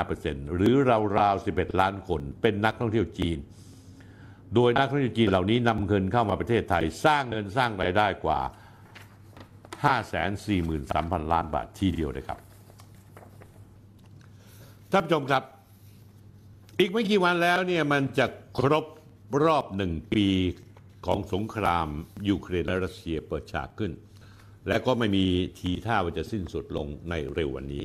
[0.00, 0.74] 25%หรือ
[1.18, 3.38] ราวๆ 11 ล้านคนเป็นนักท่องเที่ยวจีน
[4.54, 8.40] โดยนักท่องเที่ยวจีนเหล่านี้นำเงินเข้ามาประเทศไทย สร้างเงินสร้างรายได้กว่า
[10.00, 12.38] 543,000 ล้านบาททีเดียวเลยครับ
[14.92, 15.42] ท่านผู้ชมครับ
[16.78, 18.26] อีกไม่กี่วันแล้วเนี่ยมันจะ
[18.58, 18.84] ครบ
[19.44, 20.26] รอบหนึ่งปี
[21.06, 21.88] ของสงคราม
[22.28, 23.92] ยูเครนและรัสเซียเปิดฉากขึ้น
[24.68, 25.24] และก็ไม่มี
[25.58, 27.84] ทีท่าว่าจะสิ้นสุดลงในเร็ววันนี้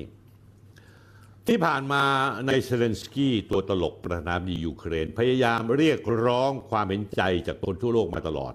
[1.51, 2.03] ที่ผ่านมา
[2.47, 8.53] นายเซเลนสกี้ตัวตลกประธานาธิบดียูเครน พยายามเรียกร้องความเห็นใจจากคนทั่วโลกมาตลอด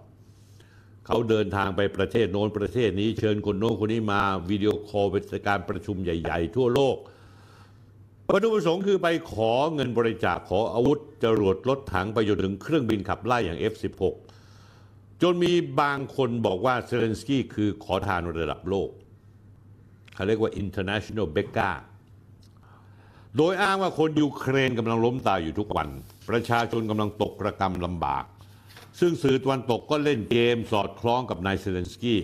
[1.06, 6.96] เขาเดินทางไปประเทศโน้นประเทศนี้เชิญคนโน้นคนนี้มาวิดีโอคอลเป็นการประชุมใหญ่ ๆ ทั่วโลก
[8.32, 14.02] วัตถุประสงค์คือไปขอเงินบริจาคขออาวุธจรวดรถถังไปจนถึงเครื่องบินขับไล่อย่าง F16
[15.22, 18.90] จนมีบางคนบอกว่าเซเลนสกี้คือขอทานระดับโลก
[20.14, 21.76] เขาเรียกว่า international beggar
[23.38, 25.88] โดยอ้างว่าคนยูเครนกำลังล้มตายอยู่ทุกวัน
[26.30, 28.24] ประชาชนกำลังตกระกรรมลำบาก
[29.00, 32.20] ซึ่งสื่อตะวันตกก็เล่นเกมสอดคล้องกับนายเซเลนสกี้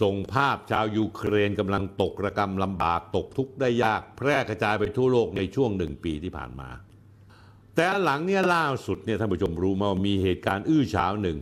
[0.00, 6.68] ส่งภาพชาวยูเครนกำลังตกระกรรมลำบากตกทุกข์ได้ยาก แพร่กระจายไปทั่วโลกในช่วงหนึ่งปีที่ผ่านมา
[7.76, 11.38] แต่หลังเนี่ยล่าสุดเนี่ยท่านผู้ชมรู้มาว่ามีเหตุการณ์อื้อฉาวหนึ่ง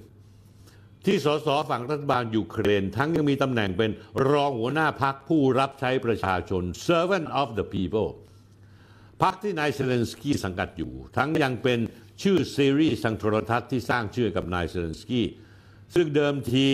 [1.07, 3.91] ที่สสฝั่งรัฐบาลยูเครน ทั้งยังมีตำแหน่งเป็น
[4.31, 8.09] รองหัวหน้าพักผู้รับใช้ประชาชน servant of the people
[9.23, 11.79] พรรคที่นายเซเลนสกี้สังกัดอยู่ ทั้งยังเป็น
[12.23, 15.27] ชื่อซีรีส์ทางโทรทัศน์ที่สร้างชื่อกับนายเซเลนสกี้
[15.95, 16.67] ซึ่งเดิมที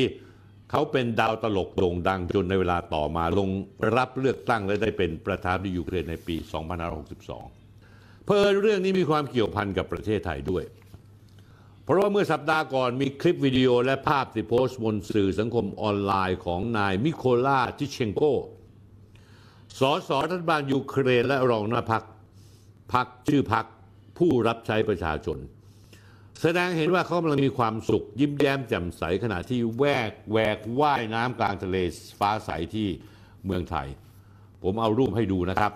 [0.70, 3.48] เขาเป็นดาวตลกโด่งดังจนในเวลาต่อมาลง
[3.96, 6.36] รับเลือกตั้งและได้เป็นประธานาธิบดียูเครนในปี
[7.52, 10.64] 2562 เพิ่เรื่องนี้มีความเกี่ยวพันกับประเทศไทยด้วย
[11.84, 18.22] เพราะว่าเมื่อสัปดาห์ก่อนมีคลิปวิดีโอและภาพที่โพสต์บนสื่อสังคมออนไลน์ของนายมิโคลาทิเชงโก
[19.78, 22.04] สสรัฐบาลยูเครนและรองหน้าพัก
[22.92, 23.64] พักชื่อพัก
[24.18, 25.38] ผู้รับใช้ประชาชน
[26.42, 31.76] แสดงเห็นว่าเขากำลังมีความสุข ยิ้มแย้มแจ่มใสขณะที่แวกแวกว่ายน้ำกลางทะเล
[32.18, 32.88] ฟ้าใสที่
[33.44, 33.88] เมืองไทย
[34.62, 35.72] ผมเอารูปให้ดูนะครับ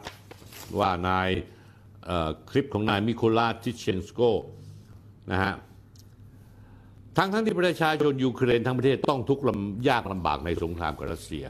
[0.78, 1.28] ว่านาย
[2.51, 4.20] คลิปของนายมิโคลาทิเชนสโก
[5.32, 5.55] นะฮะ
[7.16, 11.44] ทั้งทั้งที่ประชาชนยูเครนทั้งประเทศต้องทุกข์ลำยากลำบากในสงครามกับรัสเซีย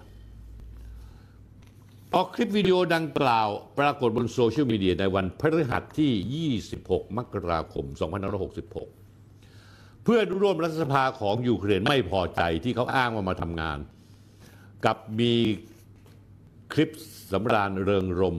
[2.12, 3.48] พอคลิปวิดีโอดังกล่าว
[3.78, 7.84] ปรากฏบนโซเชียลมีเดียในวันพฤหัสที่ 26 มกราคม
[9.14, 13.78] 2566 เพื่อนร่วมรัฐสภาของยูเครนไม่พอใจที่เขาอ้างว่ามาทำงาน
[14.84, 15.32] กับมี
[16.72, 16.90] คลิป
[17.32, 18.36] สำราญเริงรมย์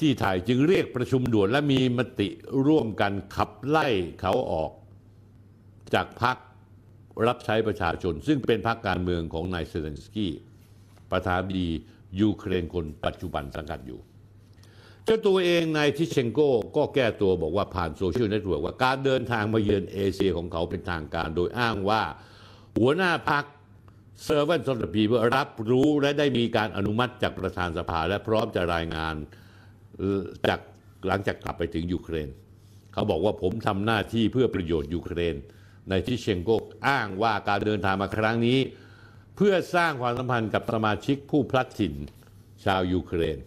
[0.00, 2.28] ที่ถ่ายจึงเรียกประชุมด่วนและมีมติ
[2.66, 3.86] ร่วมกันขับไล่
[4.20, 4.72] เขาออก
[5.94, 6.36] จากพรรค
[7.26, 10.32] รับใช้ประชาชน ซึ่งเป็นพรรคการเมืองของนายเซเลนสกี้
[11.12, 11.70] ประธานาธิบดี
[12.20, 14.00] ยูเครนคนปัจจุบันสังกัดอยู่
[15.04, 16.40] เจ้าตัวเองนายทิเชนโก
[16.76, 22.02] ก็แก้ตัวบอกว่าผ่านโซเชียลเน็ตเวิร์กว่าการเดินทางมาเยือนเอเชียของเขาเป็นทางการโดยอ้างว่า
[22.78, 23.44] หัวหน้าพรรค
[24.26, 29.14] Servant of the People รับรู้และได้มีการอนุมัติจากประธานสภาและพร้อมจะรายงาน
[30.48, 30.60] จาก
[31.06, 32.28] หลังจากกลับไปถึงยูเครน
[32.92, 35.34] เขาบอกว่าผมทำหน้าที่เพื่อประโยชน์ยูเครน
[35.90, 36.50] นายทิเชงโก
[36.88, 38.58] อ้างว่าการเดินทางมาครั้งนี้
[39.36, 41.94] เพื่อสร้างความสัมพันธ์กับสมาชิกผู้พลัดถิ่น
[42.64, 43.38] ชาวยูเครน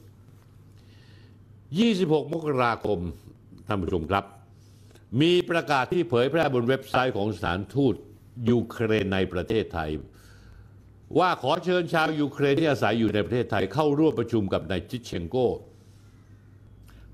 [1.51, 2.99] 26 มกราคม
[3.67, 4.25] ท่านผู้ชมครับ
[5.21, 7.95] มีประกาศที่เผยแพร่บนเว็บไซต์ของสถานทูต
[8.49, 9.91] ยูเครนในประเทศไทย
[11.19, 15.35] ว่าขอเชิญชาวยูเครนที่อาศัยอยู่ในประเทศไทยเข้าร่วมประชุมกับนายจิตเชงโก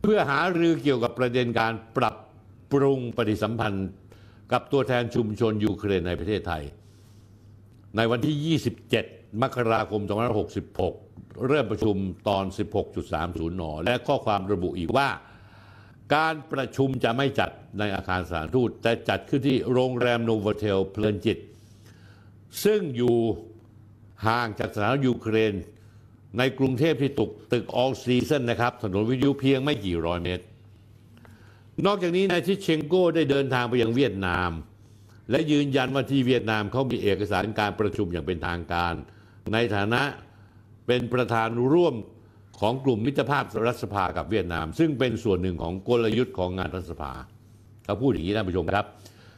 [0.01, 2.15] เพื่อหารือเกี่ยวกับประเด็นการปรับ
[2.71, 3.89] ปรุงปฏิสัมพันธ์
[4.51, 6.63] กับตัวแทนชุมชนยูเครนในประเทศไทย
[7.95, 8.57] ในวันที่
[9.01, 10.01] 27 มกราคม
[10.75, 11.95] 2566 เริ่มประชุม
[12.27, 12.43] ตอน
[13.01, 15.09] 16.30 น และข้อความระบุอีกว่า
[16.15, 17.49] การประชุมจะไม่จัด
[17.79, 21.37] ในอาคารสถานทูตแต่จัดขึ้นที่โรงแรมโนวเทลเพลินจิต
[22.63, 23.15] ซึ่งอยู่
[24.27, 25.53] ห่างจากสถานทูตยูเครน
[26.37, 30.45] ในกรุงเทพที่ตุกตึกออลซีซันนะครับ ถนนวิทยุเพียงไม่กี่ร้อยเมตร
[31.85, 34.51] นอกจากนี้นายทิเชงโก้ได้เดินทางไปยังเวียดนาม
[35.31, 38.93] และยืนยันว่าที่เวียดนามเขามีเอกสารการประชุมอย่างเป็นทางการ
[39.53, 40.01] ในฐานะ
[40.87, 41.95] เป็นประธานร่วม
[42.59, 47.11] ของกลุ่มมิตรภาพรัฐสภากับเวียดนาม ซึ่งเป็นส่วนหนึ่งของกลยุทธ์ของงานรัฐสภา
[47.85, 48.85] เขาพูดอย่างนี้ท่านผู้ชมครับ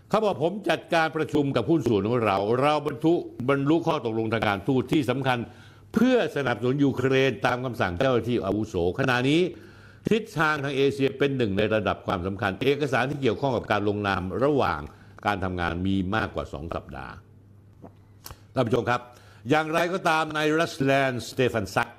[0.10, 3.14] เขาบอกผมจัดการประชุมกับผู้ส่วนของเรา เราบรรทุ
[3.50, 5.38] บรรลุข้อตกลงทางการทูตที่สำคัญ
[5.94, 9.42] เพื่อสนับสนุนยูเครนตามคำสั่งเจ้าหน้าที่อาวุโสขณะนี้
[10.10, 14.82] ทิศทางทางเอเชียเป็นหนึ่งในระดับความสำคัญ เอกสารที่เกี่ยวข้องกับการลงนามระหว่าง
[15.26, 17.14] การทำงานมีมากกว่าสองสัปดาห์
[18.54, 19.02] ท่านผู้ชมครับ
[19.50, 21.92] อย่างไรก็ตามนายรัสแลนด์สเตฟานชัก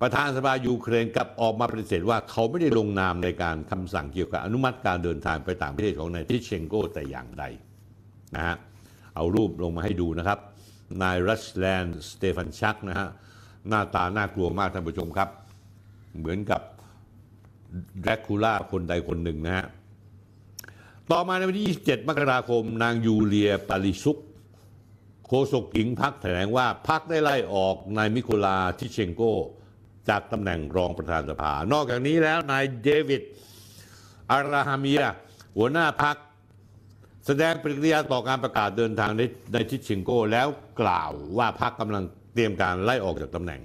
[0.00, 7.44] ประธานสภายูเครนกลับออกมาปฏิเสธว่าเขาไม่ได้ลงนามในการคำสั่งเกี่ยวกับอนุมัติการเดินทางไปต่างประเทศของนายทิเชงโกแต่อย่างใด
[8.36, 8.56] นะฮะ
[9.14, 10.38] เอารูปลงมาให้ดูนะครับ
[11.02, 13.08] นายรัสแลนด์สเตฟานชักนะฮะ
[13.68, 15.28] หน้าตาน่ากลัวมากท่านผู้ชมครับ
[16.18, 16.60] เหมือนกับ
[18.02, 19.66] แดรกคูล่าคนใดคนหนึ่งนะฮะ
[21.12, 24.18] ต่อมาในวันที่ 27 มกราคม นางยูเลียปาลิซุก
[25.26, 29.22] โฆษกหญิงพักแถลงว่าพักได้ไล่ออกนายมิโคลาทิเชงโก
[30.08, 33.22] จากตำแหน่งรองประธานสภา นอกจากนี้แล้วนายเดวิด
[34.30, 35.00] อาราฮามีย
[35.56, 36.16] หัวหน้าพัก
[37.26, 39.22] แสดงปฏิกิริยาต่อการประกาศเดินทางใน
[39.52, 40.48] ในทิเชงโกแล้ว
[40.80, 42.04] กล่าวว่าพักกำลัง
[42.34, 43.60] เตรียมการไล่ออกจากตำแหน่ง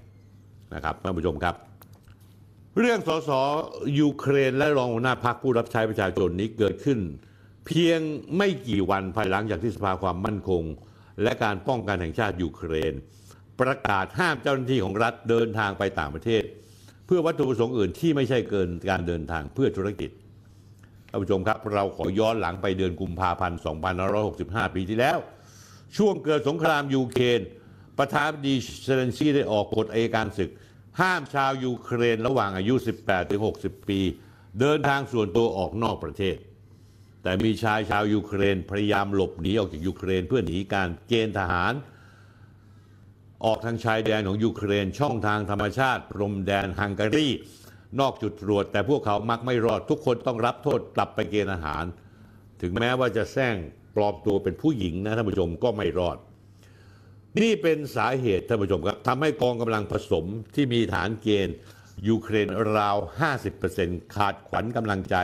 [0.73, 1.55] นะครับท่านผู้ชมครับ
[2.79, 3.31] เรื่องสส
[3.99, 6.99] ยูเครนและรองหัวหน้าพรรคผู้รับใช้ประชาชนนี้เกิดขึ้น
[7.65, 7.99] เพียง
[8.37, 10.63] ไม่กี่วันภายหลังจากที่สภาความมั่นคง
[11.23, 12.93] และการป้องกันแห่งชาติยูเครน
[13.61, 16.43] ประกาศห้ามเจ้าหน้าที่ของรัฐเดินทางไปต่างประเทศ
[17.05, 20.09] เพื่อวัตถุประสงค์อื่นที่ไม่ใช่เกินการเดินทางเพื่อธุรกิจ
[21.09, 23.59] ท่านผู้ชมครับ เราขอย้อนหลังไปเดือนกุมภาพันธ์
[24.17, 25.17] 2565 ปีที่แล้ว
[25.97, 27.39] ช่วงเกิดสงครามยูเครน
[27.99, 30.49] ประธานาธิบดีเซเลนสกี้ได้ออกกฎอัยการศึก
[31.01, 32.73] ห้ามชาวยูเครนระหว่างอายุ
[33.31, 33.99] 18-60 ปี
[34.59, 36.35] เดินทางส่วนตัวออกนอกประเทศ
[37.23, 41.73] แต่มีชายชาวยูเครนพยายามหลบหนีออกจากยูเครนเพื่อหนีการเกณฑ์ทหาร
[43.45, 47.27] ออกทางชายแดนของยูเครนช่องทางธรรมชาติพรมแดนฮังการี
[47.99, 51.83] นอกจุดตรวจ แต่พวกเขามักไม่รอดทุกคนต้องรับโทษกลับไปเกณฑ์อาหาร
[52.61, 53.55] ถึงแม้ว่าจะแซง
[53.95, 56.17] ปลอมตัวเป็นผู้หญิงนะท่านผู้ชมก็ไม่รอด
[57.39, 60.25] นี่เป็นสาเหตุท่านผู้ชมครับทำให้กองกำลังผสม
[60.55, 61.55] ที่มีฐานเกณฑ์
[62.07, 62.97] ยูเครนราว
[63.55, 65.15] 50%ขาดขวัญกำลังใจ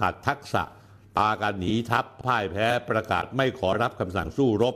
[0.00, 0.62] ขาดทักษะ
[1.18, 4.74] ปาการหนีทัพพ่ายแพ้ประกาศไม่ขอรับคำสั่งสู้รบ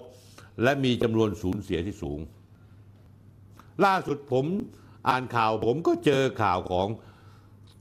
[0.63, 2.21] และมีจำนวนสูญเสียที่สูง
[3.85, 4.45] ล่าสุดผม
[5.09, 6.89] อ่านข่าวผมก็เจอข่าวของ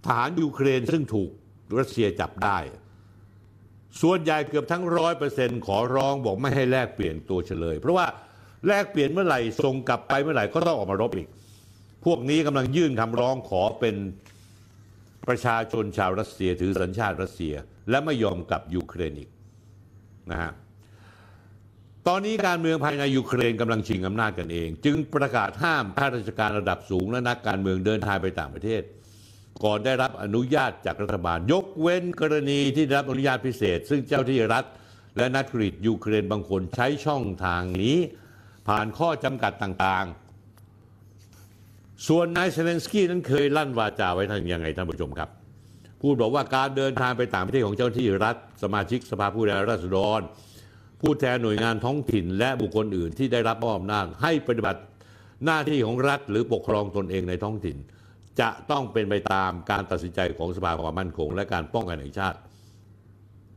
[0.05, 1.29] ทหารยูเครนซึ่งถูก
[1.77, 2.57] รัสเซียจับได้
[4.01, 8.07] ส่วนใหญ่เกือบทั้งร้อยเปอร์เซ็นต์ขอร้องบอกไม่ให้แลกเปลี่ยนตัวเชลย เพราะว่า
[8.67, 11.27] แลกเปลี่ยนเมื่อไหร่ส่งกลับไปเมื่อไหร่ก็ต้องออกมารบอีก
[12.05, 13.95] พวกนี้กำลังยื่นคำร้องขอเป็น
[15.27, 17.55] ประชาชนชาวรัสเซียถือสัญชาติรัสเซีย
[17.89, 19.29] และไม่ยอมกลับยูเครนอีก
[20.31, 20.51] นะฮะ
[22.07, 28.81] ตอนนี้การเมืองภายในยูเครนกำลังชิงอำนาจกันเอง จึงประกาศห้ามข้าราชการระดับสูงและนักการเมืองเดินทางไปต่างประเทศ
[29.63, 34.65] ก่อนได้รับอนุญาตจากรัฐบาล ยกเว้นกรณีที่ได้รับอนุญาตพิเศษ ซึ่งเจ้าที่รัฐ
[35.17, 37.97] และนักธุรกิจยูเครนบางคนใช้ช่องทางนี้
[38.67, 40.20] ผ่านข้อจำกัดต่างๆ
[42.07, 45.29] ส่วนนายเซเลนสกี้นั้นเคยลั่นวาจาไว้ท่านยังไงท่านผู้ชมครับ
[46.01, 50.21] พูดบอกว่าการเดินทางไปต่างประเทศของเจ้าหน้าที่รัฐ สมาชิกสภาผู้แทนราษฎร
[51.01, 54.81] ผู้แทนหน่วยงานท้องถิ่น และบุคคลอื่นที่ได้รับมอบอำนาจให้ปฏิบัติ
[55.45, 57.77] หน้าที่ของรัฐหรือปกครองตนเองในท้องถิ่น
[58.39, 62.37] จะต้องเป็นไปตามการตัดสินใจของสภาความมั่นคง และการป้องกันแห่งชาติ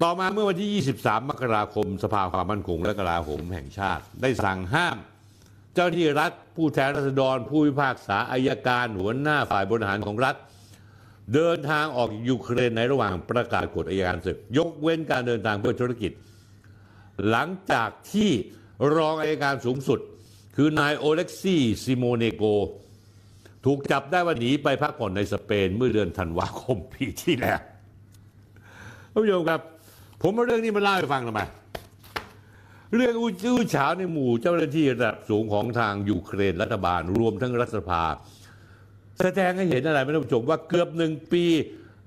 [0.03, 4.97] ต่อมาเมื่อวันที่ 23 มกราคม สภาความมั่นคง และกลาโหมแห่งชาติ ได้สั่งห้าม
[5.75, 10.37] เจ้าหน้าที่รัฐผู้แทนราษฎร ผู้พิพากษาอายการหัวหน้าฝ่ายบริหารของรัฐ
[11.35, 16.13] เดินทางออกยูเครนในระหว่างประกาศกฎอัยการศึก ยกเว้นการเดินทางเพื่อธุรกิจ
[17.31, 18.31] หลังจากที่
[18.95, 19.99] รองอัยการสูงสุด
[20.57, 22.43] คือนายโอเล็กซี่ซิโมเนนโก
[23.65, 27.61] ถูกจับได้ว่าหนีไปพักผ่อนในสเปนเมื่อเดือนธันวาคมปีที่แล้ว
[29.13, 29.61] ท่านผู้ชมครับ
[30.23, 31.41] ผมเอาเรื่องนี้มาเล่าให้ฟังทำไม
[32.97, 38.05] เรื่องอู้จื้อฉาวในหมู่เจ้าหน้าที่ระดับสูงของทางยูเครนรัฐบาลรวมทั้งรัฐสภา
[39.21, 41.45] แสดงให้เห็นอะไรไหมท่านผู้ชมว่าเกือบหนึ่งปี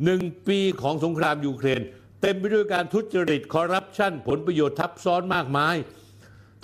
[0.05, 1.81] หนึ่งปีของสงครามยูเครน
[2.21, 5.75] เต็มไปด้วยการทุจริตคอร์รัปชันผลประโยชน์ทับซ้อนมากมาย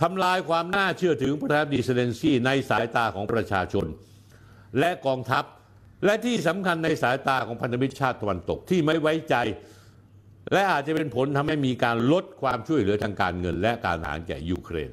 [0.02, 3.86] ทำลายความน่าเชื่อถือประธานาธิบดีเซเลนสกี้ในสายตาของประชาชน
[4.80, 5.44] และกองทัพ
[6.06, 9.36] และที่สำคัญในสายตาของพันธมิตรชาติตะวันตกที่ไม่ไว้ใจ
[10.52, 14.92] และอาจจะเป็นผลทำให้มีการลดความช่วยเหลือทางการเงิน และการทหารแก่ยูเครน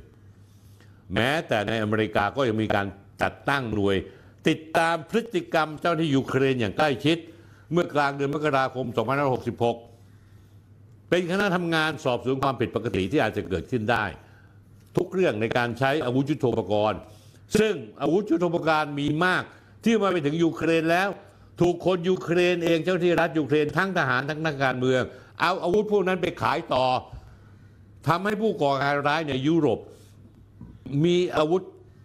[1.15, 2.87] แม้แต่ในอเมริกาก็ยังมีการ
[3.23, 3.97] จัดตั้งหน่วย
[4.49, 7.17] ติดตามพฤติกรรมเจ้าหน้าที่ยูเครนอย่างใกล้ชิด
[7.73, 8.87] เมื่อกลางเดือนมกราคม
[9.99, 14.05] 2566 เป็นคณะทำงานสอบสวนความผิดปกติที่อาจจะเกิดขึ้นได้
[14.97, 16.99] ทุกเรื่องในการใช้อาวุธยุทโธปกรณ์
[17.59, 19.43] ซึ่งอาวุธยุทโธปกรณ์มีมาก
[19.85, 21.09] ที่มาไปถึงยูเครนแล้ว
[21.61, 25.03] ถูกคนยูเครนเองเจ้าหน้าที่รัฐยูเครนทั้งทหารทั้งนักการเมือง
[25.41, 26.85] เอาอาวุธพวกนั้นไปขายต่อ
[28.09, 29.81] ทำให้ผู้ก่อการร้ายในยุโรป
[31.05, 31.63] มีอาวุธ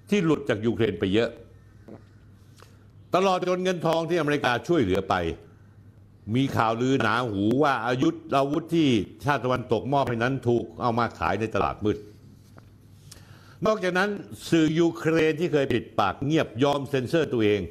[0.10, 1.30] ที่หลุดจากยูเครนไปเยอะ
[3.16, 5.16] ตลอดจนเงินทองที่อเมริกาช่วยเหลือไป
[6.36, 8.88] มีข่าวลือหนาหูว่าอายุธอาวุธที่
[9.26, 11.98] ชาติตะวันตกมอบให้นั้นถูกเอามาขายในตลาดมืด
[13.66, 14.10] นอกจากนั้น
[14.49, 17.62] สื่อยูเครนที่เคยปิดปากเงียบยอมเซ็นเซอร์ตัวเอง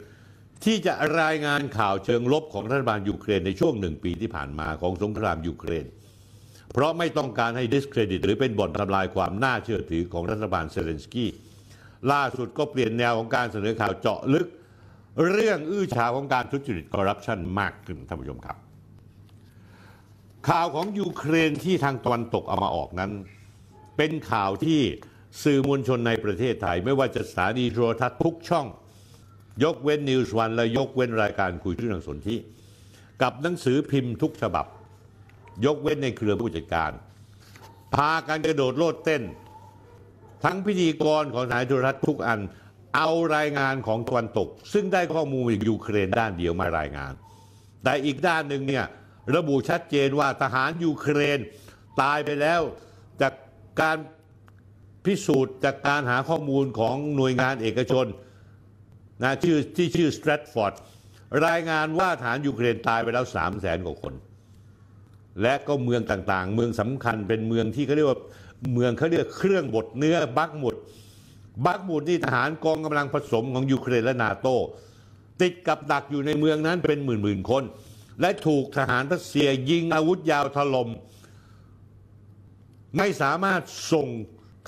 [0.65, 5.87] ที่จะรายงานข่าวเชิงลบของรัฐบาลยูเครนในช่วงหนึ่งปีที่ผ่านมาของสงครามยูเครน
[6.73, 11.31] เพราะไม่ต้องการให้ดิสเครดิต หรือเป็นบ่อนทำลายความน่าเชื่อถือของรัฐบาลเซเลนสกี้
[12.13, 14.49] ล่าสุดก็เปลี่ยนแนวของการเสนอข่าวเจาะลึก
[15.31, 18.57] เรื่องอื้อฉาวของการทุจริตคอร์รัปชันมากขึ้นท่านผู้ชมครับ
[20.49, 23.11] ข่าวของยูเครนที่ทางตะวันตกเอามาออกนั้น
[23.97, 24.81] เป็นข่าวที่
[25.43, 28.67] สื่อมวลชนในประเทศไทย ไม่ว่าจะสถานีโทรทัศน์ทุกช่อง
[29.63, 32.37] ยกเว้นนิวส์วันและยกเว้นรายการคุยเรื่องสนธิ
[33.23, 34.67] กับหนังสือพิมพ์ทุกฉบับ
[35.67, 36.91] ยกเว้นในเครือผู้จัดการ
[37.95, 39.23] พากันกระโดดโลดเต้น
[40.45, 42.41] ทั้งพิธีกรของสายโทรทัศน์ทุกอัน
[42.97, 47.13] เอารายงานของตะวันตก ซึ่งได้ข้อมูลจากยูเครนด้านเดียวมารายงาน
[47.85, 48.85] แต่อีกด้านหนึ่งเนี่ย
[49.37, 51.39] ระบุชัดเจนว่าทหารยูเครน
[52.01, 52.61] ตายไปแล้ว
[53.23, 53.33] จาก
[53.81, 53.97] การ
[55.05, 58.07] พิสูจน์จากการหาข้อมูลของหน่วยงานเอกชน
[59.23, 60.75] นะชื่อที่ชื่อสแตรทฟอร์ด
[61.47, 64.15] รายงานว่าทหารยูเครนตายไปแล้ว3 0 0แสนกว่าคน
[65.43, 68.19] และก็เมืองต่างๆ เมืองสำคัญเป็นเมืองที่เขาเรียกว่า
[68.73, 70.75] เมืองเขาเรียกเครื่องบดเนื้อบักหมุด
[71.67, 74.49] บักหมุดนี่ทหารกองกำลังผสมของยูเครนและนาโต
[75.43, 77.63] ติดกับดักอยู่ในเมืองนั้นเป็นหมื่นๆคน
[78.21, 80.89] และถูกทหารรัสเซียยิงอาวุธยาวถลม่ม
[82.97, 83.63] ไม่สามารถ
[83.93, 84.09] ส่ง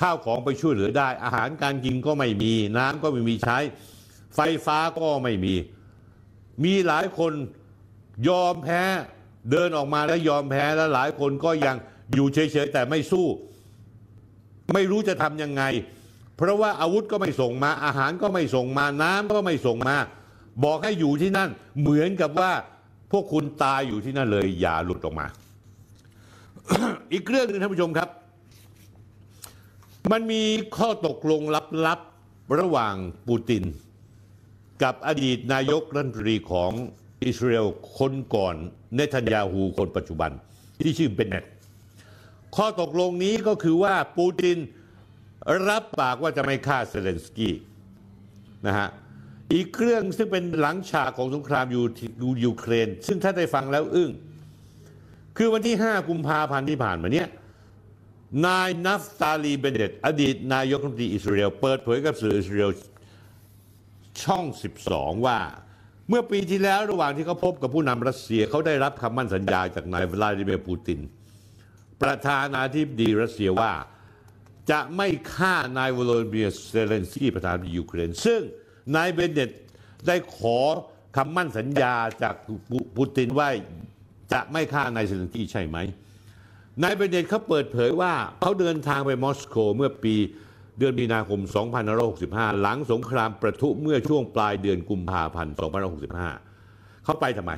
[0.01, 3.59] ข้าวของไปช่วยเหลือได้ อาหารการกินก็ไม่มีน้ำก็ไม่มีใช้
[4.37, 5.55] ไฟฟ้าก็ไม่มี
[6.65, 7.33] มีหลายคน
[8.29, 8.83] ยอมแพ้
[9.51, 11.77] เดินออกมาแล้วยอมแพ้แล้วหลายคนก็ยัง
[12.15, 13.27] อยู่เฉยๆแต่ไม่สู้
[14.75, 15.63] ไม่รู้จะทำยังไง
[16.37, 19.97] เพราะว่าอาวุธก็ไม่ส่งมา อาหารก็ไม่ส่งมาน้ำก็ไม่ส่งมา
[20.65, 21.51] บอกให้อยู่ที่นั่น
[21.81, 22.53] เหมือนกับว่า
[23.13, 25.27] พวกคุณตายอยู่ที่นั่นเลย อย่าหลุดออกมา
[27.13, 28.09] อีกเรื่องหนึ่งท่านผู้ชมครับ
[30.13, 30.43] มันมี
[30.77, 31.43] ข้อตกลง
[31.87, 32.95] ลับๆระหว่าง
[33.27, 33.65] ปูติน
[34.83, 36.73] กับอดีตนายกรัฐมนตรีของ
[37.25, 37.67] อิสราเอล
[37.99, 38.57] คนก่อน
[38.95, 40.31] เนทันยาฮูคนปัจจุบัน
[40.81, 41.45] ที่ชื่อเบนเนต
[42.57, 44.59] ข้อตกลงนี้ก็คือว่าปูติน
[45.69, 47.55] รับปากว่าจะไม่ฆ่าเซเลนสกี้
[48.67, 48.89] นะฮะ
[49.53, 51.83] อีกเครื่องซึ่งเป็นหลังฉากของสงครามยู
[52.45, 54.11] ยูเครน ซึ่งถ้าได้ฟังแล้วอึ้ง
[55.37, 57.29] คือวันที่ 5 กุมภาพันธ์ที่ผ่านมาเนี้ย
[58.47, 62.71] นายนัฟตาลีเบนเน็ตอดีตนายกรัฐมนตรีอิสราเอลเปิดเผยกับสื่ออิสราเอล
[64.23, 64.45] ช่อง
[64.87, 65.39] 12 ว่า
[66.09, 71.01] เมื่อปีที่แล้วระหว่างที่เขาพบกับผู้นำรัสเซียเขาได้รับคำมั่นสัญญาจากนายวลาดิเมียร์ปูติน
[72.03, 73.73] ประธานาธิบดีรัสเซียว่า
[74.71, 78.41] จะไม่ฆ่านายวโลดิเมียร์เซเลนสกี้ประธานาธิบดียูเครน ซึ่ง
[78.97, 79.51] นายเบนเดต
[80.07, 80.59] ได้ขอ
[81.17, 82.35] คำมั่นสัญญาจาก
[82.97, 83.49] ปูตินว่า
[84.33, 85.79] จะไม่ฆ่านายเซเลนสกี้ใช่ไหม
[86.83, 90.15] นายเบนเดตเขาเปิดเผยว่าเขาเดินทางไปมอสโกเมื่อปี
[90.79, 91.41] เดือนมีนาคม
[92.01, 95.55] 2565 หลังสงครามประทุเมื่อช่วงปลายเดือนกุมภาพันธ์
[96.31, 97.53] 2565 เขาไปทำไม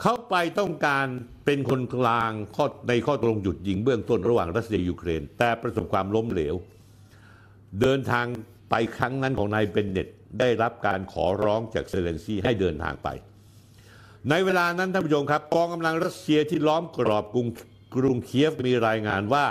[0.00, 1.06] เขาไปต้องการ
[1.44, 6.54] เป็นคนกลางข้อในข้อตกลงหยุดยิงเบื้องต้นระหว่างรัสเซียยูเครน แต่ประสบความล้มเหลว
[7.80, 8.26] เดินทาง
[8.70, 10.08] ไปครั้งนั้นของนายเบนเน็ต
[10.40, 13.08] ได้รับการขอร้องจากเซเลนสกี้ให้เดินทางไป
[14.30, 17.48] ในเวลานั้นท่านผู้ชมครับกองกำลังรัสเซียที่ล้อมกรอบกรุง
[17.96, 19.44] กรุงเคียฟมีรายงานว่า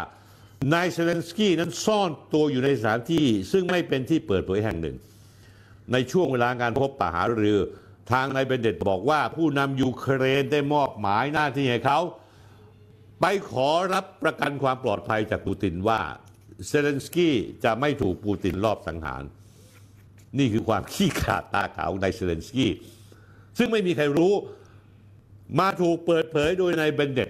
[0.73, 4.98] นายเซเลนสกี้นั้นซ่อนตัวอยู่ในสถานที่ซึ่งไม่เป็นที่เปิดเผยแห่งหนึ่ง
[5.91, 7.57] ในช่วงเวลาการพบปะหารือ
[8.11, 11.99] ทางนายเบนเน็ตบอกว่าผู้นำยูเครนได้มอบหมายหน้าที่ให้เขา
[13.22, 15.99] ไปขอรับประกันความปลอดภัยจากปูตินว่า
[16.68, 19.23] เซเลนสกี้จะไม่ถูกปูตินลอบสังหาร
[20.40, 22.72] นี่คือความขี้ขลาดตาขาวของนายเซเลนสกี้
[23.57, 24.34] ซึ่งไม่มีใครรู้
[25.60, 27.30] มาถูกเปิดเผยโดยนายเบนเน็ต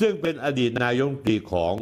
[0.00, 1.74] ซึ่งเป็นอดีตนายกรัฐมนตรีของ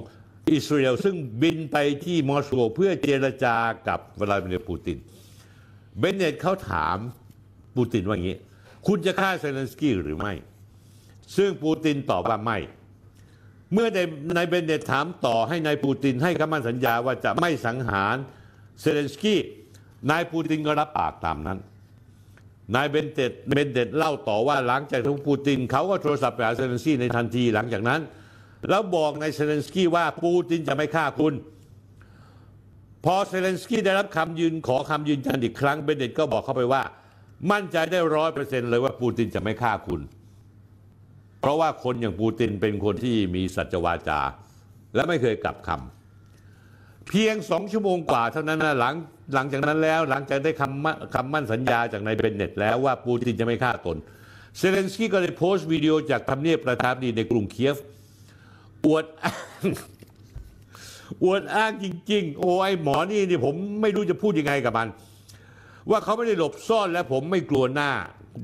[0.53, 3.57] อิสราเอลซึ่งบินไปที่มอสโกเพื่อเจรจา
[3.89, 4.99] กับวลาดิเมียร์ปูติน
[5.99, 6.97] เบนเน็ตเขาถาม
[7.77, 8.39] ปูตินว่าอย่างนี้
[8.87, 10.32] คุณจะฆ่าเซเลนสกี้หรือไม่
[11.37, 12.59] ซึ่งปูตินตอบว่าไม่
[13.73, 13.89] เมื่อ
[14.37, 18.16] นายเบนเน็ตถามต่อให้นายปูตินให้คำมั่นสัญญาว่าจะไม่สังหาร
[18.81, 19.41] เซเลนสกี้
[20.11, 21.59] นายปูตินก็รับปากตามนั้น
[22.75, 28.01] นายเบนเน็ตเบนเน็ตเล่าต่อว่าหลังจากคุยปูตินเขาก็โทรศัพท์ไปหาเซเลนสกี้ในทันทีหลังจากนั้น
[28.69, 31.35] แล้วบอกนายเซเลนสกี้ว่าปูตินจะไม่ฆ่าคุณ
[33.05, 36.83] พอเซเลนสกี้ได้รับคำยืนขอคำยืนยันอีกครั้งเบนเน็ตก็บอกเขาไปว่า
[37.53, 40.01] มั่นใจได้ร้อยเปอร์เซ็นต์เลยว่าปูตินจะไม่ฆ่าคุณ
[41.41, 44.21] เพราะว่าคนอย่างปูตินเป็นคนที่มีสัจวาจา
[44.95, 48.95] และไม่เคยกลับคำเพียงสองชั่วโมงกว่าเท่านั้นนะหลัง
[49.35, 53.97] หลังจากนั้นแล้วหลังจากได้คำมั่นคำมั่นสัญญาจากนายเบนเน็ตแล้วว่าปูตินจะไม่ฆ่าตน
[54.59, 57.77] เซเลนสกี้ก็ได้โพสต์วิดีโอจากทำเนียบประธานาธิบดีในกรุงเคียฟ
[58.86, 59.35] อวดอ้า
[59.65, 59.66] ง
[61.24, 64.89] อวดอ้างจริง ๆ โอ้ไอหมอนี่นี่ผมไม่รู้จะพูดยังไงกับมัน
[65.90, 67.90] ว่าเขาไม่ได้หลบซ่อนและผมไม่กลัวหน้า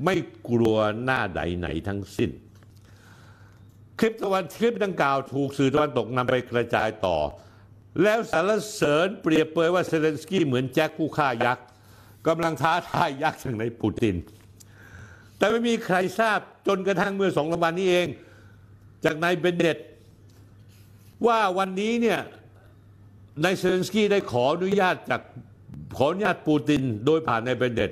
[0.05, 0.15] ไม่
[0.49, 2.29] กลัวหน้าใดไหนทั้งสิ้น
[3.99, 7.17] คลิปตะวันคลิปดังกล่าวถูกสื่อตะวันตกนำไปกระจายต่อ
[8.01, 11.65] แล้วสรรเสริญเปรียบเปรยว่าเซเลนสกี้เหมือนแจ็คผู้ฆ่ายักษ์
[12.27, 14.15] กำลังท้าทายยักษ์อย่างในปูติน
[15.37, 18.07] แต่ไม่มีใครทราบจนกระทั่งเมื่อสองวันนี้เอง
[19.05, 19.77] จากนายเบนเดต
[21.27, 22.19] ว่าวันนี้เนี่ย
[23.43, 25.21] นายเซเลนสกี้ได้ขออนุญาตจาก
[25.97, 27.91] ขออนุญาตปูตินโดยผ่านนายเบนเดต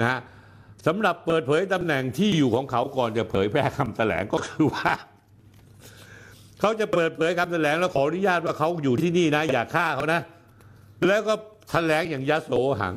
[0.00, 0.20] นะฮะ
[0.86, 4.92] สำหรับเปิดเผยตำแหน่งที่อยู่ของเขาก่อนจะเผยแพร่คำแถลงก็คือว่า
[6.62, 10.20] เขาจะเปิดเผยคำแถลงแล้วขออนุญาตว่าเขาอยู่ที่นี่นะ อย่าฆ่าเขานะ
[11.08, 11.34] แล้วก็
[11.70, 12.94] แถลงอย่างยโสหัง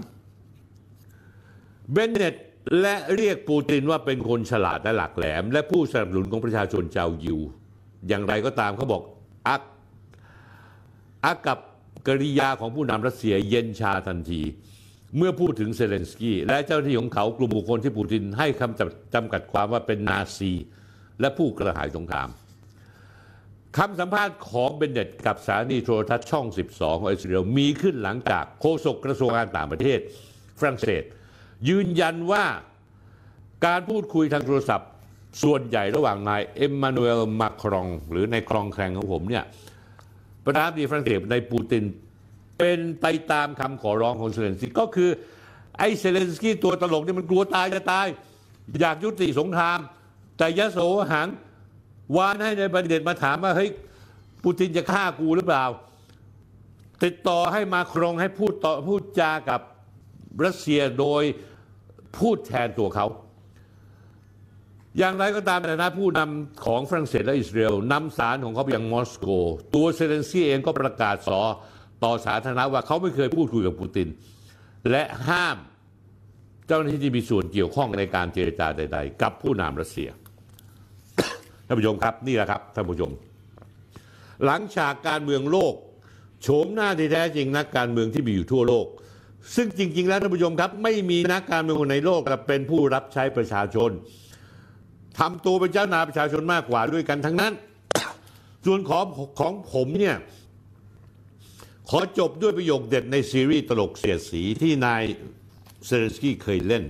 [1.92, 2.36] เบนเนต
[2.82, 7.40] และเรียกปูตินว่าเป็นคนฉลาดและหลักแหลม และผู้สนับสนุนของประชาชนชาวยิว
[8.08, 9.02] อย่างไรก็ตามเขาบอก
[9.48, 9.62] อัก
[11.26, 11.60] อักกับ
[12.08, 14.42] กริยาของผู้นำรัสเซียเย็นชาทันที
[15.18, 20.52] เมื่อพูดถึงเซเลนสกี้และเจ้าหน้าที่ของเขากลุ่มบุคคลที่ปูตินให้คำจำจำกัดความว่าเป็นนาซี
[21.20, 22.30] และผู้กระหายสงคราม
[23.78, 30.00] คำสัมภาษณ์ของเบนเน็ตกับสถานีโทรทัศน์ช่อง 12 ของอิสราเอลมีขึ้นหลังจากโฆษกกระทรวงการต่างประเทศ
[30.60, 31.04] ฝรั่งเศส
[31.70, 32.46] ยืนยันว่า
[33.66, 34.90] การพูดคุยทางโทรศัพท์
[35.44, 39.44] ส่วนใหญ่ระหว่างนายเอ็มมานูเอลมาครอง หรือในครองแครงของผมเนี่ย
[40.46, 41.84] ประธานาธิบดีฝรั่งเศสในปูติน
[42.58, 45.10] เป็นไปตามคำขอร้องของเซเลนสกี้ก็คือ
[45.80, 48.08] ไอ้เซเลนสกี้ตัวตลกเนี่ยมันกลัวตายจะตาย
[48.82, 49.80] อยากยุติสงคราม
[50.38, 50.80] แต่ยโส
[51.14, 51.28] หัง
[52.18, 53.69] วานให้ในประเด็นมาถามว่าเฮ้ย
[54.44, 55.65] ปูตินจะฆ่ากูหรือเปล่า
[57.03, 59.61] ติดต่อให้มาครองให้พูดต่อพูดจากับ
[60.45, 61.23] รัสเซียโดย
[62.18, 63.07] พูดแทนตัวเขา
[64.98, 69.27] อย่างไรก็ตามในฐานะผู้นำของฝรั่งเศสและอิสราเอลนำสารของเขาไปยังมอสโก
[69.76, 71.40] ตัวเซเลนสกี้เองก็ประกาศสอ
[72.03, 74.07] ต่อสาธารณะว่าเขาไม่เคยพูดคุยกับปูติน
[74.91, 75.57] และห้าม
[76.68, 80.10] เจ้าหน้าที่ที่มีส่วนเกี่ยวข้องในการเจรจาใด ๆ กับผู้นำรัสเซีย
[81.66, 83.12] ท่านผู้ชมครับนี่แหละครับท่านผู้ชม
[84.46, 85.74] หลังฉากการเมืองโลก
[86.42, 88.88] โฉมหน้าที่แท้จริงนักการเมืองที่มีอยู่ทั่วโลก
[89.56, 93.92] ซึ่งจริง ๆ แล้วท่านผู้ชมครับ ไม่มีนักการเมืองคนในโลกจะเป็นผู้รับใช้ประชาชน
[95.20, 97.54] ทำตัวเป็นเจ้านายประชาชนมากกว่าด้วยกันทั้งนั้น
[98.66, 99.06] ส่วนของ
[99.40, 100.18] ของผมเนี่ย
[101.90, 105.04] ขอจบด้วยประโยคเด็ดในซีรีส์ตลกเสียดสีที่นาย
[105.86, 106.84] เซเลนสกี้เคยเล่น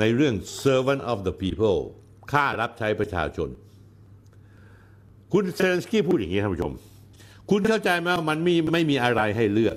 [0.00, 1.78] ในเรื่อง Servant of the People
[2.32, 3.48] ข้ารับใช้ประชาชน
[5.32, 6.72] คุณเซเลนสกี้พูดอย่างนี้ท่านผู้ชม
[7.50, 9.76] คุณเข้าใจไหมว่ามันมีไม่มีอะไรให้เลือก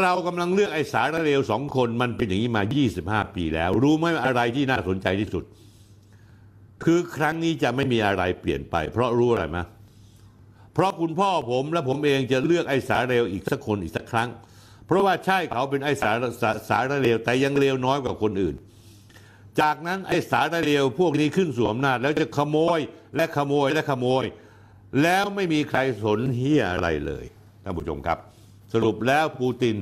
[0.00, 2.62] เรากำลังเลือกไอ้สารเลวสองคนมันเป็นอย่างนี้มา
[2.98, 5.44] 25 ปีแล้ว รู้ไหมอะไรที่น่าสนใจที่สุด
[6.84, 9.58] คือครั้งนี้จะไม่มีอะไรเปลี่ยนไป เพราะรู้อะไรไหม
[10.74, 14.28] เพราะคุณพ่อผมและผมเองจะเลือกไอ้สารเลวอีกสักคนอีกสักครั้ง
[14.86, 18.54] เพราะว่าใช่เขาเป็นไอ้สารสาสารเลวแต่ยังเลวน้อยกว่าคนอื่น
[19.60, 22.78] จากนั้นไอ้สารเลวพวกนี้ขึ้นสู่อำนาจแล้วจะขโมย
[23.16, 24.24] และขโมยและขโมย
[25.02, 27.24] แล้วไม่มีใครสนเฮียอะไรเลย
[27.64, 28.18] ท่านผู้ชมครับ
[28.72, 29.76] สรุปแล้วปูติน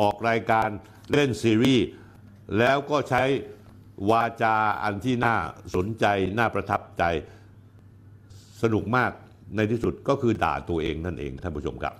[0.00, 0.68] ออกรายการ
[1.12, 1.86] เล่นซีรีส์
[2.58, 3.22] แล้วก็ใช้
[4.10, 5.36] วาจาอันที่น่า
[5.74, 6.04] สนใจ
[6.38, 7.04] น่าประทับใจ
[8.62, 9.10] สนุกมาก
[9.56, 11.94] ในที่สุดก็คือด่าตัวเองนั่นเองท่านผู้ชมครับ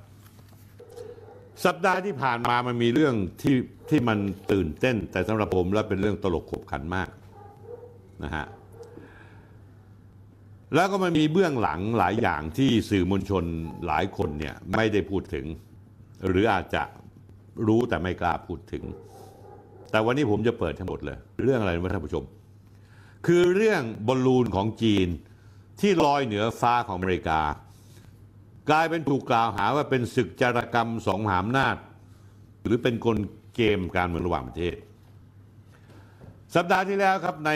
[1.65, 3.55] สัปดาห์ที่ผ่านมามันมีเรื่องที่
[3.90, 4.19] ที่มัน
[4.52, 7.09] ตื่นเต้น แต่สำหรับผมแล้วเป็นเรื่องตลกขบขันมาก
[8.24, 8.47] นะฮะ
[10.74, 13.44] แล้วก็มันมีเบื้องหลังหลายอย่างที่สื่อมวลชน
[13.86, 15.47] หลายคนเนี่ยไม่ได้พูดถึง
[16.28, 16.82] หรืออาจจะ
[17.66, 18.85] รู้แต่ไม่กล้าพูดถึง
[19.90, 22.24] แต่วันนี้ผมจะเปิดทั้งหมดเลย เรื่องอะไรนะท่านผู้ชม
[23.27, 25.09] คือเรื่องบอลลูนของจีน
[25.81, 27.40] ที่ลอยเหนือฟ้าของอเมริกา
[28.70, 31.77] กลายเป็นถูกกล่าวหาว่าเป็นศึกจารกรรมสองหาอำนาจ
[32.65, 33.19] หรือเป็นกล
[33.55, 34.76] เกมการเมืองระหว่างประเทศ
[36.55, 37.51] สัปดาห์ที่แล้วครับใน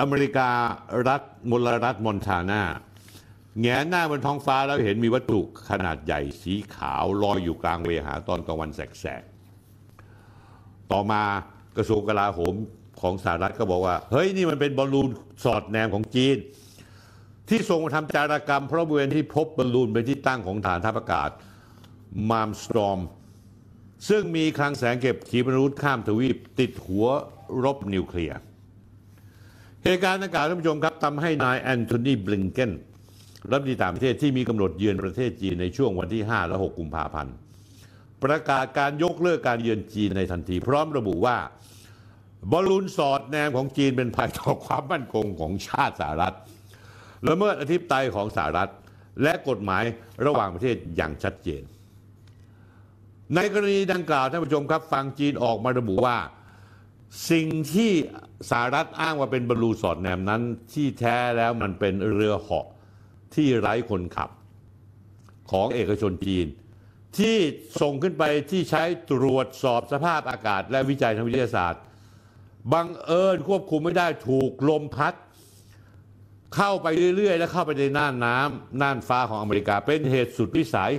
[0.00, 0.48] อเมริกา
[1.08, 2.62] รัฐมลรัฐมอนทานา
[3.60, 5.40] แงนหน้าบนท้องฟ้าแล้วเห็นมีวัตถุ
[5.70, 11.22] ขนาดใหญ่สีขาวลอยอยู่กลางเวหาตอนกลางวันแสกๆ ต่อมา
[11.76, 12.54] กระทรวงกลาโหม
[13.00, 15.08] ของสหรัฐก็บอกว่า เฮ้ย นี่มันเป็นบอลลูน
[15.44, 16.36] สอดแนมของจีน
[17.48, 21.30] ที่ส่งมาทำจารกรรม เพราะบริเวณที่พบบอลลูนเป็นที่ตั้งของฐานทัพอากาศ
[22.30, 22.98] มามสตรอม
[24.08, 27.06] ซึ่งมีคลังแสงเก็บขีปนาวุธข้ามทวีปติดหัว
[27.64, 28.38] รบนิวเคลียร์
[29.84, 32.72] เหตุการณ์ดังกล่าวท่านผู้ชมครับทำให้นายแอนโทนีบลิงเกน
[33.50, 37.34] รัฐมนตรีต่างประเทศที่มีกำหนดเยือนประเทศจีนในช่วงวันที่ 5 และ 6 กุมภาพันธ์
[38.24, 41.36] ประกาศการยกเลิกการเยือนจีนในทันทีพร้อมระบุว่า
[42.50, 46.34] บอลลูนสอดแนมของจีนเป็นภัยต่อความมั่นคงของชาติสหรัฐ
[47.28, 48.70] ละเมิดอธิปไตยของสหรัฐ
[49.22, 49.84] และกฎหมาย
[50.26, 51.62] ระหว่างประเทศอย่างชัดเจน
[53.36, 56.16] ในกรณีดังกล่าวท่านผู้ชมครับฟังจีนออกมาระบุว่า
[57.30, 57.92] สิ่งที่
[58.50, 60.42] สหรัฐอ้างว่าเป็นบอลลูสอดแนมนั้น
[60.72, 62.66] ที่แท้แล้วมันเป็นเรือเหาะ
[63.34, 64.30] ที่ไร้คนขับ
[65.50, 66.46] ของเอกชนจีน
[67.18, 67.36] ที่
[67.80, 71.82] ส่งขึ้นไปที่ใช้ตรวจสอบสภาพอากาศและวิจัยทางวิทยาศาสตร์
[72.72, 75.14] บังเอิญควบคุมไม่ได้ถูกลมพัด
[76.56, 76.86] เข้าไป
[77.16, 80.92] เรื่อยๆ แล้วเข้าไปในน่านน้ำน่านฟ้าของอเมริกาเป็นเหตุสุดวิสัย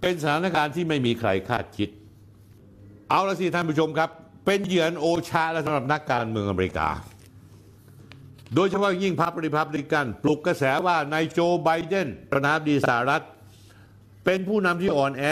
[0.00, 1.88] เป็นสถานการณ์ที่ไม่มีใครคาดคิด
[3.08, 4.10] เอาละสิท่านผู้ชมครับ
[4.46, 6.88] เป็นเหยื่อโอชาและสำหรับนักการเมืองอเมริกา
[8.54, 13.24] โดยเฉพาะยิ่งพรรคริพับลิกัน ปลุกกระแสว่านายโจไบเดนประธานาธิบดีสหรัฐ
[14.24, 15.24] เป็นผู้นำที่อ่อนแอ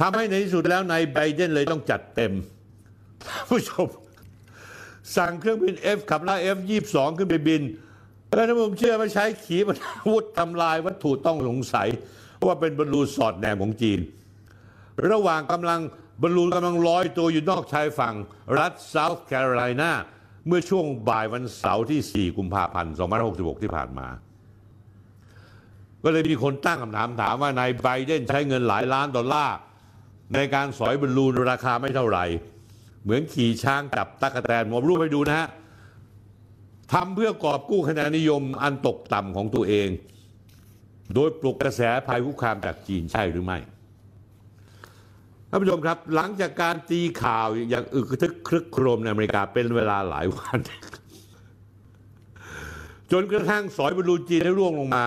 [0.00, 2.32] ทำให้ในที่สุดแล้วนายไบเดนเลยต้องจัดเต็ม
[3.26, 3.86] ท่านผู้ชม
[5.16, 7.62] สั่งเครื่องบิน F ขับไล่ F22 ขึ้นไปบิน
[8.34, 11.88] แล้วถ้าผมเชื่อว่าใช้ขีปนาวุธทำลายวัตถุต้องสงสัย
[12.46, 14.00] ว่าเป็นบอลลูนสอดแนมของจีน
[15.10, 15.80] ระหว่างกำลัง
[16.22, 18.14] บอลลูนกำลังลอยตัวอยู่นอกชายฝั่ง
[18.58, 19.90] รัฐเซาท์แคโรไลนา
[20.46, 22.94] เมื่อช่วงบ่ายวันเสาร์ที่ 4 กุมภาพันธ์
[23.28, 24.08] 2566 ที่ผ่านมา
[26.02, 29.56] ก็เลยมีคนตั้งคำถามถามว่านายไบเดนใช้เงินหลายล้านดอลลาร์
[30.34, 32.24] ในการสอยบอลลูนราคาไม่เท่าไหร่
[33.02, 35.48] เหมือนขี่ช้างจับตะกแตนผมรูปให้ดูนะฮะ
[36.92, 39.88] ทำเพื่อกอบกู้คะแนนนิยมอันตกต่ำของตัวเอง
[41.14, 43.58] โดยปลุกกระแสภัยคุกคามจากจีนใช่หรือไม่
[45.48, 50.58] ท่านผู้ชมครับหลังจากการตีข่าวอย่างอึกทึกครึกโครมในอเมริกาเป็นเวลาหลายวัน
[53.12, 55.06] จนกระทั่งสอยบอลลูนจีนได้ร่วงลงมา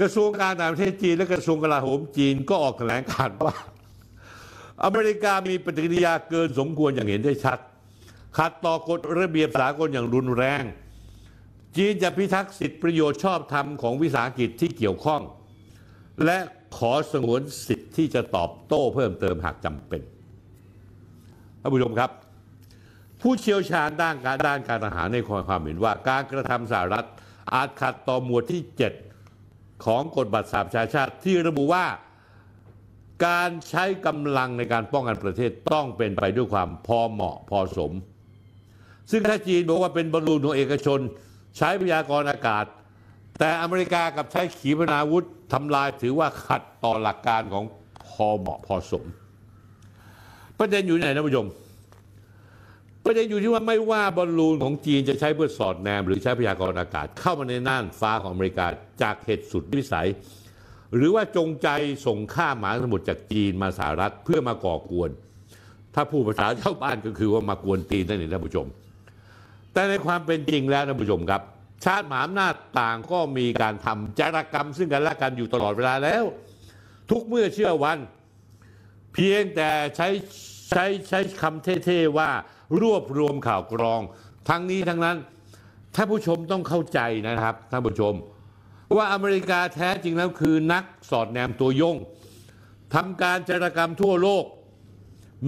[0.00, 3.56] กระทรวงการต่างประเทศจีน และกระทรวงกลาโหมจีนก็ออกแถลงการณ์ว่า
[4.84, 7.58] อเมริกามีปฏิกิริยาเกินสมควรอย่างเห็นได้ชัด
[8.38, 10.62] ขัดต่อกฎระเบียบสากลอย่างรุนแรง
[11.76, 15.22] จีนจะพิทักษ์สิทธิประโยชน์ชอบธรรมของวิสาหกิจที่เกี่ยวข้อง
[16.24, 16.38] และ
[16.76, 20.02] ขอสงวนสิทธิ์ที่จะตอบโต้เพิ่มเติมหากจำเป็น
[21.60, 22.10] ท่านผู้ชมครับ
[23.20, 27.06] ผู้เชี่ยวชาญด้านการด้านการทหารในความเห็นว่า การกระทำสหรัฐ
[27.54, 28.62] อาจขัดต่อหมวดที่
[29.22, 31.84] 7 ของกฎบัตรสหประชาชาติที่ระบุว่า
[33.26, 37.92] การใช้กำลังในการป้องกันประเทศต้องเป็นไปด้วยความพอเหมาะพอสม
[39.10, 41.00] ซึ่งถ้าจีนบอกว่าเป็นบอลลูนของเอกชน
[41.56, 42.64] ใช้พยากรณ์อากาศ
[43.38, 47.64] แต่อเมริกากับใช้ขีปนาวุธทำลายถือว่าขัดต่อหลักการของ
[48.06, 49.04] พอเหมาะพอสม
[50.58, 51.46] ประเด็นอยู่ไหนนะผู้ชม
[53.04, 58.66] ประเด็นอยู่ที่ว่าไม่ว่าบอลลูนของจีนจะใช้เพื่อสอดแนม หรือใช้พยากรณ์อากาศ เข้ามาในน่านฟ้าของอเมริกา
[59.02, 60.08] จากเหตุสุดวิสัย
[60.94, 61.68] หรือว่าจงใจ
[62.06, 65.10] ส่งข้ามมาสมุทรจากจีนมาสหรัฐเพื่อมาก่อกวน
[65.94, 68.66] ถ้าผู้ภาษาชาวบ้านก็คือว่ามากวนตีนนั่นเองท่านผู้ชม
[69.74, 71.42] แต่ในความเป็นจริงแล้วท่านผู้ชมครับ
[71.84, 76.24] ชาติหมหาอำนาจต่างก็มีการทำจารกรรม ซึ่งกันและกันอยู่ตลอดเวลาแล้ว
[77.10, 77.98] ทุกเมื่อเชื่อวัน
[79.14, 80.08] เพียงแต่ใช้
[80.70, 82.30] ใช้ใช้คำเท่ๆว่า
[82.80, 84.00] รวบรวมข่าวกรอง
[84.48, 85.16] ทั้งนี้ทั้งนั้น
[85.94, 88.14] ท่านผู้ชมต้องเข้าใจนะครับท่านผู้ชม
[88.96, 91.96] ว่าอเมริกาแท้จริงแล้วคือนักสอดแนมตัวยง
[92.94, 94.44] ทำการจารกรรมทั่วโลก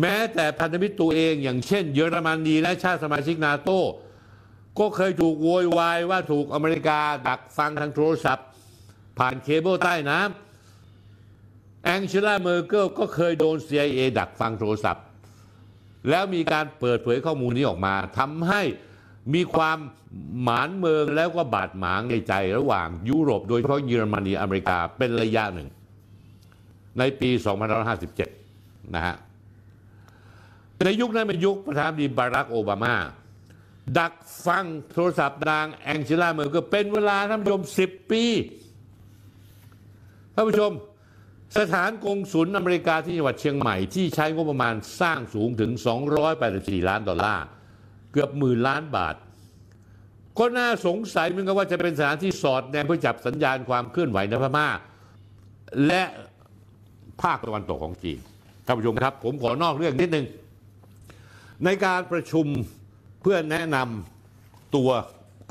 [0.00, 3.70] แม้แต่พันธมิตรตัวเองอย่างเช่น เยอรมนีและชาติสมาชิกนาโต
[4.78, 6.98] ก็เคยถูกโวยวายว่าถูกอเมริกา
[7.28, 8.46] ดักฟังทางโทรศัพท์
[9.18, 15.04] ผ่านเคเบิลใต้น้ำแองเชล่าเมอร์เกิลก็เคยโดน CIA ดักฟังโทรศัพท์
[16.10, 18.62] แล้วมีการเปิดเผยข้อมูลนี้ออกมาทำให้
[19.34, 19.78] มีความ
[20.42, 25.68] หมางเมินแล้วก็บาดหมางในใจระหว่างยุโรปโดยเฉพาะเยอรมนีอเมริกาเป็นระยะหนึ่ง
[26.98, 27.30] ในปี
[28.12, 29.16] 2557 นะฮะ
[30.84, 32.94] ในยุคนั้นเป็นยุคประธานาธิบดีบารักโอบามา
[33.98, 34.12] ดัก
[34.46, 38.24] ฟังโทรศัพท์นางแองเจล่าเมอร์เก็เป็นเวลาท่านผู้ชม10ปี
[40.34, 40.72] ท่านผู้ชม
[41.58, 45.70] สถานกงศุลอเมริกาที่จังหวัดเชียงใหม่ที่ใช้งบประมาณสร้างสูงถึง
[46.30, 47.46] 284 ล้านดอลลาร์
[48.12, 49.14] เกือบหมื่นล้านบาท
[50.38, 54.68] ก็น่าสงสัยเหมือนกันว่าจะเป็นสถานที่สอดแนมเพื่อจับสัญญาณความเคลื่อนไหวในพม่า
[55.86, 56.02] และ
[57.22, 58.18] ภาคตะวันตกของจีน
[58.64, 60.26] ท่านผู้ชมครับ ผมขอนอกเรื่องนิดนึง
[61.64, 62.46] ในการประชุม
[63.30, 64.90] พื่อแนะนำตัว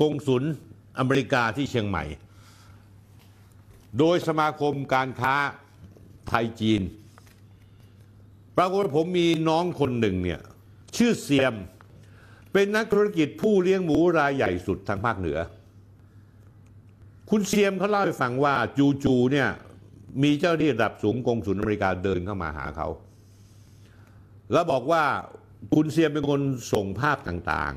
[0.00, 0.44] กงศุล
[0.98, 2.04] อเมริกาที่เชียงใหม่
[3.98, 5.34] โดยสมาคมการค้า
[6.28, 6.82] ไทยจีน
[8.56, 10.40] ปรากฏว่าผมมีน้องคนหนึ่งเนี่ย
[10.96, 11.54] ชื่อเซียม
[12.52, 15.38] เป็นนักธุรกิจผู้เลี้ยงหมูรายใหญ่สุดทางภาคเหนือ
[17.30, 19.48] คุณเซียมเขาเล่าให้ฟังว่าจูจูเนี่ย
[20.22, 22.88] มีเจ้าหน้าที่ระดับสูงกงสุลอเมริกาเดินเข้ามาหาเขา
[24.52, 25.04] แล้วบอกว่า
[25.74, 26.40] คุณเซียมเป็นคน
[26.72, 27.74] ส่งภาพต่าง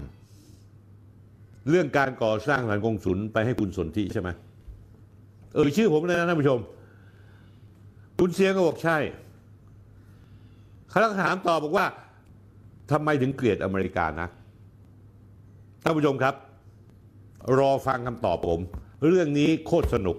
[0.83, 4.29] ๆ เรื่องการก่อสร้างสถานกงสุลไปให้คุณสนธิใช่ไหม
[5.53, 6.59] เออชื่อผมเลยนะท่านผู้ชม
[8.19, 8.97] คุณเซียมก็บอกใช่
[10.89, 11.85] เขาถามต่อบอกว่า
[12.91, 14.27] ทำไมถึงเกลียดอเมริกานะ
[15.83, 16.35] ท่านผู้ชมครับ
[17.59, 18.59] รอฟังคำตอบผม
[19.07, 20.17] เรื่องนี้โคตรสนุก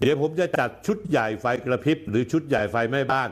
[0.00, 3.28] เดี๋ยวผมจะจัดชุดใหญ่ไฟกระพริบ หรือชุดใหญ่ไฟแม่บ้าน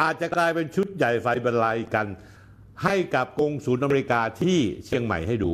[0.00, 2.06] อาจจะกลายเป็นชุดใหญ่ไฟบรรลัยกัลป์
[2.84, 5.52] ให้กับกงศูนย์อเมริกาที่เชียงใหม่ให้ดู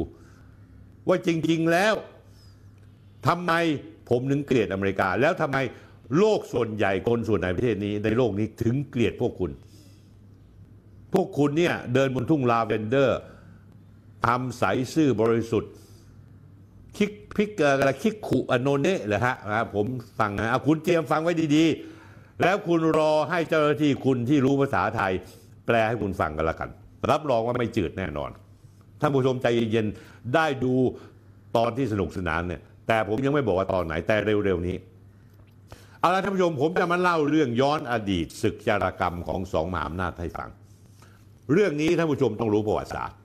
[1.09, 1.95] ว่าจริง ๆแล้ว
[3.27, 3.53] ทำไม
[4.09, 5.59] ผมถึงเกลียดอเมริกา แล้วทำไม
[6.19, 9.51] โลกส่วนใหญ่คนส่วนในประเทศนี้ ในโลกนี้ถึงเกลียดพวกคุณ
[11.15, 13.19] พวกคุณเนี่ยเดินบนทุ่งลาเวนเดอร์
[14.27, 14.65] ทำใส
[14.95, 15.73] ซื่อบริสุทธิ์
[16.97, 19.87] คิกพิกเกอร์อะไรคิกขุอโนเนะเหรอฮะนะครับผม
[20.19, 25.13] ฟังนะเอาคุณเตรียมฟังไว้ดีๆ แล้วคุณรอให้เจ้าหน้าที่คุณที่รู้ภาษาไทย
[25.67, 26.71] แปลให้คุณฟังกันละกัน
[27.11, 28.31] รับรองว่าไม่จืดแน่นอน
[29.01, 30.75] ท่านผู้ชมใจเย็นๆได้ดู
[31.57, 34.77] ตอนที่สนุกสนานเนี่ย แต่ผมยังไม่บอกว่าตอนไหนแต่เร็วๆนี้
[36.01, 40.49] เอาละท่านผู้ชมผมจะมาเล่าเรื่องย้อนอดีตศึกจารกรรมของสองมหาอำนาจให้ฟัง
[41.53, 43.17] เรื่องนี้ท่านผู้ชมต้องรู้ประวัติศาสตร์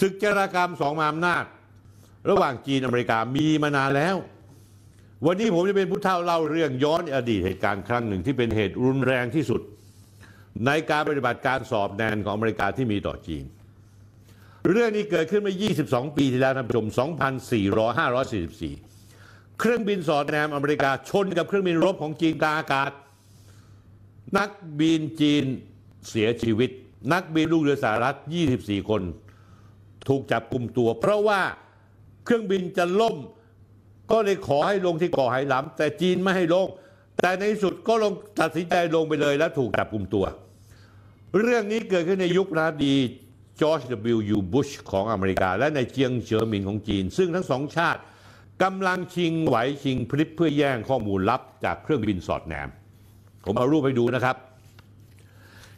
[0.00, 1.44] ศึกจารกรรมสองมหาอำนาจ
[2.30, 4.16] ระหว่างจีนอเมริกามีมานานแล้ว
[5.26, 9.60] วันนี้ผมจะเป็นผู้เท่าเล่าเรื่องย้อนอดีตเหตุการณ์ครั้งหนึ่งที่เป็นเหตุรุนแรงที่สุด
[10.66, 13.44] ในการปฏิบัติการสอบแนนของอเมริกาที่มีต่อจีน
[14.70, 15.56] เรื่องนี้เกิดขึ้นเมื่อ
[15.88, 16.86] 22 ปีที่แล้วท่านผู้ชม
[18.82, 22.90] 2444 เครื่องบินสอดแนมอเมริกาชนกับเครื่องบินรบของจีนกลางอากาศ
[24.38, 24.50] นัก
[24.80, 25.44] บินจีน
[26.08, 26.70] เสียชีวิต
[27.12, 28.16] นักบินลูกเรือสหรัฐ
[28.52, 29.02] 24 คน
[30.08, 31.40] ถูกจับกลุ่มตัว เพราะว่า
[32.24, 33.16] เครื่องบินจะล่ม
[34.12, 36.66] ก็เลยขอให้ลงที่เกาะไหหลำแต่จีนไม่ให้ลง
[37.20, 40.24] แต่ในสุดก็ลงตัดสินใจลงไปเลยแล้วถูกจับกลุ่มตัว
[41.40, 42.96] เรื่องนี้เกิดขึ้นในยุครัฐดี
[43.60, 43.80] จอร์จ
[44.34, 44.36] W.
[44.52, 48.00] บุชของอเมริกา และในเจียงเฉิหมินของจีน ซึ่งทั้งสองชาติ
[48.62, 52.68] กำลังชิงไหวชิงพลิบเพื่อแย่งข้อมูลลับจากเครื่องบินสอดแนม
[53.44, 54.36] ผมเอารูปไปดูนะครับ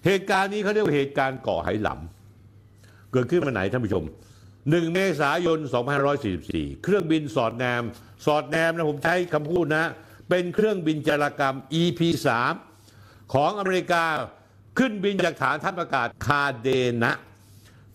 [0.06, 4.04] เหตุการณ์นี้เขาเรียกว่าเหตุการณ์เกาะไหหลำเกิดขึ้นมาไหนท่านผู้ชม
[4.48, 5.58] 1 เมษายน
[6.20, 7.82] 2544 เครื่องบินสอดแนม
[8.26, 9.84] สอดแนมนะผมใช้คำพูดนะ
[10.28, 12.28] เป็นเครื่องบินจารกรรม EP3
[13.34, 14.04] ของอเมริกา
[14.78, 16.68] ขึ้นบินจากฐานทัพอากาศคาเด
[17.02, 17.12] นะ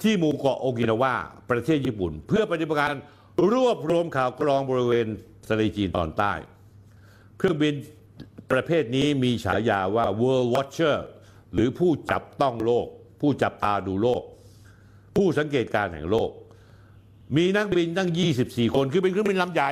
[0.01, 1.13] ที่หมู่เกาะโอกินาวา
[1.49, 2.95] ประเทศญี่ปุ่น เพื่อปฏิบัติการ
[3.51, 5.07] รวบรวมข่าวกรองบริเวณ
[5.49, 6.33] ทะเลจีนตอนใต้
[7.37, 7.73] เครื่องบิน
[8.51, 10.97] ประเภทนี้มีฉายาว่า World Watcher
[11.53, 12.87] หรือผู้จับต้องโลก
[13.21, 14.23] ผู้จับตาดูโลก
[15.17, 16.29] ผู้สังเกตการณ์แห่งโลก
[17.37, 18.09] มีนักบินตั้ง
[18.43, 19.69] 24 คน คือเป็นเครื่องบินลำใหญ่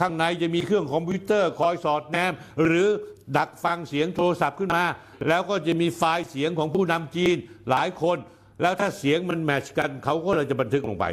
[0.00, 2.32] ข้างในจะมีเครื่องคอมพิวเตอร์คอยสอดแนม
[2.64, 2.88] หรือ
[3.36, 4.84] ดักฟังเสียงโทรศัพท์ขึ้นมา
[5.28, 7.36] แล้วก็จะมีไฟล์เสียงของผู้นำจีน
[7.70, 8.18] หลายคน
[8.62, 11.06] แล้วถ้าเสียงมันแมชกันเขาก็เลยจะบันทึกลงไป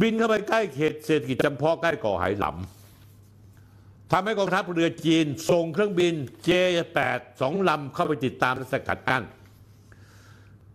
[0.00, 6.14] บินเข้าไปใกล้เขตเศรษฐกิจจำเพาะใกล้เกาะไหหลำทำให้กองทัพเรือจีนส่งเครื่องบิน
[6.48, 9.24] J8 สองลำเข้าไปติดตามและสกัดกั้น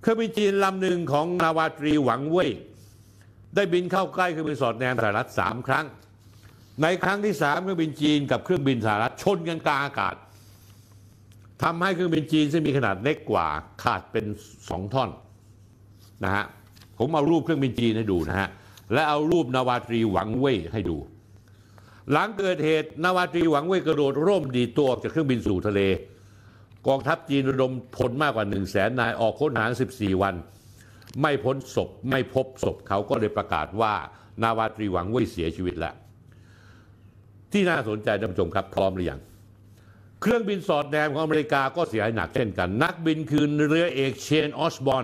[0.01, 2.49] เครื่องบินจีนลำหนึ่งของนาวาตรีหวังเว่ย
[3.55, 5.85] ได้บินเข้าใกล้เครื่องบินสอดแนมสหรัฐสามครั้ง
[6.83, 10.15] ในครั้งที่สามเครื่องบินจีนกับเครื่องบินสหรัฐชนกันกลางอากาศ
[11.63, 13.47] ทำให้เครื่องบินจีนซึ่งมีขนาดเล็กกว่า
[13.83, 14.25] ขาดเป็น
[14.69, 15.09] สองท่อน
[16.23, 16.45] นะฮะ
[16.99, 18.49] ผมเอารูปเครื่องบินจีนให้ดูนะฮะ
[18.93, 20.97] และเอารูปนาวาตรีหวังเว่ยให้ดู
[22.11, 25.81] หลังเกิดเหตุนาวาตรีหวังเว่ยกระโดดร่มดีตัวออกจากเครื่องบินสู่ทะเล
[26.87, 29.65] กองทัพจีนระดมพลมากกว่า1นึ่งแสนนายออกค้นหา
[29.95, 30.35] 14 วัน
[31.21, 33.93] ไม่พ้นศพไม่พบศพเขาก็เลยประกาศว่า
[34.43, 35.95] นาวาตรีหวังเว่ยเสียชีวิตแล้ว
[37.55, 39.19] ที่น่าสนใจท่านผู้ชมครับพร้อมหรือยัง
[40.21, 45.03] เครื่องบินสอดแนมของอเมริกาก็เสียหายหนักเช่นกัน นักบินคือเรือเอกเชนออสบอน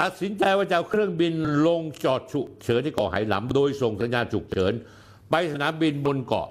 [0.00, 1.34] ตัดสินใจว่าจะเอาเครื่องบิน
[1.66, 4.72] ลงจอดฉุกเฉินที่เกาะไหหลำโดยส่งสัญญาณฉุกเฉิน
[5.30, 6.48] ไปสนามบินบนเกาะ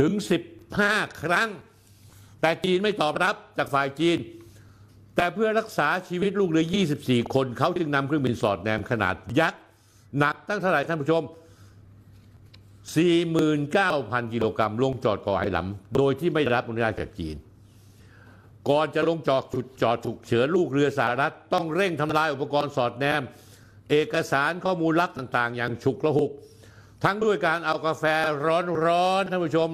[0.00, 0.12] ถึง
[0.66, 1.48] 15 ครั้ง
[2.40, 4.18] แต่จีนไม่ตอบรับจากฝ่ายจีน
[5.16, 6.66] แต่เพื่อรักษาชีวิตลูกเรือ
[7.00, 9.60] 24 คนเขาจึงนำเครื่องบินสอดแนมขนาดยักษ์
[10.18, 11.22] หนักตั้งเท่าไหร่ท่านผู้ชม
[12.90, 17.36] 49,000 กิโลกรัมลงจอดเกาะไหหลำโดยที่ไม่ได้รับอนุญาตจากจีน
[18.68, 23.22] ก่อนจะลงจอดจุดจอดฉุกเฉินลูกเรือสหรัฐ ต้องเร่งทำลายอุปกรณ์สอดแนม
[23.90, 26.30] เอกสารข้อมูลลับต่างๆ อย่างฉุกละหุก
[27.04, 28.04] ทั้งด้วยการเอากาแฟ
[28.86, 29.68] ร้อนๆท่านผู้ชม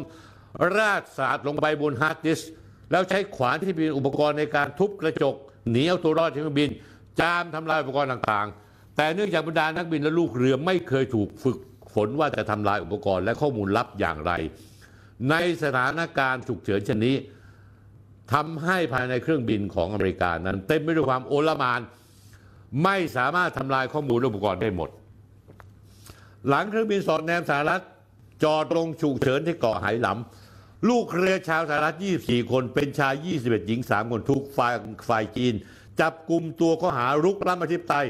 [0.77, 2.51] ราดสาดลงไปบนฮาร์ดดิสก์
[2.91, 5.35] แล้วใช้ขวานที่เป็นอุปกรณ์ในการทุบกระจก
[5.71, 6.71] หนีเอาตัวรอดจากเครื่องบิน
[7.21, 11.59] จามทำลายอุปกรณ์ต่างๆ แต่เนื่องจากบรรดานักบินและลูกเรือไม่เคยถูกฝึก
[11.99, 14.33] ฝนว่าจะทำลายอุปกรณ์และข้อมูลลับอย่างไร
[15.31, 17.17] ในสถานการณ์ฉุกเฉินเช่นนี้
[18.33, 21.81] ทำให้ภายในเครื่องบินของอเมริกานั้น เต็มไปด้วยความโอลมาน
[22.85, 24.91] ไม่สามารถทำลายข้อมูลอุปกรณ์ได้หมด
[26.49, 27.83] หลังเครื่องบินสอดแนมสหรัฐ
[28.45, 34.75] จอดลงฉุกเฉินที่เกาะไหหลำลูกเรือชาวสหรัฐ 24 คนเป็นชาย 21 หญิง 3 คนถูกฝ่าย
[35.09, 35.55] ฝ่ายจีน
[36.01, 38.07] จับกลุ่มตัวข้อหารุกล้ำอธิปไตย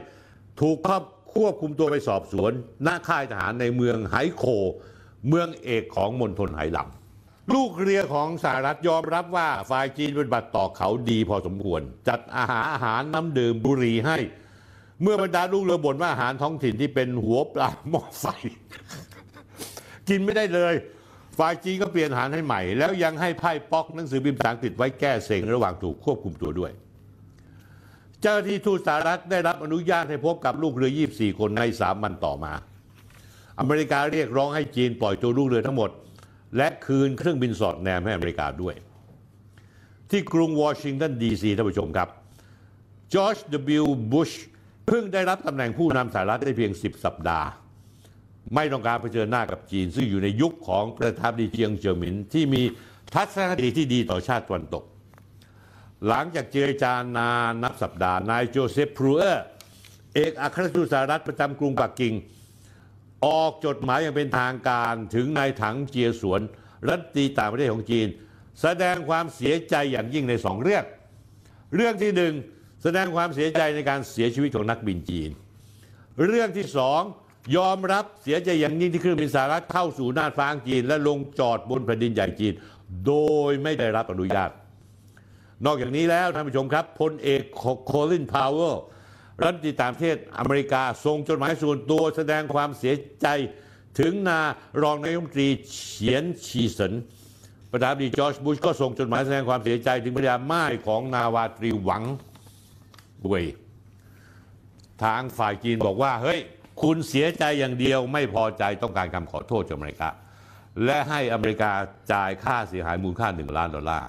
[0.60, 1.02] ถูกครอบ
[1.34, 2.52] ควบคุมตัวไปสอบสวน
[2.86, 4.44] ณค่ายทหารในเมืองไหโค
[5.28, 14.18] เมืองเอกของมณฑลไหหลำลูกเรือของสหรัฐยอมรับว่าฝ่ายจีนปฏิบัติต่อเขาดีพอสมควร จัดอาหารอาหารน้ำดื่มบุหรี่ให้
[15.02, 18.26] เมื่อบรรดาลูกเรือบ่นว่าอาหารท้องถิ่นที่เป็นหัวปลาหม้อไฟ
[20.08, 20.74] กินไม่ได้เลย
[21.38, 26.72] ฝ่ายจีนก็เปลี่ยนอาหารให้ใหม่ แล้วยังให้ไพ่ป๊อกหนังสือพิมพ์ภาษาอังกฤษไว้แก้เซ็งระหว่างถูกควบคุมตัวด้วย
[28.22, 32.52] เจ้าหน้าที่ทูตสหรัฐได้รับอนุญาตให้พบกับลูกเรือ 24 คนใน 3 วันต่อมา
[33.60, 35.90] อเมริกาเรียกร้องให้จีนปล่อยตัวลูกเรือทั้งหมด
[36.56, 38.74] และคืนเครื่องบินสอดแนมให้อเมริกาด้วย
[40.10, 42.08] ที่กรุงวอชิงตันดีซีท่านผู้ชมครับ
[43.14, 43.36] จอร์จ
[43.80, 43.84] W.
[44.12, 44.30] บุช
[44.86, 47.48] เพิ่งได้รับตำแหน่งผู้นำสหรัฐได้เพียง 10 สัปดาห์
[48.54, 52.62] ไม่ต้องการเผชิญหน้ากับจีน ซึ่งอยู่ในยุคของประธานาธิบดีเจียงเจิ้งหมินที่มี
[53.14, 54.84] ทัศนคติที่ดีต่อชาติตะวันตก
[56.06, 59.44] หลังจากเจรจานานนับสัปดาห์ นายโจเซฟพรูเออร์
[60.14, 62.14] เอกอัครราชทูตสหรัฐประจำกรุงปักกิ่ง
[63.26, 66.40] ออกจดหมายอย่างเป็นทางการถึงนายถังเจียสวน
[66.88, 68.06] รัฐตีต่างประเทศของจีน
[68.62, 70.84] แสดงความเสียใจอย่างยิ่งในสองเรื่อง
[71.74, 72.32] เรื่องที่หนึ่ง
[72.82, 75.30] แสดงความเสียใจในการเสียชีวิตของนักบินจีน
[76.26, 77.00] เรื่องที่สอง
[77.56, 82.52] ยอมรับเสียใจอย่างยิ่งที่เครื่องบินสหรัฐเข้าสู่น่านฟ้าของจีน และลงจอดบนแผ่นดินใหญ่จีน
[83.06, 83.14] โด
[83.50, 84.50] ยไม่ได้รับอนุญาต
[85.66, 87.42] นอกจากนี้แล้วท่านผู้ชมครับพลเอก
[87.86, 88.76] โคลินพาวเวล
[89.40, 93.26] รัฐมนตรีต่างประเทศอเมริกาส่งจดหมายส่วนตัวแสดงความเสียใจ
[94.00, 94.40] ถึงนา
[94.82, 96.92] รองนายกรัฐมนตรีเฉียนชีสัน
[97.72, 102.04] ประธานาธิบดีจอร์จบุชก็ส่งจดหมายแสดงความเสียใจถึงภรรยาม่ายของนาวาตรีหวัง
[103.26, 103.46] เวย
[105.04, 106.40] ทางฝ่ายจีนบอกว่า เฮ้ย
[106.82, 110.08] คุณเสียใจอย่างเดียวไม่พอใจต้องการคำขอโทษจากอเมริกา
[110.84, 111.70] และให้อเมริกา
[112.12, 114.08] จ่ายค่าเสียหายมูลค่าหนึ่งล้านดอลลาร์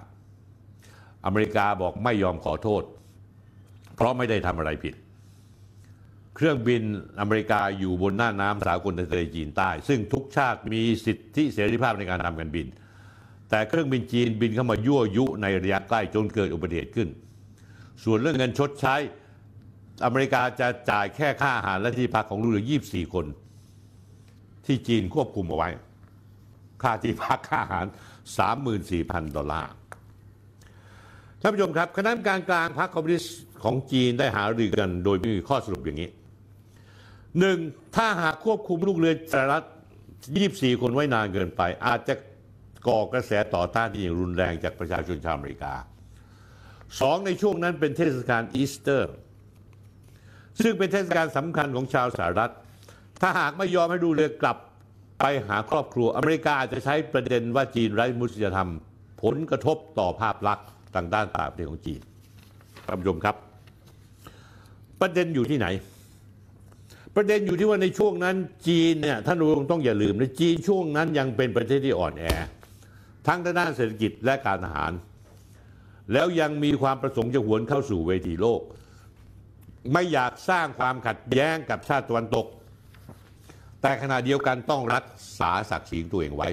[1.25, 2.83] อเมริกาบอกไม่ยอมขอโทษ
[3.95, 4.93] เพราะไม่ได้ทำอะไรผิด
[6.35, 6.81] เครื่องบิน
[7.19, 12.67] อเมริกาอยู่บนหน้าน้ำสากลในทะเลจีนใต้ ซึ่งทุกชาติมีสิทธิเสรีภาพในการทำการบิน
[13.49, 17.09] แต่เครื่องบินจีนบินเข้ามายั่วยุในระยะใกล้จนเกิดอุบัติเหตุขึ้น
[18.03, 18.95] ส่วนเรื่องเงินชดใช้
[20.05, 23.25] อเมริกาจะจ่ายแค่ค่าอาหารและที่พักของลูกเรือ 24 คน
[24.65, 25.69] ที่จีนควบคุมเอาไว้
[26.83, 27.85] ค่าที่พักค่าอาหาร
[28.65, 29.71] 34,000 ดอลลาร์
[31.41, 36.09] ท่านผู้ชมครับคณะกรรมการกลางพรรคคอมมิวนิสต์ของจีนได้หารือกัน โดยมีข้อสรุปอย่างนี้
[37.39, 37.57] หนึ่ง
[37.95, 39.65] ถ้าหากควบคุมลูกเรือสหรัฐ
[40.21, 42.15] 24 คนไว้นานเกินไป อาจจะ
[42.87, 45.73] ก่อกระแสต่อต้านที่อย่างรุนแรงจากประชาชนชาวอเมริกา
[46.99, 49.11] สองในช่วงนั้นเป็นเทศกาลอีสเตอร์
[50.61, 52.53] ซึ่งเป็นเทศกาลสำคัญของชาวสหรัฐ
[53.21, 54.57] ถ้าหากไม่ยอมให้ดูเรือกลับ
[55.19, 58.69] ไปหาครอบครัวอเมริกาอาจจะใช้ประเด็นว่าจีนไร้มนุษยธรรม
[59.23, 62.01] ผลกระทบต่อภาพลักษณ์ ต่างด้านต่างประเทศของจีน
[62.85, 63.35] ท่านผู้ชมครับ
[65.01, 65.67] ประเด็นอยู่ที่ไหน
[67.15, 68.35] ประเด็นอยู่ที่ว่าในช่วงนั้น
[68.67, 72.23] จีนเนี่ยท่านผู้ชมต้องอย่าลืมนะจีนช่วงนั้นยังเป็นประเทศที่อ่อนแอ
[73.27, 74.91] ทั้งด้านเศรษฐกิจและการทหาร
[76.13, 78.61] แล้วยังมีความประสงค์จะหวนเข้าสู่เวทีโลก
[79.93, 82.45] ไม่อยากสร้างความขัดแย้งกับชาติตะวันตก
[83.81, 85.05] แต่ขณะเดียวกันต้องรัก
[85.39, 86.49] ษาศักดิ์ศรีของตัวเองไว้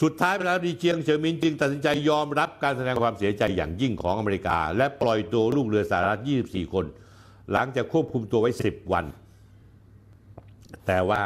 [0.00, 6.84] สุดท้ายไปแล้วดีเจียงเฉิงมินจึงตัดสินใจยอมรับการแสดงความเสียใจอย่างยิ่งของอเมริกา และปล่อยตัวลูกเรือสหรัฐ 24 คน
[7.52, 9.04] หลังจากควบคุมตัวไว้ 10 วัน
[10.86, 11.20] แต่ว่า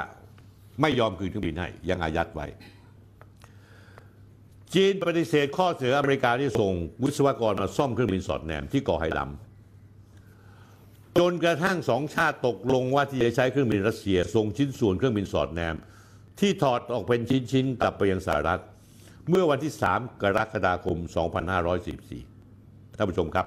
[0.81, 2.47] ไม่ยอมคืนเครื่องบินให้ ยังอายัดไว้
[4.75, 6.73] จีนปฏิเสธข้อเสนออเมริกาที่ส่ง
[7.05, 15.75] วิศวกรมาซ่อมเครื่องบินสอดแนมที่กาะไหหลำจนกระทั่งสองชาติตกลงว่าที่จะใช้เครื่องบินรัสเซียส่งชิ้นส่วนเครื่องบินสอดแนม
[16.41, 17.21] ที่ถอดออกเป็น
[17.53, 18.61] ชิ้น ๆ กลับไปยังสหรัฐ
[19.29, 20.99] เมื่อวันที่ 3 กรกฎาคม
[21.79, 23.47] 2544 ท่านผู้ชมครับ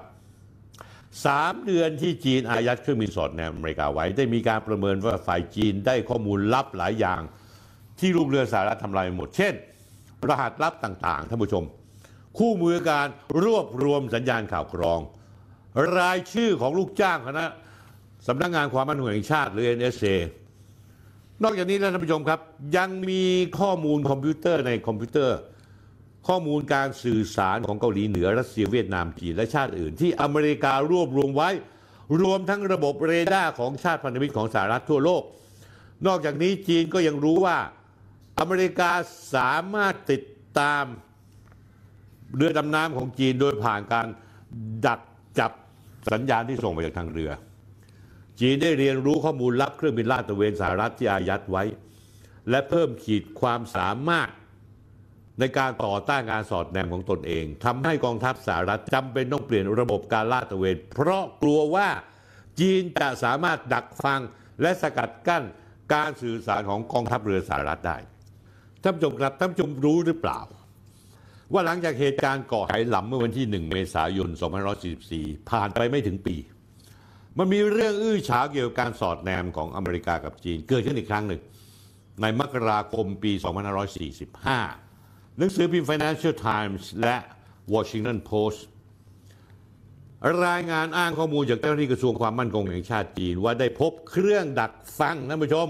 [1.26, 7.20] สามเดือนที่จีนอายัดเครื่องบินสอดแนมอเมริกาไว้ ได้มีการประเมินว่าฝ่ายจีนได้ข้อมูลลับหลายอย่าง
[7.98, 9.54] ที่ลูกเรือสหรัฐทำลายหมด เช่น
[10.28, 11.64] รหัสลับต่างๆท่านผู้ชม
[12.38, 13.08] คู่มือการ
[13.44, 15.00] รวบรวมสัญญาณข่าวกรอง
[15.98, 17.46] รายชื่อของลูกจ้างของ
[18.26, 20.14] สำนักงานความมั่นคงแห่งชาติหรือ NSA
[21.44, 22.40] นอกจากนี้แล้วท่านผู้ชมครับ
[22.76, 23.24] ยังมี
[23.58, 25.38] ข้อมูลคอมพิวเตอร์ในคอมพิวเตอร์
[26.28, 31.50] ข้อมูลการสื่อสารของเกาหลีเหนือรัสเซียเวียดนามจีนและชาติอื่น ที่อเมริการวบรวมไว้
[32.22, 35.22] รวมทั้งระบบเรดาร์ของชาติพันธมิตรของสหรัฐทั่วโลก
[36.06, 37.58] นอกจากนี้จีนก็ยังรู้ว่า
[38.40, 38.90] อเมริกา
[39.34, 40.22] สามารถติด
[40.58, 40.84] ตาม
[42.36, 44.06] เรือดำน้ำของจีนโดยผ่านการ
[44.86, 45.00] ดัก
[45.38, 45.52] จับ
[46.12, 47.30] สัญญาณที่ส่งมาจากทางเรือ
[48.40, 51.64] จีนได้เรียนรู้ข้อมูลลับเครื่องบินลาดตระเวนสหรัฐที่อายัดไว้
[52.50, 54.28] และเพิ่มขีดความสามารถ
[55.38, 61.88] ในการต่อต้านการสอดแนมของตนเองทำให้กองทัพสหรัฐจำเป็นต้องเปลี่ยนระบบการลาดตระเวน เพราะกลัวว่า
[62.60, 64.20] จีนจะสามารถดักฟัง
[64.60, 65.44] และสกัดกั้น
[65.94, 67.98] การสื่อสารของกองทัพเรือสหรัฐได้
[68.82, 70.40] ท่านผู้ชมครับท่านผู้ชมรู้หรือเปล่า
[71.52, 74.28] ว่าหลังจากเหตุการณ์เกาะไหหลำเมื่อวันที่ 1 เมษายน
[74.88, 76.36] 2544 ผ่านไปไม่ถึงปี
[77.38, 81.40] มันมีเรื่องอื้อฉาวเกี่ยวกับการสอดแนมของอเมริกากับจีน เกิดขึ้นอีกครั้งหนึ่ง
[82.20, 83.32] ในมกราคมปี
[84.54, 87.16] 2545 หนังสือพิมพ์ Financial Times และ
[87.74, 88.60] Washington Post
[90.46, 95.66] รายงานอ้างข้อมูลจากเจ้าหน้าที่กระทรวงความมั่นคงแห่งชาติจีน ว่าได้พบเครื่องดักฟังท่านผู้ชม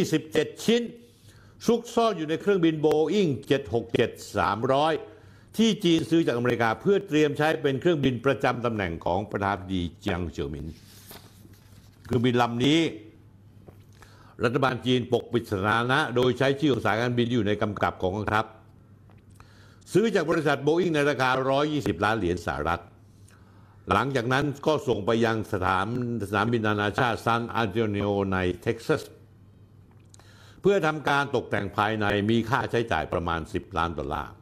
[0.00, 0.82] 27 ชิ้น
[1.66, 3.28] ซุกซ่อนอยู่ในเครื่องบินโบอิง
[4.20, 5.09] 767-300
[5.56, 10.66] ที่จีนซื้อจากอเมริกาเพื่อเตรียมใช้เป็นเครื่องบินประจำตำแหน่งของประธานาธิบดีเจียงเฉียวหมิน
[12.04, 12.80] เครื่องบินลำนี้
[14.44, 18.44] รัฐบาลจีนปกปิดสถานะ โดยใช้ชื่อของสายการบินอยู่ในกำกับของกองทัพ
[19.92, 21.30] ซื้อจากบริษัทโบอิงในราคา
[21.68, 22.82] 120 ล้านเหรียญสหรัฐ
[23.92, 25.86] หลังจากนั้นก็ส่งไปยังสถาน
[26.28, 29.02] สนามบินนานาชาติซานอันโตนิโอในเท็กซัส
[30.60, 34.32] เพื่อทำการตกแต่งภายในมีค่าใช้จ่ายประมาณ 10 ล้านดอลลาร์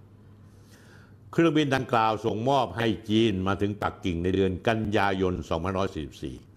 [1.33, 5.35] เครื่องบินดังกล่าวส่งมอบให้จีนมาถึงปักกิ่งในเดือนกันยายน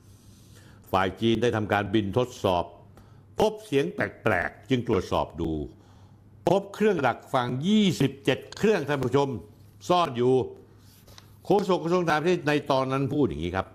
[0.03, 2.65] 2544 ฝ่ายจีนได้ทำการบินทดสอบ
[3.39, 5.51] พบเสียงแปลกๆ จึงตรวจสอบดู
[6.49, 7.47] พบเครื่องดักฟัง
[8.01, 9.29] 27 เครื่องท่านผู้ชม
[9.89, 10.33] ซ่อนอยู่
[11.45, 13.67] โฆษกกระทรวงต่างประเทศในตอนนั้นพูดอย่างนี้ครับ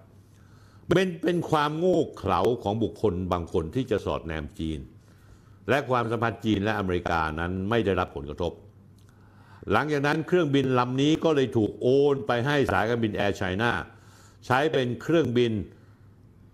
[0.86, 4.78] เป็นเป็นความโง่เขลาของบุคคลบางคนที่จะสอดแนมจีน
[5.68, 8.52] และความสัมพันธ์จีนและอเมริกานั้นไม่ได้รับผลกระทบ
[9.72, 13.72] หลังจากนั้นเครื่องบินลำนี้ก็เลยถูกโอนไปให้สายการบินแอร์ไชน่า
[14.46, 15.52] ใช้เป็นเครื่องบิน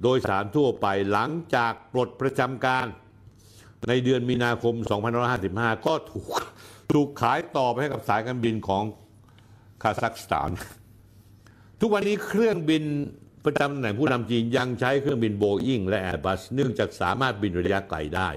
[0.02, 2.86] โดยสารทั่วไปหลังจากปลดประจำการ
[3.88, 4.74] ในเดือนมีนาคม
[5.30, 6.26] 2555 ก็ถูก
[6.92, 8.84] ถูกขายต่อไปให้กับสายการบินของ
[9.82, 10.50] คาซัคสถาน
[11.80, 12.84] ทุกวันนี้เครื่องบิน
[13.44, 18.28] ประจำตำแหน่งผู้นำจีนยังใช้เครื่องบินโบอิงและแอร์บัสเนื่องจากสามารถบินระยะไกลได้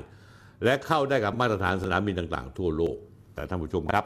[0.64, 2.98] และเข้าได้กับมาตรฐานสนามบินต่างๆ ทั่วโลก
[3.34, 4.06] แต่ท่านผู้ชมครับ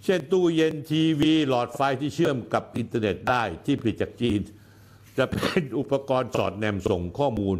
[0.03, 4.39] เช่นตู้เย็นทีวี หลอดไฟที่เชื่อมกับอินเทอร์เน็ตได้ที่ผลิตจากจีน
[5.17, 7.55] จะเป็นอุปกรณ์สอดแนมส่งข้อมูล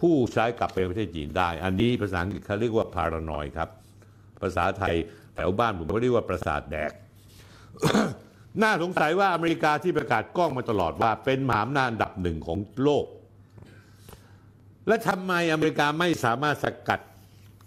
[0.00, 3.68] ผู้ใช้กลับไปประเทศจีนได้ อันนี้ภาษาอังกฤษเขาเรียกว่า paranoid ครับ
[4.42, 4.94] ภาษาไทย
[5.34, 6.92] แถวบ้านผมเขาเรียกว่าประสาทแดก
[8.62, 13.06] น่าสงสัยว่าอเมริกาที่ประกาศก้องมาตลอดว่า เป็นมหาอำนาจอันดับหนึ่งของโลก
[14.86, 17.00] และทำไมอเมริกาไม่สามารถสกัด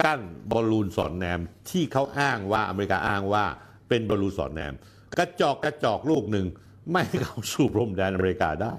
[0.03, 1.39] กั้นบอลลูนสอดแนม
[1.69, 3.45] ที่เขาอ้างว่าอเมริกาอ้างว่า
[3.89, 4.73] เป็นบอลลูนสอดแนม
[5.17, 6.47] กระจอกกระจอกลูกหนึ่ง
[6.91, 8.75] ไม่เข้าสู่พรมแดนอเมริกาได้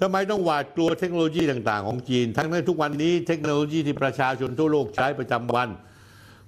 [0.00, 5.68] ทำไมต้องหวาดกลัวเทคโนโลยีต่างๆ ของจีน ทั้งนั้นทุกวันนี้เทคโนโลยีที่ประชาชนทั่วโลกใช้ประจำวัน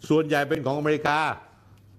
[0.08, 1.18] ส่วนใหญ่เป็นของอเมริกา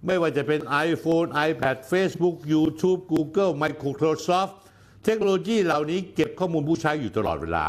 [0.05, 4.53] ไม่ว่าจะเป็น iPhone iPad Facebook YouTube Google Microsoft
[5.05, 7.65] เทคโนโลยีเหล่านี้เก็บข้อมูลผู้ใช้อยู่ตลอดเวลา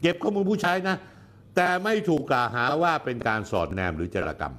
[0.00, 0.96] เก็บข้อมูลผู้ใช้นะ
[1.56, 4.54] แต่ไม่ถูกกล่าวหาว่าเป็นการสอดแนมหรือจารกรรม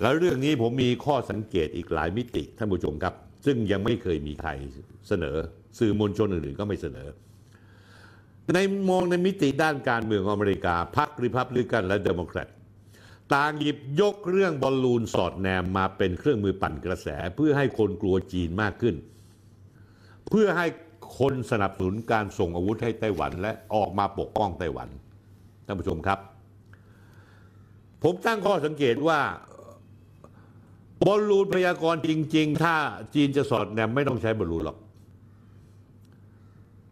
[0.00, 3.14] แล้วเรื่องนี้ผมมีข้อสังเกตอีกหลายมิติท่านผู้ชมครับ
[3.44, 4.50] ซึ่งยังไม่เคยมีใคร
[5.08, 5.36] เสนอ
[5.78, 7.08] สื่อมวลชนอื่นๆก็ไม่เสนอ
[8.54, 8.58] ใน
[8.90, 12.48] มองในมิติด้านการเมืองของอเมริกาพรรคริพับลิกันและเดโมแครต
[13.34, 18.94] ต่างหยิบยกเรื่องบอลลูนสอดแนมมาเป็นเครื่องมือปั่นกระแสเพื่อให้คนกลัวจีนมากขึ้น
[20.30, 20.66] เพื่อให้
[21.18, 24.88] คนสนับสนุนการส่งอาวุธให้ไต้หวันและออกมาปกป้องไต้หวัน
[25.66, 26.18] ท่านผู้ชมครับ
[28.02, 29.20] ผมตั้งข้อสังเกตว่า
[31.06, 32.74] บอลลูนพยากรณ์จริง ๆ ถ้า
[33.14, 34.78] จีนจะสอดแนมไม่ต้องใช้บอลลูนหรอก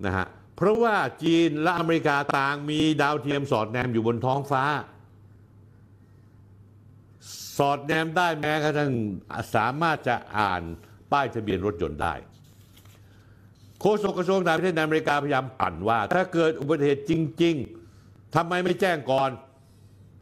[0.05, 0.27] นะฮะ
[0.57, 4.65] เพราะว่าจีนและอเมริกาต่างมีดาวเทียมสอดแนมอยู่บนท้องฟ้า
[7.59, 8.93] สอดแนมได้แม้กระทั่ง
[9.55, 10.63] สามารถจะอ่าน
[11.13, 12.15] ป้ายทะเบียนรถยนต์ได้
[13.81, 17.13] โฆษกกระทรวงต่างประเทศในอเมริกาพยายามปั่นว่า ถ้าเกิดอุบัติเหตุจ
[17.43, 17.55] ริง
[17.95, 19.31] ๆทำไมไม่แจ้งก่อน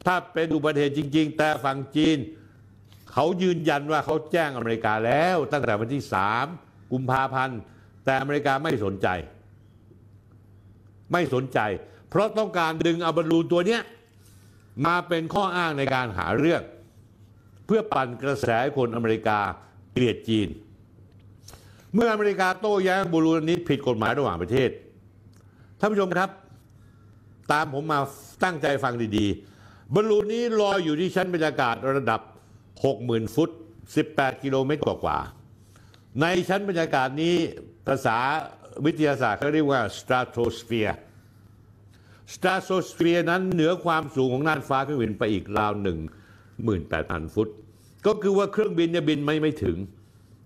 [0.05, 2.17] ถ้าเป็นอุบัติเหตุจริง ๆ แต่ฝั่งจีน
[3.11, 6.03] เขายืนยันว่าเขาแจ้งอเมริกาแล้ว ตั้งแต่วันที่
[6.47, 7.59] 3 กุมภาพันธ์
[8.05, 9.07] แต่อเมริกาไม่สนใจ
[11.13, 11.59] ไม่สนใจ
[12.09, 13.81] เพราะต้องการดึงเอาบอลลูนตัวเนี้ย
[14.85, 16.61] มาเป็นข้ออ้างในการหาเรื่อง
[17.65, 19.39] เพื่อปั่นกระแสให้คนอเมริกา
[19.93, 20.47] เกลียดจีน
[21.93, 24.69] เมื่ออเมริกาโต้แย้งบอลลูนนี้ผิดกฎหมายระหว่างประเทศ
[25.79, 26.29] ท่านผู้ชมครับ
[27.51, 27.99] ตามผมมา
[28.43, 32.21] ตั้งใจฟังดีๆบอลลูนนี้ลอยอยู่ที่ชั้นบรรยากาศระดับ
[32.77, 33.49] 60,000 ฟุต
[33.95, 37.35] 18 กิโลเมตรกว่าๆในชั้นบรรยากาศนี้
[37.87, 38.17] ภาษา
[38.85, 40.95] วิทยาศาสตร์เขาเรียกว่า stratosphere
[42.33, 45.97] stratosphere นั้นเหนือความสูงของน่านฟ้าเครื่องบินไปอีกราวหนึ่ง
[46.63, 47.47] หมื่นแปดพันฟุต
[48.05, 49.77] ก็คือว่าเครื่องบินเนี่ยบินไม่ไม่ถึง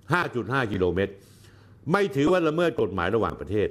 [0.02, 1.14] 5.5 กิโลเมตร
[1.91, 3.70] ไม่ถือว่าละเมิดกฎหมายระหว่างประเทศ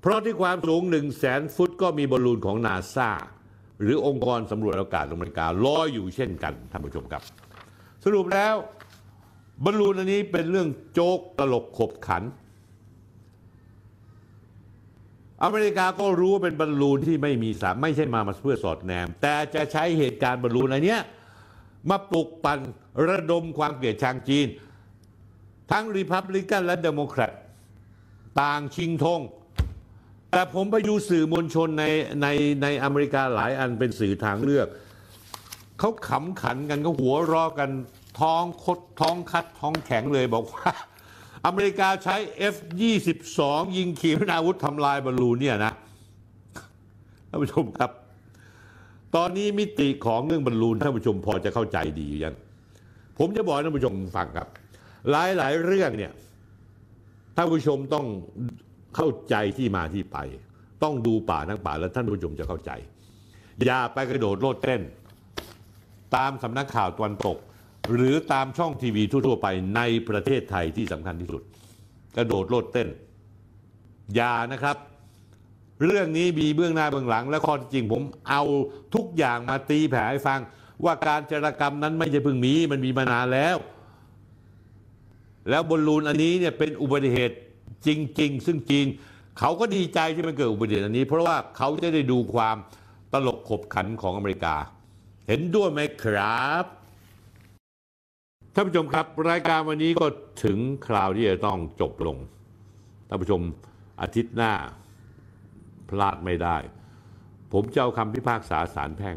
[0.00, 3.10] เพราะที่ความสูง 1 0 0 0 0แสนฟุตก็มีบอลลูนของนาซา
[3.80, 7.22] หรือองค์กรสำรวจอากาศอเมริกาลอยอยู่เช่นกันท่านผู้ชมครับ
[8.04, 8.54] สรุปแล้ว
[9.64, 12.22] บอลลูนอันนี้เป็นเรื่องโจกตลกขบขัน
[15.44, 21.00] อเมริกาก็รู้ว่าเป็นบอลลูนที่ไม่มีสารไม่ใช่มามาเพื่อสอดแนม แต่จะใช้เหตุการณ์บอลลูนอันเนี้ย
[21.90, 22.58] มาปลุกปั่น
[23.08, 24.46] ระดมความเกลียดชังจีน
[25.70, 27.32] ทั้งริพับลิกันและเดโมแครต
[28.40, 29.20] ต่างชิงธง
[30.30, 31.84] แต่ผมไปดูสื่อมวลชนใน
[32.22, 32.26] ใน
[32.62, 34.68] ในอเมริกาหลายอันเป็นสื่อทางเลือก
[35.78, 37.70] เขาขำขันกันก็หัวร่อกัน
[38.20, 40.70] ท้องคัดท้องคัดท้องแข็งเลยบอกว่า
[41.46, 42.16] อเมริกาใช้
[42.54, 43.40] F22
[43.76, 45.72] ยิงขีปนาวุธทำลายบอลลูนเนี่ยนะ
[47.28, 47.90] ท่านผู้ชมครับ
[49.16, 52.34] ตอนนี้มิติของเรื่องบอลลูนท่านผู้ชมพอจะเข้าใจดีอยัง
[53.18, 54.48] ผมจะบอกท่านผู้ชมฟังครับ
[55.10, 56.12] หลายหลายๆเรื่องเนี่ย
[57.36, 58.06] ท่านผู้ชมต้อง
[58.96, 60.18] เข้าใจที่มาที่ไป
[60.82, 62.70] ต้องดูป่าทั้งป่าแล้วท่านผู้ชมจะเข้าใจ
[63.66, 64.82] อย่าไปกระโดดโลดเต้น
[66.16, 67.38] ตามสำนักข่าวตะวันตก
[67.94, 69.46] หรือตามช่องทีวีทั่ว ๆ ไป
[69.76, 71.42] ในประเทศไทยที่สำคัญที่สุด
[72.16, 72.88] กระโดดโลดเต้น
[74.14, 74.76] อย่านะครับ
[75.84, 78.42] เรื่องนี้มีเบื้องหน้าเบื้องหลัง และข้อจริงผมเอา
[78.94, 80.40] ทุกอย่างมาตีแผ่ให้ฟัง
[80.84, 83.56] ว่าการจรกรรมนั้นไม่ใช่เพิ่งมีมันมีมานานแล้ว
[85.50, 87.36] แล้วบอลลูนอันนี้เนี่ยเป็นอุบัติเหตุ
[87.86, 87.88] จ
[88.20, 88.86] ริง ๆ ซึ่งจีน
[89.38, 92.56] เขาก็ดีใจที่มันเกิดอุบัติเหตุอันนี้ เพราะว่าเขาจะได้ดูความ
[93.12, 94.56] ตลกขบขันของอเมริกา
[95.28, 96.64] เห็นด้วยไหมครับ
[98.58, 100.06] ท่านผู้ชมครับรายการวันนี้ก็
[100.44, 102.16] ถึงคราวที่จะต้องจบลง
[103.08, 103.40] ท่านผู้ชม
[104.00, 104.52] อาทิตย์หน้า
[105.88, 106.56] พลาดไม่ได้
[107.52, 109.16] ผมจะเอาคำพิพากษาศาลแพ่ง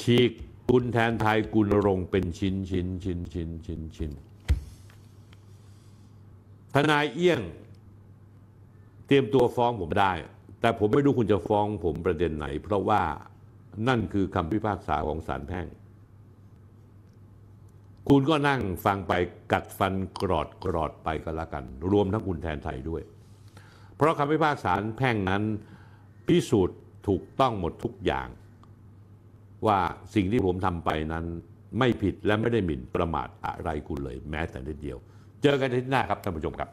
[0.00, 0.30] ฉีก
[0.70, 4.12] กุลแทนไทยกุลรงเป็นชิ้นชิ้นชิ้นชิ้นชิ้นชิ้น
[6.74, 7.40] ทนายเอี้ยง
[9.06, 10.12] เตรียมตัวฟ้องผมได้
[10.60, 13.02] แต่ผมไม่รู้คุณจะฟ้องผมประเด็นไหน เพราะว่า
[13.88, 15.68] นั่นคือคำพิพากษาของศาลแพ่ง
[18.08, 19.12] คุณก็นั่งฟังไป
[19.52, 23.02] กัดฟันกรอดกรอดไปก็แล้วกัน รวมทั้งคุณแทนไทยด้วย
[23.96, 25.42] เพราะคำพิพากษาแพ่งนั้น
[26.28, 26.78] พิสูจน์
[27.08, 28.28] ถูกต้องหมดทุกอย่าง
[29.66, 29.78] ว่า
[30.14, 31.24] สิ่งที่ผมทำไปนั้น
[31.78, 34.98] ไม่ผิดและไม่ได้หมิ่นประมาทอะไรคุณเลย แม้แต่นิดเดียว
[35.42, 36.70] เจอกันอาที่หน้าครับท่านผู้ชมครับ